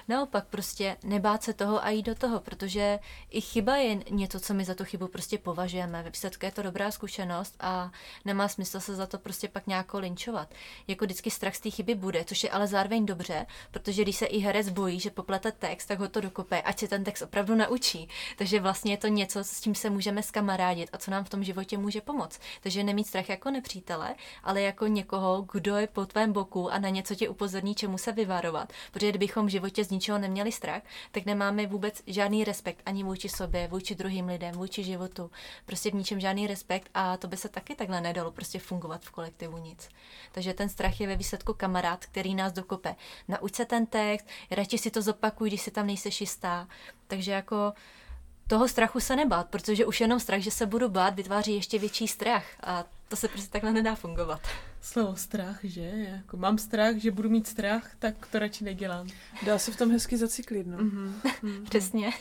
Naopak 0.08 0.48
prostě 0.48 0.98
nebát 1.04 1.44
se 1.44 1.54
toho 1.54 1.86
a 1.86 1.90
jít 1.90 2.04
do 2.04 2.16
toho, 2.16 2.40
protože 2.40 3.00
i 3.30 3.42
chyba 3.42 3.76
je 3.76 3.96
něco, 4.10 4.40
co 4.40 4.54
my 4.54 4.66
za 4.66 4.76
tu 4.76 4.84
chybu 4.84 5.08
prostě 5.08 5.38
považujeme. 5.38 6.04
Ve 6.04 6.10
výsledku 6.10 6.46
je 6.46 6.52
to 6.52 6.62
dobrá 6.62 6.92
zkušenost 6.92 7.56
a 7.60 7.92
nemá 8.26 8.48
smysl 8.48 8.80
se 8.80 8.96
za 8.96 9.08
to 9.08 9.18
prostě 9.18 9.48
pak 9.48 9.68
nějak 9.68 9.94
linčovat. 9.94 10.54
Jako 10.88 11.13
vždycky 11.14 11.32
strach 11.32 11.56
z 11.56 11.60
té 11.60 11.70
chyby 11.70 11.96
bude, 11.96 12.24
což 12.26 12.44
je 12.44 12.50
ale 12.50 12.68
zároveň 12.68 13.06
dobře, 13.06 13.46
protože 13.72 14.02
když 14.02 14.16
se 14.16 14.26
i 14.26 14.40
herec 14.40 14.70
bojí, 14.70 15.00
že 15.00 15.10
poplete 15.10 15.52
text, 15.52 15.86
tak 15.86 16.00
ho 16.00 16.08
to 16.08 16.22
dokope, 16.22 16.62
ať 16.62 16.80
se 16.80 16.88
ten 16.88 17.04
text 17.04 17.22
opravdu 17.22 17.56
naučí. 17.56 18.10
Takže 18.38 18.60
vlastně 18.60 18.94
je 18.94 18.98
to 18.98 19.08
něco, 19.08 19.44
s 19.44 19.62
čím 19.62 19.76
se 19.76 19.90
můžeme 19.90 20.24
skamarádit 20.24 20.90
a 20.94 20.98
co 20.98 21.12
nám 21.12 21.24
v 21.24 21.30
tom 21.30 21.44
životě 21.44 21.78
může 21.78 22.02
pomoct. 22.02 22.40
Takže 22.62 22.84
nemít 22.84 23.08
strach 23.08 23.30
jako 23.30 23.52
nepřítele, 23.52 24.16
ale 24.44 24.62
jako 24.62 24.88
někoho, 24.88 25.46
kdo 25.52 25.76
je 25.78 25.88
po 25.88 26.06
tvém 26.06 26.34
boku 26.34 26.74
a 26.74 26.80
na 26.80 26.90
něco 26.90 27.16
tě 27.16 27.30
upozorní, 27.30 27.76
čemu 27.76 27.98
se 27.98 28.12
vyvarovat. 28.12 28.74
Protože 28.92 29.10
kdybychom 29.10 29.46
v 29.46 29.50
životě 29.50 29.84
z 29.84 29.90
ničeho 29.90 30.18
neměli 30.18 30.52
strach, 30.52 30.82
tak 31.12 31.26
nemáme 31.26 31.68
vůbec 31.68 32.02
žádný 32.08 32.44
respekt 32.44 32.82
ani 32.86 33.04
vůči 33.04 33.30
sobě, 33.30 33.68
vůči 33.68 33.96
druhým 33.96 34.28
lidem, 34.28 34.56
vůči 34.56 34.84
životu. 34.84 35.32
Prostě 35.66 35.92
v 35.92 35.94
ničem 35.94 36.20
žádný 36.20 36.48
respekt 36.48 36.90
a 36.94 37.18
to 37.18 37.28
by 37.28 37.38
se 37.38 37.50
taky 37.50 37.76
takhle 37.76 38.02
nedalo 38.02 38.32
prostě 38.32 38.60
fungovat 38.60 39.02
v 39.02 39.12
kolektivu 39.12 39.58
nic. 39.58 39.90
Takže 40.32 40.54
ten 40.54 40.70
strach 40.70 41.00
je 41.00 41.03
je 41.04 41.08
ve 41.08 41.16
výsledku 41.16 41.54
kamarád, 41.54 42.06
který 42.06 42.36
nás 42.36 42.54
dokope. 42.54 42.96
Nauč 43.28 43.56
se 43.56 43.66
ten 43.66 43.86
text, 43.86 44.28
radši 44.52 44.78
si 44.78 44.92
to 44.92 45.02
zopakuj, 45.02 45.50
když 45.50 45.62
si 45.62 45.72
tam 45.72 45.88
nejseš 45.88 46.22
jistá. 46.22 46.68
Takže 47.08 47.32
jako 47.32 47.74
toho 48.48 48.68
strachu 48.68 49.00
se 49.00 49.16
nebát, 49.16 49.50
protože 49.50 49.86
už 49.86 50.02
jenom 50.02 50.20
strach, 50.20 50.42
že 50.42 50.52
se 50.52 50.66
budu 50.66 50.90
bát, 50.90 51.16
vytváří 51.16 51.56
ještě 51.56 51.80
větší 51.80 52.08
strach 52.08 52.46
a 52.64 52.84
to 53.08 53.16
se 53.16 53.28
prostě 53.28 53.50
takhle 53.50 53.72
nedá 53.72 53.96
fungovat. 53.96 54.42
Slovo 54.84 55.16
strach, 55.16 55.60
že? 55.64 55.92
Jako 55.96 56.38
mám 56.38 56.58
strach, 56.58 56.96
že 56.96 57.12
budu 57.12 57.30
mít 57.30 57.48
strach, 57.48 57.96
tak 58.00 58.28
to 58.32 58.40
radši 58.40 58.64
nedělám. 58.64 59.08
Dá 59.46 59.58
se 59.58 59.72
v 59.72 59.78
tom 59.78 59.92
hezky 59.92 60.18
zacyklit, 60.18 60.68
no. 60.68 60.78
Mm-hmm. 60.78 61.64
Přesně. 61.70 62.12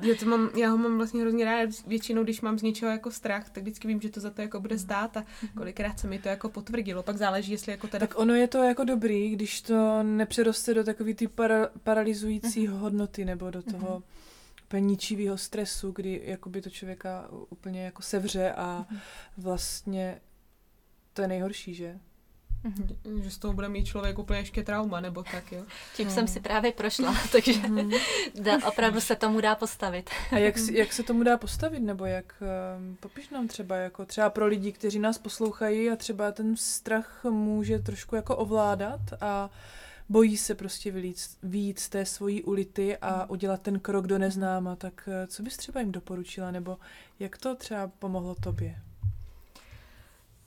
Já, 0.00 0.14
to 0.20 0.26
mám, 0.26 0.50
já 0.56 0.70
ho 0.70 0.76
mám 0.76 0.96
vlastně 0.96 1.20
hrozně 1.20 1.44
rád. 1.44 1.68
Většinou, 1.86 2.24
když 2.24 2.40
mám 2.40 2.58
z 2.58 2.62
něčeho 2.62 2.90
jako 2.90 3.10
strach, 3.10 3.50
tak 3.50 3.62
vždycky 3.62 3.88
vím, 3.88 4.00
že 4.00 4.10
to 4.10 4.20
za 4.20 4.30
to 4.30 4.42
jako 4.42 4.60
bude 4.60 4.78
stát 4.78 5.16
a 5.16 5.24
kolikrát 5.56 6.00
se 6.00 6.08
mi 6.08 6.18
to 6.18 6.28
jako 6.28 6.48
potvrdilo. 6.48 7.02
Pak 7.02 7.16
záleží, 7.16 7.52
jestli 7.52 7.72
jako 7.72 7.86
teda... 7.86 8.06
Tak 8.06 8.18
ono 8.18 8.34
je 8.34 8.48
to 8.48 8.62
jako 8.62 8.84
dobrý, 8.84 9.30
když 9.30 9.60
to 9.60 10.02
nepřeroste 10.02 10.74
do 10.74 10.84
takový 10.84 11.14
ty 11.14 11.28
para, 11.28 11.68
paralizující 11.82 12.66
hodnoty 12.66 13.24
nebo 13.24 13.50
do 13.50 13.62
toho 13.62 14.02
úplně 14.66 14.80
ničivého 14.80 15.38
stresu, 15.38 15.92
kdy 15.92 16.20
jakoby 16.24 16.62
to 16.62 16.70
člověka 16.70 17.28
úplně 17.50 17.84
jako 17.84 18.02
sevře 18.02 18.52
a 18.52 18.86
vlastně 19.36 20.20
to 21.14 21.22
je 21.22 21.28
nejhorší, 21.28 21.74
že? 21.74 21.98
že 23.22 23.30
z 23.30 23.38
toho 23.38 23.54
bude 23.54 23.68
mít 23.68 23.84
člověk 23.84 24.18
úplně 24.18 24.38
ještě 24.38 24.62
trauma, 24.62 25.00
nebo 25.00 25.22
tak, 25.22 25.52
jo. 25.52 25.64
Tím 25.96 26.10
jsem 26.10 26.28
si 26.28 26.40
právě 26.40 26.72
prošla, 26.72 27.14
takže 27.32 27.52
dá, 28.34 28.68
opravdu 28.68 29.00
se 29.00 29.16
tomu 29.16 29.40
dá 29.40 29.54
postavit. 29.54 30.10
A 30.32 30.38
jak, 30.38 30.54
jak 30.72 30.92
se 30.92 31.02
tomu 31.02 31.22
dá 31.22 31.36
postavit, 31.36 31.80
nebo 31.80 32.04
jak, 32.04 32.42
um, 32.78 32.96
popiš 32.96 33.30
nám 33.30 33.48
třeba, 33.48 33.76
jako 33.76 34.04
třeba 34.04 34.30
pro 34.30 34.46
lidi, 34.46 34.72
kteří 34.72 34.98
nás 34.98 35.18
poslouchají 35.18 35.90
a 35.90 35.96
třeba 35.96 36.32
ten 36.32 36.56
strach 36.56 37.24
může 37.24 37.78
trošku 37.78 38.16
jako 38.16 38.36
ovládat 38.36 39.00
a 39.20 39.50
bojí 40.08 40.36
se 40.36 40.54
prostě 40.54 40.90
vylít, 40.90 41.16
výjít 41.42 41.78
z 41.78 41.88
té 41.88 42.06
svojí 42.06 42.42
ulity 42.42 42.96
a 42.96 43.30
udělat 43.30 43.62
ten 43.62 43.80
krok 43.80 44.06
do 44.06 44.18
neznáma, 44.18 44.76
tak 44.76 45.08
eh, 45.12 45.26
co 45.26 45.42
bys 45.42 45.56
třeba 45.56 45.80
jim 45.80 45.92
doporučila, 45.92 46.50
nebo 46.50 46.78
jak 47.18 47.38
to 47.38 47.54
třeba 47.54 47.88
pomohlo 47.98 48.34
tobě? 48.34 48.83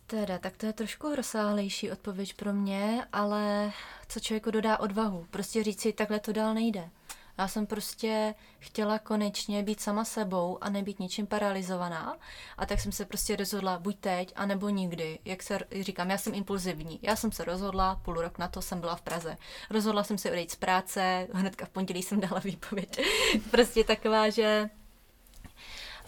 Teda, 0.07 0.37
tak 0.37 0.57
to 0.57 0.65
je 0.65 0.73
trošku 0.73 1.15
rozsáhlejší 1.15 1.91
odpověď 1.91 2.33
pro 2.33 2.53
mě, 2.53 3.05
ale 3.13 3.71
co 4.07 4.19
člověku 4.19 4.51
dodá 4.51 4.79
odvahu? 4.79 5.27
Prostě 5.31 5.63
říct 5.63 5.81
si, 5.81 5.93
takhle 5.93 6.19
to 6.19 6.33
dál 6.33 6.53
nejde. 6.53 6.89
Já 7.37 7.47
jsem 7.47 7.67
prostě 7.67 8.35
chtěla 8.59 8.99
konečně 8.99 9.63
být 9.63 9.81
sama 9.81 10.05
sebou 10.05 10.57
a 10.61 10.69
nebýt 10.69 10.99
ničím 10.99 11.27
paralizovaná. 11.27 12.17
A 12.57 12.65
tak 12.65 12.79
jsem 12.79 12.91
se 12.91 13.05
prostě 13.05 13.35
rozhodla 13.35 13.79
buď 13.79 13.97
teď, 13.99 14.33
anebo 14.35 14.69
nikdy. 14.69 15.19
Jak 15.25 15.43
se 15.43 15.59
říkám, 15.81 16.09
já 16.09 16.17
jsem 16.17 16.33
impulzivní. 16.33 16.99
Já 17.01 17.15
jsem 17.15 17.31
se 17.31 17.43
rozhodla, 17.43 17.95
půl 17.95 18.13
rok 18.13 18.37
na 18.37 18.47
to 18.47 18.61
jsem 18.61 18.79
byla 18.79 18.95
v 18.95 19.01
Praze. 19.01 19.37
Rozhodla 19.69 20.03
jsem 20.03 20.17
se 20.17 20.31
odejít 20.31 20.51
z 20.51 20.55
práce, 20.55 21.27
hnedka 21.33 21.65
v 21.65 21.69
pondělí 21.69 22.03
jsem 22.03 22.19
dala 22.19 22.39
výpověď. 22.39 22.99
prostě 23.51 23.83
taková, 23.83 24.29
že 24.29 24.69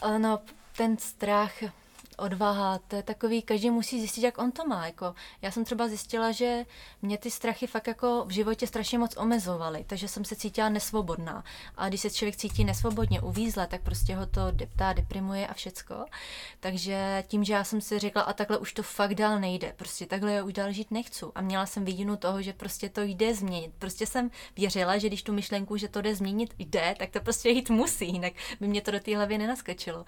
eh, 0.01 0.19
no, 0.19 0.39
ten 0.77 0.97
strach, 0.97 1.53
odvaha, 2.19 2.79
to 2.87 2.95
je 2.95 3.03
takový, 3.03 3.41
každý 3.41 3.69
musí 3.69 3.99
zjistit, 3.99 4.21
jak 4.21 4.37
on 4.37 4.51
to 4.51 4.65
má. 4.65 4.85
Jako, 4.85 5.15
já 5.41 5.51
jsem 5.51 5.65
třeba 5.65 5.87
zjistila, 5.87 6.31
že 6.31 6.65
mě 7.01 7.17
ty 7.17 7.31
strachy 7.31 7.67
fakt 7.67 7.87
jako 7.87 8.25
v 8.27 8.31
životě 8.31 8.67
strašně 8.67 8.99
moc 8.99 9.17
omezovaly, 9.17 9.85
takže 9.87 10.07
jsem 10.07 10.25
se 10.25 10.35
cítila 10.35 10.69
nesvobodná. 10.69 11.43
A 11.77 11.89
když 11.89 12.01
se 12.01 12.09
člověk 12.09 12.35
cítí 12.35 12.63
nesvobodně, 12.63 13.21
uvízle, 13.21 13.67
tak 13.67 13.81
prostě 13.81 14.15
ho 14.15 14.25
to 14.25 14.51
deptá, 14.51 14.93
deprimuje 14.93 15.47
a 15.47 15.53
všecko. 15.53 16.05
Takže 16.59 17.23
tím, 17.27 17.43
že 17.43 17.53
já 17.53 17.63
jsem 17.63 17.81
si 17.81 17.99
řekla, 17.99 18.21
a 18.21 18.33
takhle 18.33 18.57
už 18.57 18.73
to 18.73 18.83
fakt 18.83 19.15
dál 19.15 19.39
nejde, 19.39 19.73
prostě 19.75 20.05
takhle 20.05 20.33
já 20.33 20.43
už 20.43 20.53
dál 20.53 20.71
žít 20.71 20.91
nechci. 20.91 21.25
A 21.35 21.41
měla 21.41 21.65
jsem 21.65 21.85
vidinu 21.85 22.17
toho, 22.17 22.41
že 22.41 22.53
prostě 22.53 22.89
to 22.89 23.01
jde 23.01 23.35
změnit. 23.35 23.71
Prostě 23.79 24.05
jsem 24.05 24.31
věřila, 24.55 24.97
že 24.97 25.07
když 25.07 25.23
tu 25.23 25.33
myšlenku, 25.33 25.77
že 25.77 25.87
to 25.87 26.01
jde 26.01 26.15
změnit, 26.15 26.53
jde, 26.59 26.95
tak 26.99 27.09
to 27.09 27.19
prostě 27.19 27.49
jít 27.49 27.69
musí, 27.69 28.05
jinak 28.11 28.33
by 28.59 28.67
mě 28.67 28.81
to 28.81 28.91
do 28.91 28.99
té 28.99 29.15
hlavy 29.15 29.37
nenaskočilo. 29.37 30.05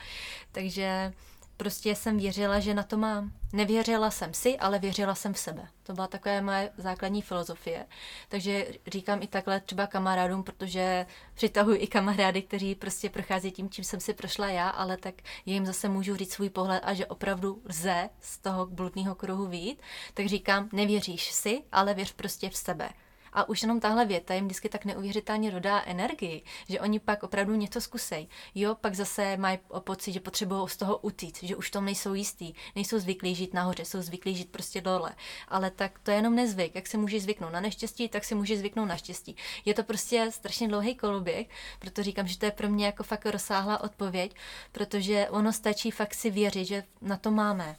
Takže 0.52 1.14
prostě 1.62 1.96
jsem 1.96 2.18
věřila, 2.18 2.60
že 2.60 2.74
na 2.74 2.84
to 2.84 2.98
mám. 2.98 3.32
Nevěřila 3.54 4.12
jsem 4.12 4.34
si, 4.34 4.58
ale 4.58 4.80
věřila 4.80 5.16
jsem 5.16 5.34
v 5.34 5.40
sebe. 5.40 5.68
To 5.84 5.94
byla 5.94 6.08
taková 6.08 6.42
moje 6.42 6.72
základní 6.78 7.22
filozofie. 7.22 7.86
Takže 8.30 8.68
říkám 8.88 9.22
i 9.22 9.28
takhle 9.28 9.60
třeba 9.60 9.88
kamarádům, 9.88 10.44
protože 10.44 11.06
přitahuji 11.34 11.80
i 11.80 11.88
kamarády, 11.88 12.42
kteří 12.42 12.76
prostě 12.76 13.10
prochází 13.10 13.52
tím, 13.52 13.70
čím 13.70 13.84
jsem 13.84 14.00
si 14.00 14.14
prošla 14.14 14.50
já, 14.50 14.70
ale 14.70 14.98
tak 14.98 15.16
jim 15.46 15.66
zase 15.66 15.90
můžu 15.90 16.16
říct 16.16 16.34
svůj 16.34 16.50
pohled 16.50 16.84
a 16.86 16.94
že 16.94 17.06
opravdu 17.06 17.62
lze 17.70 18.10
z 18.20 18.38
toho 18.38 18.66
bludného 18.66 19.16
kruhu 19.16 19.46
výjít. 19.46 19.82
Tak 20.14 20.26
říkám, 20.26 20.70
nevěříš 20.72 21.32
si, 21.32 21.64
ale 21.72 21.94
věř 21.94 22.14
prostě 22.14 22.50
v 22.50 22.58
sebe. 22.58 22.90
A 23.34 23.50
už 23.50 23.62
jenom 23.62 23.80
tahle 23.80 24.06
věta 24.06 24.34
jim 24.34 24.46
vždycky 24.46 24.70
tak 24.70 24.86
neuvěřitelně 24.86 25.52
dodá 25.52 25.84
energii, 25.86 26.44
že 26.70 26.80
oni 26.80 27.00
pak 27.00 27.24
opravdu 27.24 27.56
něco 27.56 27.82
zkusej. 27.82 28.28
Jo, 28.56 28.76
pak 28.76 28.96
zase 28.96 29.38
mají 29.38 29.60
pocit, 29.80 30.12
že 30.12 30.20
potřebují 30.20 30.70
z 30.70 30.78
toho 30.78 30.98
utíct, 30.98 31.44
že 31.44 31.56
už 31.56 31.72
tom 31.72 31.86
nejsou 31.86 32.14
jistý, 32.14 32.54
nejsou 32.76 33.00
zvyklí 33.00 33.36
žít 33.36 33.54
nahoře, 33.54 33.86
jsou 33.86 34.02
zvyklí 34.02 34.36
žít 34.36 34.52
prostě 34.52 34.82
dole. 34.82 35.12
Ale 35.48 35.72
tak 35.72 36.00
to 36.00 36.12
je 36.12 36.18
jenom 36.18 36.36
nezvyk. 36.36 36.76
Jak 36.76 36.88
se 36.88 36.98
může 36.98 37.20
zvyknout 37.20 37.54
na 37.54 37.60
neštěstí, 37.60 38.10
tak 38.10 38.24
si 38.24 38.36
může 38.36 38.58
zvyknout 38.58 38.88
na 38.88 38.98
štěstí. 38.98 39.36
Je 39.66 39.74
to 39.74 39.84
prostě 39.84 40.32
strašně 40.32 40.68
dlouhý 40.68 40.96
koloběh, 40.96 41.48
proto 41.80 42.04
říkám, 42.04 42.28
že 42.28 42.38
to 42.38 42.46
je 42.46 42.52
pro 42.52 42.70
mě 42.70 42.86
jako 42.86 43.04
fakt 43.04 43.26
rozsáhlá 43.26 43.84
odpověď, 43.84 44.36
protože 44.72 45.28
ono 45.30 45.54
stačí 45.54 45.92
fakt 45.92 46.14
si 46.14 46.30
věřit, 46.30 46.66
že 46.66 46.84
na 47.02 47.18
to 47.18 47.32
máme. 47.32 47.76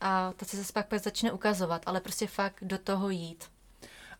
A 0.00 0.32
to 0.36 0.44
se 0.44 0.56
zase 0.56 0.72
pak, 0.72 0.88
pak 0.88 1.02
začne 1.02 1.32
ukazovat, 1.32 1.82
ale 1.86 2.00
prostě 2.00 2.26
fakt 2.26 2.58
do 2.62 2.78
toho 2.78 3.10
jít. 3.10 3.55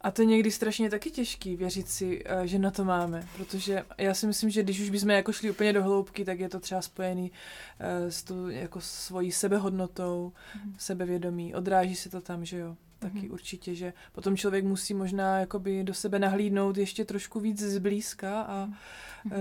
A 0.07 0.11
to 0.11 0.23
je 0.23 0.27
někdy 0.27 0.51
strašně 0.51 0.91
taky 0.91 1.11
těžký 1.11 1.57
věřit 1.57 1.89
si, 1.89 2.23
eh, 2.27 2.47
že 2.47 2.59
na 2.59 2.71
to 2.71 2.85
máme, 2.85 3.29
protože 3.37 3.85
já 3.99 4.15
si 4.15 4.27
myslím, 4.27 4.51
že 4.51 4.63
když 4.63 4.81
už 4.81 4.91
bychom 4.91 5.11
jako 5.11 5.33
šli 5.33 5.51
úplně 5.51 5.73
do 5.73 5.83
hloubky, 5.83 6.25
tak 6.25 6.41
je 6.41 6.49
to 6.49 6.61
třeba 6.61 6.83
spojený 6.83 7.33
eh, 7.81 8.11
s 8.11 8.23
tou 8.23 8.49
jako 8.49 8.81
svojí 8.81 9.33
sebehodnotou, 9.33 10.33
mm. 10.65 10.75
sebevědomí, 10.79 11.55
odráží 11.55 11.95
se 11.95 12.11
to 12.11 12.21
tam, 12.21 12.45
že 12.45 12.59
jo. 12.59 12.77
Taky 12.99 13.19
mm. 13.19 13.33
určitě, 13.33 13.75
že 13.75 13.93
potom 14.13 14.37
člověk 14.37 14.65
musí 14.65 14.95
možná 14.95 15.39
jakoby 15.39 15.85
do 15.85 15.95
sebe 15.95 16.19
nahlídnout 16.19 16.77
ještě 16.77 17.05
trošku 17.05 17.41
víc 17.41 17.63
zblízka 17.63 18.43
a 18.43 18.67
mm. 18.67 18.75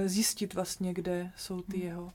zjistit 0.06 0.54
vlastně, 0.54 0.94
kde 0.94 1.32
jsou 1.36 1.62
ty 1.62 1.78
mm. 1.78 1.84
jeho 1.84 2.04
Mhm. 2.04 2.12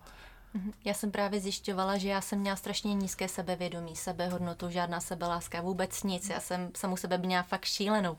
Já 0.85 0.95
jsem 0.95 1.11
právě 1.11 1.41
zjišťovala, 1.41 1.99
že 1.99 2.09
já 2.09 2.21
jsem 2.21 2.39
měla 2.39 2.57
strašně 2.57 2.95
nízké 2.95 3.29
sebevědomí, 3.29 3.97
sebehodnotu, 3.97 4.71
žádná 4.71 5.01
sebeláska, 5.01 5.61
vůbec 5.61 6.03
nic. 6.03 6.29
Já 6.29 6.41
jsem 6.41 6.71
samu 6.77 6.97
sebe 6.97 7.19
měla 7.19 7.43
fakt 7.43 7.65
šílenou 7.65 8.17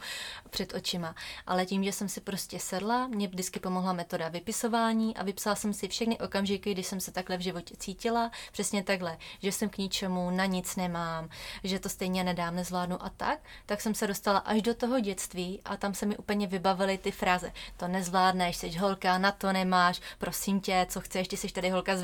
před 0.49 0.73
očima. 0.73 1.15
Ale 1.47 1.65
tím, 1.65 1.83
že 1.83 1.91
jsem 1.91 2.09
si 2.09 2.21
prostě 2.21 2.59
sedla, 2.59 3.07
mě 3.07 3.27
vždycky 3.27 3.59
pomohla 3.59 3.93
metoda 3.93 4.29
vypisování 4.29 5.17
a 5.17 5.23
vypsala 5.23 5.55
jsem 5.55 5.73
si 5.73 5.87
všechny 5.87 6.19
okamžiky, 6.19 6.71
kdy 6.71 6.83
jsem 6.83 6.99
se 6.99 7.11
takhle 7.11 7.37
v 7.37 7.41
životě 7.41 7.75
cítila, 7.77 8.31
přesně 8.51 8.83
takhle, 8.83 9.17
že 9.41 9.51
jsem 9.51 9.69
k 9.69 9.77
ničemu, 9.77 10.29
na 10.29 10.45
nic 10.45 10.75
nemám, 10.75 11.29
že 11.63 11.79
to 11.79 11.89
stejně 11.89 12.23
nedám, 12.23 12.55
nezvládnu 12.55 13.03
a 13.03 13.09
tak, 13.09 13.39
tak 13.65 13.81
jsem 13.81 13.95
se 13.95 14.07
dostala 14.07 14.39
až 14.39 14.61
do 14.61 14.75
toho 14.75 14.99
dětství 14.99 15.61
a 15.65 15.77
tam 15.77 15.93
se 15.93 16.05
mi 16.05 16.17
úplně 16.17 16.47
vybavily 16.47 16.97
ty 16.97 17.11
fráze. 17.11 17.51
To 17.77 17.87
nezvládneš, 17.87 18.57
jsi 18.57 18.71
holka, 18.71 19.17
na 19.17 19.31
to 19.31 19.53
nemáš, 19.53 20.01
prosím 20.17 20.61
tě, 20.61 20.85
co 20.89 21.01
chceš, 21.01 21.27
ty 21.27 21.37
jsi 21.37 21.47
tady 21.47 21.69
holka 21.69 21.97
z 21.97 22.01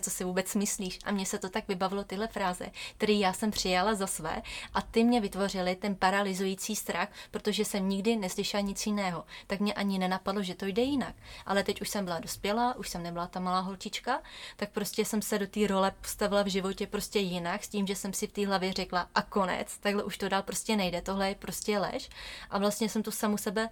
co 0.00 0.10
si 0.10 0.24
vůbec 0.24 0.54
myslíš. 0.54 0.98
A 1.04 1.12
mně 1.12 1.26
se 1.26 1.38
to 1.38 1.48
tak 1.48 1.68
vybavilo 1.68 2.04
tyhle 2.04 2.28
fráze, 2.28 2.70
které 2.96 3.12
já 3.12 3.32
jsem 3.32 3.50
přijala 3.50 3.94
za 3.94 4.06
své 4.06 4.42
a 4.74 4.82
ty 4.82 5.04
mě 5.04 5.20
vytvořily 5.20 5.76
ten 5.76 5.96
paralyzující 5.96 6.76
strach, 6.76 7.08
protože 7.30 7.64
jsem 7.64 7.88
nikdy 7.88 8.16
neslyšela 8.16 8.60
nic 8.60 8.86
jiného. 8.86 9.24
Tak 9.46 9.60
mě 9.60 9.74
ani 9.74 9.98
nenapadlo, 9.98 10.42
že 10.42 10.54
to 10.54 10.66
jde 10.66 10.82
jinak. 10.82 11.14
Ale 11.46 11.64
teď 11.64 11.80
už 11.80 11.88
jsem 11.88 12.04
byla 12.04 12.20
dospělá, 12.20 12.76
už 12.76 12.88
jsem 12.88 13.02
nebyla 13.02 13.26
ta 13.26 13.40
malá 13.40 13.60
holčička, 13.60 14.22
tak 14.56 14.70
prostě 14.70 15.04
jsem 15.04 15.22
se 15.22 15.38
do 15.38 15.46
té 15.46 15.66
role 15.66 15.92
postavila 16.00 16.42
v 16.42 16.46
životě 16.46 16.86
prostě 16.86 17.18
jinak, 17.18 17.64
s 17.64 17.68
tím, 17.68 17.86
že 17.86 17.96
jsem 17.96 18.12
si 18.12 18.26
v 18.26 18.32
té 18.32 18.46
hlavě 18.46 18.72
řekla 18.72 19.08
a 19.14 19.22
konec, 19.22 19.78
takhle 19.78 20.02
už 20.02 20.18
to 20.18 20.28
dál 20.28 20.42
prostě 20.42 20.76
nejde, 20.76 21.02
tohle 21.02 21.28
je 21.28 21.34
prostě 21.34 21.78
lež. 21.78 22.08
A 22.50 22.58
vlastně 22.58 22.88
jsem 22.88 23.02
tu 23.02 23.10
samu 23.10 23.36
sebe 23.36 23.68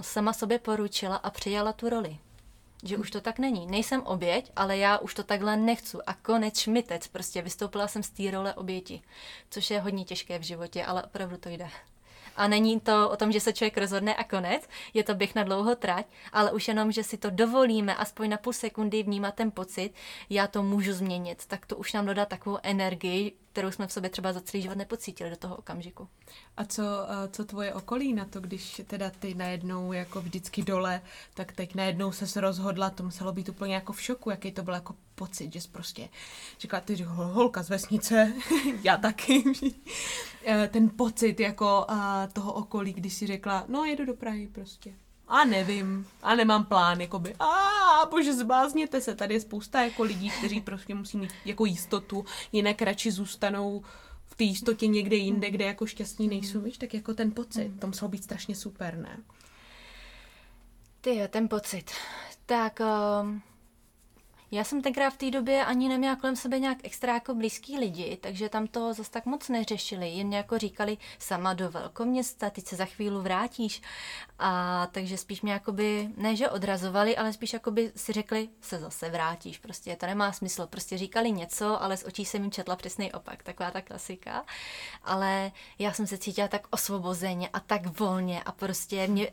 sama 0.00 0.32
sobě 0.32 0.58
poručila 0.58 1.16
a 1.16 1.30
přijala 1.30 1.72
tu 1.72 1.88
roli 1.88 2.18
že 2.82 2.96
už 2.96 3.10
to 3.10 3.20
tak 3.20 3.38
není. 3.38 3.66
Nejsem 3.66 4.02
oběť, 4.02 4.52
ale 4.56 4.76
já 4.78 4.98
už 4.98 5.14
to 5.14 5.22
takhle 5.22 5.56
nechci. 5.56 5.96
A 6.06 6.14
konec 6.14 6.58
šmitec, 6.58 7.08
prostě 7.08 7.42
vystoupila 7.42 7.88
jsem 7.88 8.02
z 8.02 8.10
té 8.10 8.30
role 8.30 8.54
oběti, 8.54 9.02
což 9.50 9.70
je 9.70 9.80
hodně 9.80 10.04
těžké 10.04 10.38
v 10.38 10.42
životě, 10.42 10.84
ale 10.84 11.02
opravdu 11.02 11.36
to 11.36 11.48
jde. 11.48 11.68
A 12.36 12.48
není 12.48 12.80
to 12.80 13.10
o 13.10 13.16
tom, 13.16 13.32
že 13.32 13.40
se 13.40 13.52
člověk 13.52 13.78
rozhodne 13.78 14.14
a 14.14 14.24
konec, 14.24 14.68
je 14.94 15.04
to 15.04 15.14
běh 15.14 15.34
na 15.34 15.42
dlouho 15.42 15.76
trať, 15.76 16.06
ale 16.32 16.52
už 16.52 16.68
jenom, 16.68 16.92
že 16.92 17.04
si 17.04 17.16
to 17.16 17.30
dovolíme 17.30 17.94
aspoň 17.94 18.28
na 18.28 18.36
půl 18.36 18.52
sekundy 18.52 19.02
vnímat 19.02 19.34
ten 19.34 19.50
pocit, 19.50 19.90
já 20.30 20.46
to 20.46 20.62
můžu 20.62 20.92
změnit, 20.92 21.46
tak 21.46 21.66
to 21.66 21.76
už 21.76 21.92
nám 21.92 22.06
dodá 22.06 22.26
takovou 22.26 22.58
energii, 22.62 23.32
kterou 23.52 23.70
jsme 23.70 23.86
v 23.86 23.92
sobě 23.92 24.10
třeba 24.10 24.32
za 24.32 24.40
celý 24.40 24.62
život 24.62 24.78
nepocítili 24.78 25.30
do 25.30 25.36
toho 25.36 25.56
okamžiku. 25.56 26.08
A 26.56 26.64
co, 26.64 26.82
eh, 26.82 27.28
co 27.28 27.44
tvoje 27.44 27.74
okolí 27.74 28.12
na 28.12 28.24
to, 28.24 28.40
když 28.40 28.82
teda 28.86 29.10
ty 29.10 29.34
najednou 29.34 29.92
jako 29.92 30.20
vždycky 30.20 30.62
dole, 30.62 31.00
tak 31.34 31.52
teď 31.52 31.74
najednou 31.74 32.12
se 32.12 32.40
rozhodla, 32.40 32.90
to 32.90 33.02
muselo 33.02 33.32
být 33.32 33.48
úplně 33.48 33.74
jako 33.74 33.92
v 33.92 34.00
šoku, 34.00 34.30
jaký 34.30 34.52
to 34.52 34.62
byl 34.62 34.74
jako 34.74 34.94
pocit, 35.14 35.52
že 35.52 35.60
jsi 35.60 35.68
prostě 35.68 36.08
říkala, 36.60 36.80
ty 36.80 37.02
holka 37.02 37.62
z 37.62 37.68
vesnice, 37.68 38.32
já 38.82 38.96
taky. 38.96 39.44
Eh, 40.46 40.68
ten 40.68 40.90
pocit 40.90 41.40
jako 41.40 41.86
uh, 41.90 41.96
toho 42.32 42.52
okolí, 42.52 42.92
když 42.92 43.14
si 43.14 43.26
řekla, 43.26 43.64
no 43.68 43.84
jedu 43.84 44.04
do 44.04 44.14
Prahy 44.14 44.46
prostě. 44.46 44.94
A 45.28 45.44
nevím, 45.44 46.06
a 46.22 46.34
nemám 46.34 46.64
plán, 46.64 47.00
jakoby, 47.00 47.34
a 47.38 48.06
bože, 48.10 48.34
zbázněte 48.34 49.00
se, 49.00 49.14
tady 49.14 49.34
je 49.34 49.40
spousta 49.40 49.82
jako 49.82 50.02
lidí, 50.02 50.30
kteří 50.30 50.60
prostě 50.60 50.94
musí 50.94 51.16
mít 51.16 51.30
jako 51.44 51.64
jistotu, 51.64 52.24
jinak 52.52 52.82
radši 52.82 53.10
zůstanou 53.10 53.82
v 54.26 54.34
té 54.34 54.44
jistotě 54.44 54.86
někde 54.86 55.16
jinde, 55.16 55.50
kde 55.50 55.64
jako 55.64 55.86
šťastní 55.86 56.28
nejsou, 56.28 56.60
víš, 56.60 56.78
tak 56.78 56.94
jako 56.94 57.14
ten 57.14 57.30
pocit, 57.30 57.80
to 57.80 57.86
muselo 57.86 58.08
být 58.08 58.24
strašně 58.24 58.54
super, 58.54 58.96
ne? 58.96 59.18
Ty 61.00 61.16
jo, 61.16 61.28
ten 61.28 61.48
pocit. 61.48 61.90
Tak, 62.46 62.80
um, 63.22 63.42
já 64.54 64.64
jsem 64.64 64.82
tenkrát 64.82 65.10
v 65.10 65.16
té 65.16 65.30
době 65.30 65.64
ani 65.64 65.88
neměla 65.88 66.16
kolem 66.16 66.36
sebe 66.36 66.58
nějak 66.58 66.78
extra 66.82 67.14
jako 67.14 67.34
blízký 67.34 67.78
lidi, 67.78 68.18
takže 68.20 68.48
tam 68.48 68.66
to 68.66 68.92
zase 68.92 69.10
tak 69.10 69.26
moc 69.26 69.48
neřešili. 69.48 70.08
Jen 70.08 70.32
jako 70.32 70.58
říkali, 70.58 70.98
sama 71.18 71.54
do 71.54 71.70
velkoměsta, 71.70 72.50
ty 72.50 72.60
se 72.60 72.76
za 72.76 72.84
chvíli 72.84 73.22
vrátíš. 73.22 73.82
A 74.38 74.86
takže 74.92 75.18
spíš 75.18 75.42
mě 75.42 75.52
jakoby, 75.52 76.08
ne 76.16 76.36
že 76.36 76.50
odrazovali, 76.50 77.16
ale 77.16 77.32
spíš 77.32 77.52
jakoby 77.52 77.92
si 77.96 78.12
řekli, 78.12 78.48
se 78.60 78.78
zase 78.78 79.10
vrátíš, 79.10 79.58
prostě 79.58 79.96
to 79.96 80.06
nemá 80.06 80.32
smysl. 80.32 80.66
Prostě 80.66 80.98
říkali 80.98 81.32
něco, 81.32 81.82
ale 81.82 81.96
z 81.96 82.04
očí 82.04 82.24
jsem 82.24 82.42
jim 82.42 82.50
četla 82.50 82.76
přesný 82.76 83.12
opak, 83.12 83.42
taková 83.42 83.70
ta 83.70 83.80
klasika. 83.80 84.44
Ale 85.04 85.52
já 85.78 85.92
jsem 85.92 86.06
se 86.06 86.18
cítila 86.18 86.48
tak 86.48 86.66
osvobozeně 86.70 87.48
a 87.52 87.60
tak 87.60 87.98
volně 87.98 88.42
a 88.42 88.52
prostě 88.52 89.06
mě, 89.06 89.30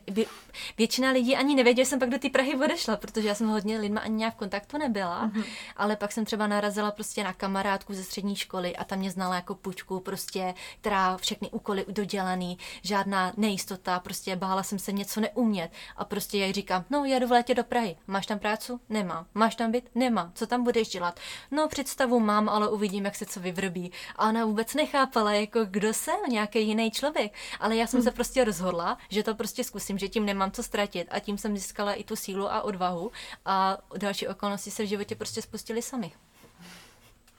většina 0.78 1.10
lidí 1.10 1.36
ani 1.36 1.54
nevěděla, 1.54 1.84
že 1.84 1.88
jsem 1.90 1.98
pak 1.98 2.10
do 2.10 2.18
té 2.18 2.30
Prahy 2.30 2.54
odešla, 2.54 2.96
protože 2.96 3.28
já 3.28 3.34
jsem 3.34 3.48
hodně 3.48 3.78
lidma 3.78 4.00
ani 4.00 4.14
nějak 4.14 4.34
v 4.34 4.38
kontaktu 4.38 4.78
nebyla, 4.78 5.11
mm-hmm. 5.20 5.44
ale 5.76 5.96
pak 5.96 6.12
jsem 6.12 6.24
třeba 6.24 6.46
narazila 6.46 6.90
prostě 6.90 7.24
na 7.24 7.32
kamarádku 7.32 7.94
ze 7.94 8.04
střední 8.04 8.36
školy 8.36 8.76
a 8.76 8.84
tam 8.84 8.98
mě 8.98 9.10
znala 9.10 9.34
jako 9.34 9.54
pučku, 9.54 10.00
prostě, 10.00 10.54
která 10.80 11.16
všechny 11.16 11.50
úkoly 11.50 11.84
dodělaný, 11.88 12.58
žádná 12.82 13.32
nejistota, 13.36 14.00
prostě 14.00 14.36
bála 14.36 14.62
jsem 14.62 14.78
se 14.78 14.92
něco 14.92 15.20
neumět. 15.20 15.70
A 15.96 16.04
prostě 16.04 16.38
já 16.38 16.46
jí 16.46 16.52
říkám, 16.52 16.84
no 16.90 17.04
jedu 17.04 17.26
v 17.26 17.30
létě 17.30 17.54
do 17.54 17.64
Prahy, 17.64 17.96
máš 18.06 18.26
tam 18.26 18.38
prácu? 18.38 18.80
Nemá. 18.88 19.26
Máš 19.34 19.54
tam 19.54 19.70
byt? 19.70 19.90
Nemá. 19.94 20.32
Co 20.34 20.46
tam 20.46 20.64
budeš 20.64 20.88
dělat? 20.88 21.20
No 21.50 21.68
představu 21.68 22.20
mám, 22.20 22.48
ale 22.48 22.70
uvidím, 22.70 23.04
jak 23.04 23.14
se 23.14 23.26
co 23.26 23.40
vyvrbí. 23.40 23.92
A 24.16 24.28
ona 24.28 24.44
vůbec 24.44 24.74
nechápala, 24.74 25.32
jako 25.32 25.60
kdo 25.64 25.94
jsem, 25.94 26.16
nějaký 26.28 26.66
jiný 26.66 26.90
člověk. 26.90 27.32
Ale 27.60 27.76
já 27.76 27.86
jsem 27.86 27.98
hmm. 27.98 28.04
se 28.04 28.10
prostě 28.10 28.44
rozhodla, 28.44 28.98
že 29.08 29.22
to 29.22 29.34
prostě 29.34 29.64
zkusím, 29.64 29.98
že 29.98 30.08
tím 30.08 30.26
nemám 30.26 30.50
co 30.50 30.62
ztratit. 30.62 31.08
A 31.10 31.20
tím 31.20 31.38
jsem 31.38 31.56
získala 31.56 31.92
i 31.92 32.04
tu 32.04 32.16
sílu 32.16 32.52
a 32.52 32.62
odvahu. 32.62 33.12
A 33.44 33.78
další 33.96 34.28
okolnosti 34.28 34.70
se 34.70 34.82
v 34.82 34.88
životě 34.88 35.01
prostě 35.14 35.42
spustily 35.42 35.82
sami. 35.82 36.12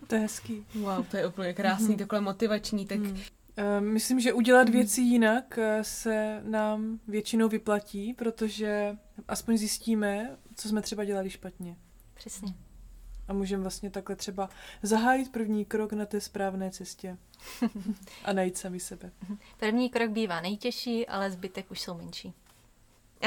To 0.07 0.16
je 0.16 0.22
hezký. 0.22 0.66
Wow, 0.76 1.05
to 1.05 1.18
je 1.18 1.28
úplně 1.28 1.53
krásný, 1.53 1.88
mm-hmm. 1.88 1.97
takhle 1.97 2.22
motivační. 2.22 2.86
Tak 2.86 2.99
mm. 2.99 3.20
Ehm, 3.55 3.93
myslím, 3.93 4.20
že 4.20 4.34
udělat 4.34 4.64
mhm. 4.64 4.72
věci 4.72 5.01
jinak 5.01 5.57
eh, 5.57 5.84
se 5.84 6.41
nám 6.43 6.99
většinou 7.07 7.49
vyplatí, 7.49 8.14
protože 8.14 8.97
aspoň 9.28 9.57
zjistíme, 9.57 10.38
co 10.55 10.70
jsme 10.70 10.82
třeba 10.82 11.05
dělali 11.05 11.30
špatně. 11.30 11.78
Přesně. 12.14 12.53
A 13.28 13.34
můžeme 13.34 13.61
vlastně 13.61 13.89
takhle 13.89 14.16
třeba 14.16 14.49
zahájit 14.82 15.32
první 15.32 15.66
krok 15.66 15.93
na 15.93 16.05
té 16.05 16.22
správné 16.22 16.72
cestě 16.72 17.18
a 18.26 18.34
najít 18.34 18.57
sami 18.57 18.80
sebe. 18.80 19.11
První 19.57 19.89
krok 19.89 20.09
bývá 20.09 20.41
nejtěžší, 20.41 21.07
ale 21.07 21.32
zbytek 21.32 21.72
už 21.72 21.82
jsou 21.82 21.97
menší. 21.97 22.34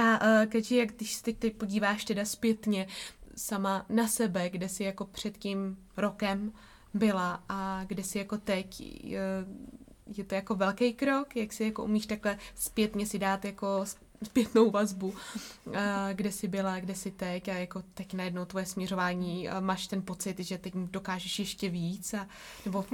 A 0.03 0.21
uh, 0.21 0.47
Keči, 0.47 0.77
jak 0.77 0.93
když 0.93 1.13
se 1.15 1.33
teď 1.33 1.57
podíváš 1.57 2.05
teda 2.05 2.25
zpětně 2.25 2.87
sama 3.37 3.87
na 3.89 4.09
sebe, 4.09 4.51
kde 4.51 4.69
jsi 4.69 4.85
jako 4.85 5.05
před 5.05 5.39
tím 5.39 5.77
rokem 5.97 6.53
byla 6.95 7.45
a 7.49 7.85
kde 7.85 8.05
jsi 8.05 8.19
jako 8.19 8.39
teď, 8.39 8.83
uh, 9.05 10.17
je 10.17 10.25
to 10.25 10.35
jako 10.35 10.55
velký 10.55 10.93
krok, 10.95 11.37
jak 11.37 11.53
si 11.53 11.65
jako 11.65 11.85
umíš 11.85 12.07
takhle 12.07 12.39
zpětně 12.55 13.07
si 13.07 13.19
dát 13.19 13.45
jako 13.45 13.85
zpětnou 14.23 14.71
vazbu, 14.71 15.15
kde 16.13 16.33
jsi 16.33 16.49
byla, 16.49 16.81
kde 16.81 16.95
jsi 16.95 17.11
teď 17.11 17.49
a 17.49 17.55
jako 17.55 17.83
teď 17.95 18.15
najednou 18.15 18.45
tvoje 18.45 18.67
směřování, 18.67 19.49
máš 19.61 19.87
ten 19.87 20.03
pocit, 20.03 20.41
že 20.41 20.59
teď 20.59 20.75
dokážeš 20.75 21.39
ještě 21.39 21.69
víc 21.69 22.15
a 22.15 22.29
nebo 22.65 22.85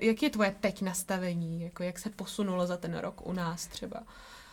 jak 0.00 0.22
je 0.22 0.30
tvoje 0.30 0.56
teď 0.60 0.82
nastavení, 0.82 1.62
jako 1.62 1.82
jak 1.82 1.98
se 1.98 2.10
posunulo 2.10 2.66
za 2.66 2.76
ten 2.76 2.98
rok 2.98 3.26
u 3.26 3.32
nás 3.32 3.66
třeba? 3.66 4.02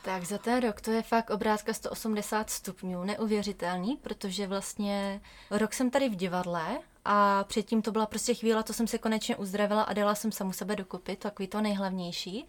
Tak 0.03 0.23
za 0.23 0.37
ten 0.37 0.61
rok 0.61 0.81
to 0.81 0.91
je 0.91 1.01
fakt 1.01 1.29
obrátka 1.29 1.73
180 1.73 2.49
stupňů, 2.49 3.03
neuvěřitelný, 3.03 3.97
protože 4.01 4.47
vlastně 4.47 5.21
rok 5.51 5.73
jsem 5.73 5.89
tady 5.89 6.09
v 6.09 6.15
divadle 6.15 6.79
a 7.05 7.43
předtím 7.43 7.81
to 7.81 7.91
byla 7.91 8.05
prostě 8.05 8.33
chvíle, 8.33 8.63
to 8.63 8.73
jsem 8.73 8.87
se 8.87 8.97
konečně 8.97 9.35
uzdravila 9.35 9.83
a 9.83 9.93
dala 9.93 10.15
jsem 10.15 10.31
samu 10.31 10.53
sebe 10.53 10.75
dokupit, 10.75 11.19
takový 11.19 11.47
to 11.47 11.61
nejhlavnější. 11.61 12.45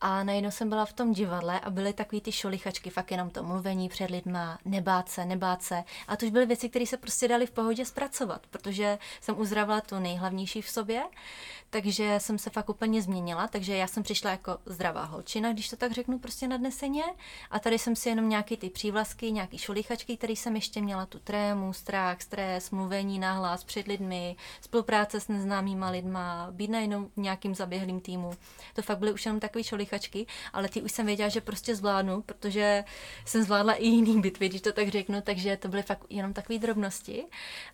A 0.00 0.24
najednou 0.24 0.50
jsem 0.50 0.68
byla 0.68 0.84
v 0.84 0.92
tom 0.92 1.12
divadle 1.12 1.60
a 1.60 1.70
byly 1.70 1.92
takový 1.92 2.20
ty 2.20 2.32
šolichačky, 2.32 2.90
fakt 2.90 3.10
jenom 3.10 3.30
to 3.30 3.42
mluvení 3.42 3.88
před 3.88 4.10
lidma, 4.10 4.58
nebát 4.64 5.08
se, 5.08 5.24
nebát 5.24 5.62
se. 5.62 5.84
A 6.08 6.16
to 6.16 6.26
už 6.26 6.32
byly 6.32 6.46
věci, 6.46 6.68
které 6.68 6.86
se 6.86 6.96
prostě 6.96 7.28
dali 7.28 7.46
v 7.46 7.50
pohodě 7.50 7.84
zpracovat, 7.84 8.46
protože 8.50 8.98
jsem 9.20 9.40
uzdravila 9.40 9.80
to 9.80 10.00
nejhlavnější 10.00 10.62
v 10.62 10.70
sobě 10.70 11.02
takže 11.70 12.14
jsem 12.18 12.38
se 12.38 12.50
fakt 12.50 12.68
úplně 12.68 13.02
změnila, 13.02 13.48
takže 13.48 13.76
já 13.76 13.86
jsem 13.86 14.02
přišla 14.02 14.30
jako 14.30 14.58
zdravá 14.66 15.04
holčina, 15.04 15.52
když 15.52 15.68
to 15.68 15.76
tak 15.76 15.92
řeknu 15.92 16.18
prostě 16.18 16.48
nadneseně 16.48 17.02
a 17.50 17.58
tady 17.58 17.78
jsem 17.78 17.96
si 17.96 18.08
jenom 18.08 18.28
nějaký 18.28 18.56
ty 18.56 18.70
přívlasky, 18.70 19.32
nějaký 19.32 19.58
šolichačky, 19.58 20.16
který 20.16 20.36
jsem 20.36 20.54
ještě 20.54 20.80
měla 20.80 21.06
tu 21.06 21.18
trému, 21.18 21.72
strach, 21.72 22.22
stres, 22.22 22.70
mluvení 22.70 23.18
nahlas 23.18 23.64
před 23.64 23.86
lidmi, 23.86 24.36
spolupráce 24.60 25.20
s 25.20 25.28
neznámýma 25.28 25.90
lidma, 25.90 26.48
být 26.50 26.70
najednou 26.70 27.04
v 27.04 27.16
nějakým 27.16 27.54
zaběhlým 27.54 28.00
týmu. 28.00 28.30
To 28.74 28.82
fakt 28.82 28.98
byly 28.98 29.12
už 29.12 29.24
jenom 29.26 29.40
takové 29.40 29.64
šolichačky, 29.88 30.26
ale 30.52 30.68
ty 30.68 30.82
už 30.82 30.92
jsem 30.92 31.06
věděla, 31.06 31.28
že 31.28 31.40
prostě 31.40 31.76
zvládnu, 31.76 32.22
protože 32.22 32.84
jsem 33.24 33.42
zvládla 33.42 33.74
i 33.74 33.86
jiný 33.86 34.20
bitvy, 34.20 34.48
když 34.48 34.60
to 34.60 34.72
tak 34.72 34.88
řeknu, 34.88 35.20
takže 35.22 35.56
to 35.56 35.68
byly 35.68 35.82
fakt 35.82 36.04
jenom 36.10 36.32
takové 36.32 36.58
drobnosti. 36.58 37.24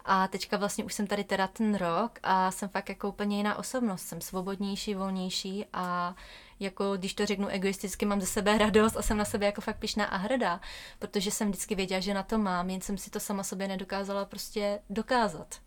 A 0.05 0.29
teďka 0.29 0.57
vlastně 0.57 0.85
už 0.85 0.95
jsem 0.95 1.07
tady 1.07 1.25
teda 1.25 1.47
ten 1.47 1.75
rok 1.75 2.19
a 2.23 2.51
jsem 2.51 2.69
fakt 2.69 2.89
jako 2.89 3.09
úplně 3.09 3.37
jiná 3.37 3.59
osobnost, 3.59 4.03
jsem 4.03 4.21
svobodnější, 4.21 4.95
volnější 4.95 5.65
a 5.73 6.15
jako 6.61 6.97
když 6.97 7.15
to 7.15 7.27
řeknu 7.27 7.49
egoisticky, 7.49 8.07
mám 8.07 8.21
ze 8.21 8.27
sebe 8.27 8.59
radost 8.59 8.97
a 8.97 9.03
jsem 9.03 9.17
na 9.17 9.25
sebe 9.25 9.47
jako 9.47 9.61
fakt 9.61 9.79
pišná 9.79 10.05
a 10.05 10.17
hrdá, 10.17 10.61
protože 10.99 11.31
jsem 11.31 11.49
vždycky 11.49 11.75
věděla, 11.75 12.01
že 12.01 12.15
na 12.15 12.23
to 12.23 12.39
mám, 12.39 12.71
jen 12.71 12.81
jsem 12.81 12.99
si 12.99 13.11
to 13.11 13.21
sama 13.21 13.43
sobě 13.43 13.69
nedokázala 13.69 14.25
prostě 14.25 14.81
dokázat. 14.91 15.64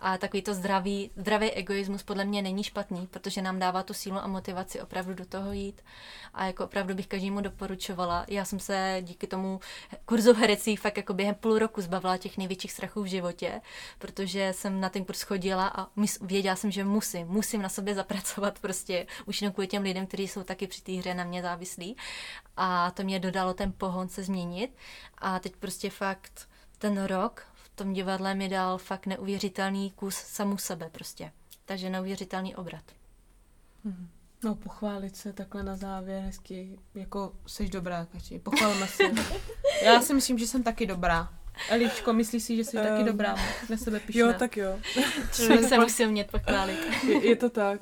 A 0.00 0.18
takový 0.18 0.42
to 0.42 0.54
zdravý, 0.54 1.10
zdravý 1.16 1.50
egoismus 1.50 2.02
podle 2.02 2.24
mě 2.24 2.42
není 2.42 2.64
špatný, 2.64 3.06
protože 3.06 3.42
nám 3.42 3.58
dává 3.58 3.82
tu 3.82 3.94
sílu 3.94 4.18
a 4.18 4.26
motivaci 4.26 4.80
opravdu 4.80 5.14
do 5.14 5.26
toho 5.26 5.52
jít. 5.52 5.82
A 6.34 6.46
jako 6.46 6.64
opravdu 6.64 6.94
bych 6.94 7.06
každému 7.06 7.40
doporučovala. 7.40 8.24
Já 8.28 8.44
jsem 8.44 8.58
se 8.58 8.98
díky 9.00 9.26
tomu 9.26 9.60
kurzu 10.04 10.34
herecí 10.34 10.76
fakt 10.76 10.96
jako 10.96 11.14
během 11.14 11.34
půl 11.34 11.58
roku 11.58 11.80
zbavila 11.80 12.16
těch 12.16 12.38
největších 12.38 12.72
strachů 12.72 13.02
v 13.02 13.06
životě, 13.06 13.60
protože 13.98 14.52
jsem 14.52 14.80
na 14.80 14.88
ten 14.88 15.04
kurz 15.04 15.22
chodila 15.22 15.72
a 15.76 15.86
věděla 16.20 16.56
jsem, 16.56 16.70
že 16.70 16.84
musím, 16.84 17.26
musím 17.26 17.62
na 17.62 17.68
sobě 17.68 17.94
zapracovat 17.94 18.58
prostě 18.58 19.06
už 19.26 19.42
jenom 19.42 19.52
kvůli 19.52 19.66
těm 19.66 19.82
lidem, 19.82 20.06
kteří 20.06 20.28
jsou 20.28 20.42
taky 20.42 20.66
při 20.66 20.82
té 20.82 20.92
hře 20.92 21.14
na 21.14 21.24
mě 21.24 21.42
závislí. 21.42 21.96
A 22.56 22.90
to 22.90 23.02
mě 23.02 23.18
dodalo 23.18 23.54
ten 23.54 23.72
pohon 23.72 24.08
se 24.08 24.22
změnit. 24.22 24.76
A 25.18 25.38
teď 25.38 25.56
prostě 25.56 25.90
fakt 25.90 26.48
ten 26.78 27.04
rok 27.04 27.49
tom 27.80 27.92
divadle 27.92 28.34
mi 28.34 28.48
dal 28.48 28.78
fakt 28.78 29.06
neuvěřitelný 29.06 29.90
kus 29.90 30.14
samu 30.14 30.58
sebe 30.58 30.88
prostě. 30.92 31.32
Takže 31.64 31.90
neuvěřitelný 31.90 32.56
obrat. 32.56 32.84
Hmm. 33.84 34.08
No, 34.44 34.54
pochválit 34.54 35.16
se 35.16 35.32
takhle 35.32 35.62
na 35.62 35.76
závěr 35.76 36.22
hezky, 36.22 36.78
jako 36.94 37.32
jsi 37.46 37.68
dobrá, 37.68 38.04
Kači, 38.04 38.38
pochválme 38.38 38.86
se. 38.86 39.02
Já 39.84 40.00
si 40.00 40.14
myslím, 40.14 40.38
že 40.38 40.46
jsem 40.46 40.62
taky 40.62 40.86
dobrá. 40.86 41.39
Eličko, 41.68 42.12
myslíš 42.12 42.42
si, 42.42 42.56
že 42.56 42.64
jsi 42.64 42.76
um, 42.76 42.82
taky 42.82 43.04
dobrá? 43.04 43.34
Na 43.70 43.76
sebe 43.76 44.00
pišná. 44.00 44.20
Jo, 44.20 44.32
tak 44.38 44.56
jo. 44.56 44.78
Člověk 45.32 45.64
se 45.64 45.78
musí 45.78 46.06
umět 46.06 46.30
pochválit. 46.30 46.78
Je, 47.08 47.28
je 47.28 47.36
to 47.36 47.50
tak. 47.50 47.80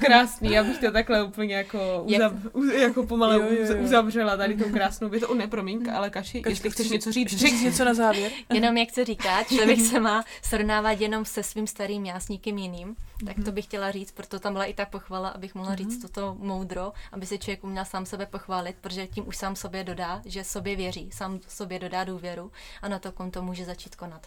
Krásný, 0.00 0.52
já 0.52 0.64
bych 0.64 0.78
to 0.78 0.92
takhle 0.92 1.24
úplně 1.24 1.54
jako, 1.54 2.02
uzav, 2.04 2.32
Jak? 2.32 2.80
jako 2.80 3.06
pomalu 3.06 3.32
jo, 3.32 3.46
jo, 3.50 3.66
jo. 3.66 3.82
uzavřela 3.82 4.36
tady 4.36 4.56
tou 4.56 4.70
krásnou 4.72 5.08
větu. 5.08 5.34
Ne, 5.34 5.46
promiň, 5.46 5.90
ale 5.94 6.10
Kaši, 6.10 6.42
Kaši 6.42 6.52
jestli 6.52 6.70
chceš 6.70 6.88
něco 6.90 7.12
říct, 7.12 7.36
říct 7.36 7.62
něco 7.62 7.84
na 7.84 7.94
závěr. 7.94 8.32
Jenom 8.52 8.76
jak 8.76 8.90
se 8.90 9.04
říká, 9.04 9.44
člověk 9.44 9.80
se 9.80 10.00
má 10.00 10.24
srovnávat 10.42 11.00
jenom 11.00 11.24
se 11.24 11.42
svým 11.42 11.66
starým 11.66 12.06
já 12.06 12.20
s 12.20 12.28
nikým 12.28 12.58
jiným. 12.58 12.96
Tak 13.26 13.36
to 13.44 13.52
bych 13.52 13.64
chtěla 13.64 13.90
říct, 13.90 14.12
proto 14.12 14.40
tam 14.40 14.52
byla 14.52 14.64
i 14.64 14.74
ta 14.74 14.86
pochvala, 14.86 15.28
abych 15.28 15.54
mohla 15.54 15.74
říct 15.74 16.02
toto 16.02 16.36
moudro, 16.38 16.92
aby 17.12 17.26
se 17.26 17.38
člověk 17.38 17.64
uměl 17.64 17.84
sám 17.84 18.06
sebe 18.06 18.26
pochválit, 18.26 18.76
protože 18.80 19.06
tím 19.06 19.28
už 19.28 19.36
sám 19.36 19.56
sobě 19.56 19.84
dodá, 19.84 20.22
že 20.24 20.44
sobě 20.44 20.76
věří, 20.76 21.10
sám 21.12 21.40
sobě 21.48 21.78
dodá 21.78 22.04
důvěru 22.04 22.52
a 22.82 22.88
na 22.88 22.98
to 22.98 23.12
konto 23.16 23.42
může 23.42 23.64
začít 23.64 23.96
konat. 23.96 24.26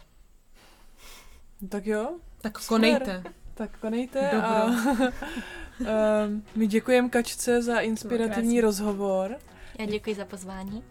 Tak 1.70 1.86
jo. 1.86 2.20
Tak 2.42 2.66
konejte. 2.66 3.24
Tak 3.54 3.80
konejte 3.80 4.30
Dobro. 4.32 4.48
a 4.48 4.66
um, 6.26 6.44
my 6.56 6.68
děkujeme 6.68 7.10
Kačce 7.10 7.62
za 7.62 7.80
inspirativní 7.80 8.62
rozhovor. 8.62 9.38
Já 9.80 9.86
děkuji 9.86 10.16
za 10.16 10.26
pozvání. 10.26 10.84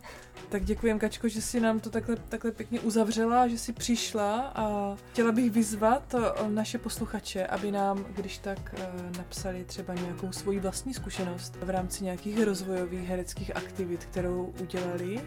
Tak 0.49 0.65
děkujem, 0.65 0.99
Kačko, 0.99 1.29
že 1.29 1.43
si 1.43 1.61
nám 1.61 1.81
to 1.81 1.91
takhle, 1.91 2.17
takhle 2.29 2.53
pěkně 2.53 2.81
uzavřela, 2.81 3.49
že 3.49 3.59
jsi 3.59 3.73
přišla 3.73 4.53
a 4.55 4.97
chtěla 5.11 5.33
bych 5.33 5.51
vyzvat 5.51 6.15
eh, 6.15 6.49
naše 6.49 6.79
posluchače, 6.79 7.47
aby 7.47 7.73
nám, 7.73 8.05
když 8.17 8.39
tak, 8.39 8.75
eh, 8.79 8.89
napsali 9.19 9.65
třeba 9.65 9.95
nějakou 9.95 10.33
svoji 10.33 10.61
vlastní 10.61 10.95
zkušenost 10.95 11.59
v 11.63 11.71
rámci 11.71 12.05
nějakých 12.05 12.43
rozvojových 12.43 13.09
hereckých 13.09 13.57
aktivit, 13.57 14.05
kterou 14.05 14.55
udělali 14.61 15.21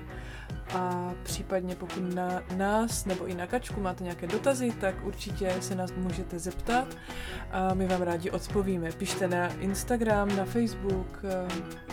a 0.74 1.13
případně 1.24 1.76
pokud 1.76 2.15
na 2.15 2.43
nás 2.55 3.05
nebo 3.05 3.26
i 3.26 3.34
na 3.34 3.47
kačku 3.47 3.82
máte 3.82 4.03
nějaké 4.03 4.28
dotazy, 4.28 4.72
tak 4.82 4.95
určitě 5.05 5.55
se 5.59 5.76
nás 5.76 5.91
můžete 5.91 6.39
zeptat 6.39 6.88
a 7.51 7.74
my 7.74 7.88
vám 7.88 8.01
rádi 8.01 8.32
odpovíme. 8.32 8.91
Pište 8.91 9.28
na 9.28 9.47
Instagram, 9.47 10.36
na 10.36 10.45
Facebook 10.45 11.19
eh, 11.24 11.47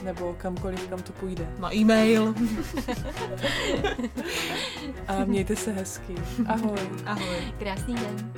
nebo 0.05 0.35
kamkoliv, 0.39 0.89
kam 0.89 1.03
to 1.03 1.13
půjde. 1.13 1.49
Na 1.59 1.75
e-mail. 1.75 2.35
A 5.09 5.25
mějte 5.25 5.57
se 5.57 5.73
hezky. 5.73 6.15
Ahoj. 6.47 6.79
Ahoj. 7.07 7.53
Krásný 7.59 7.95
den. 7.95 8.33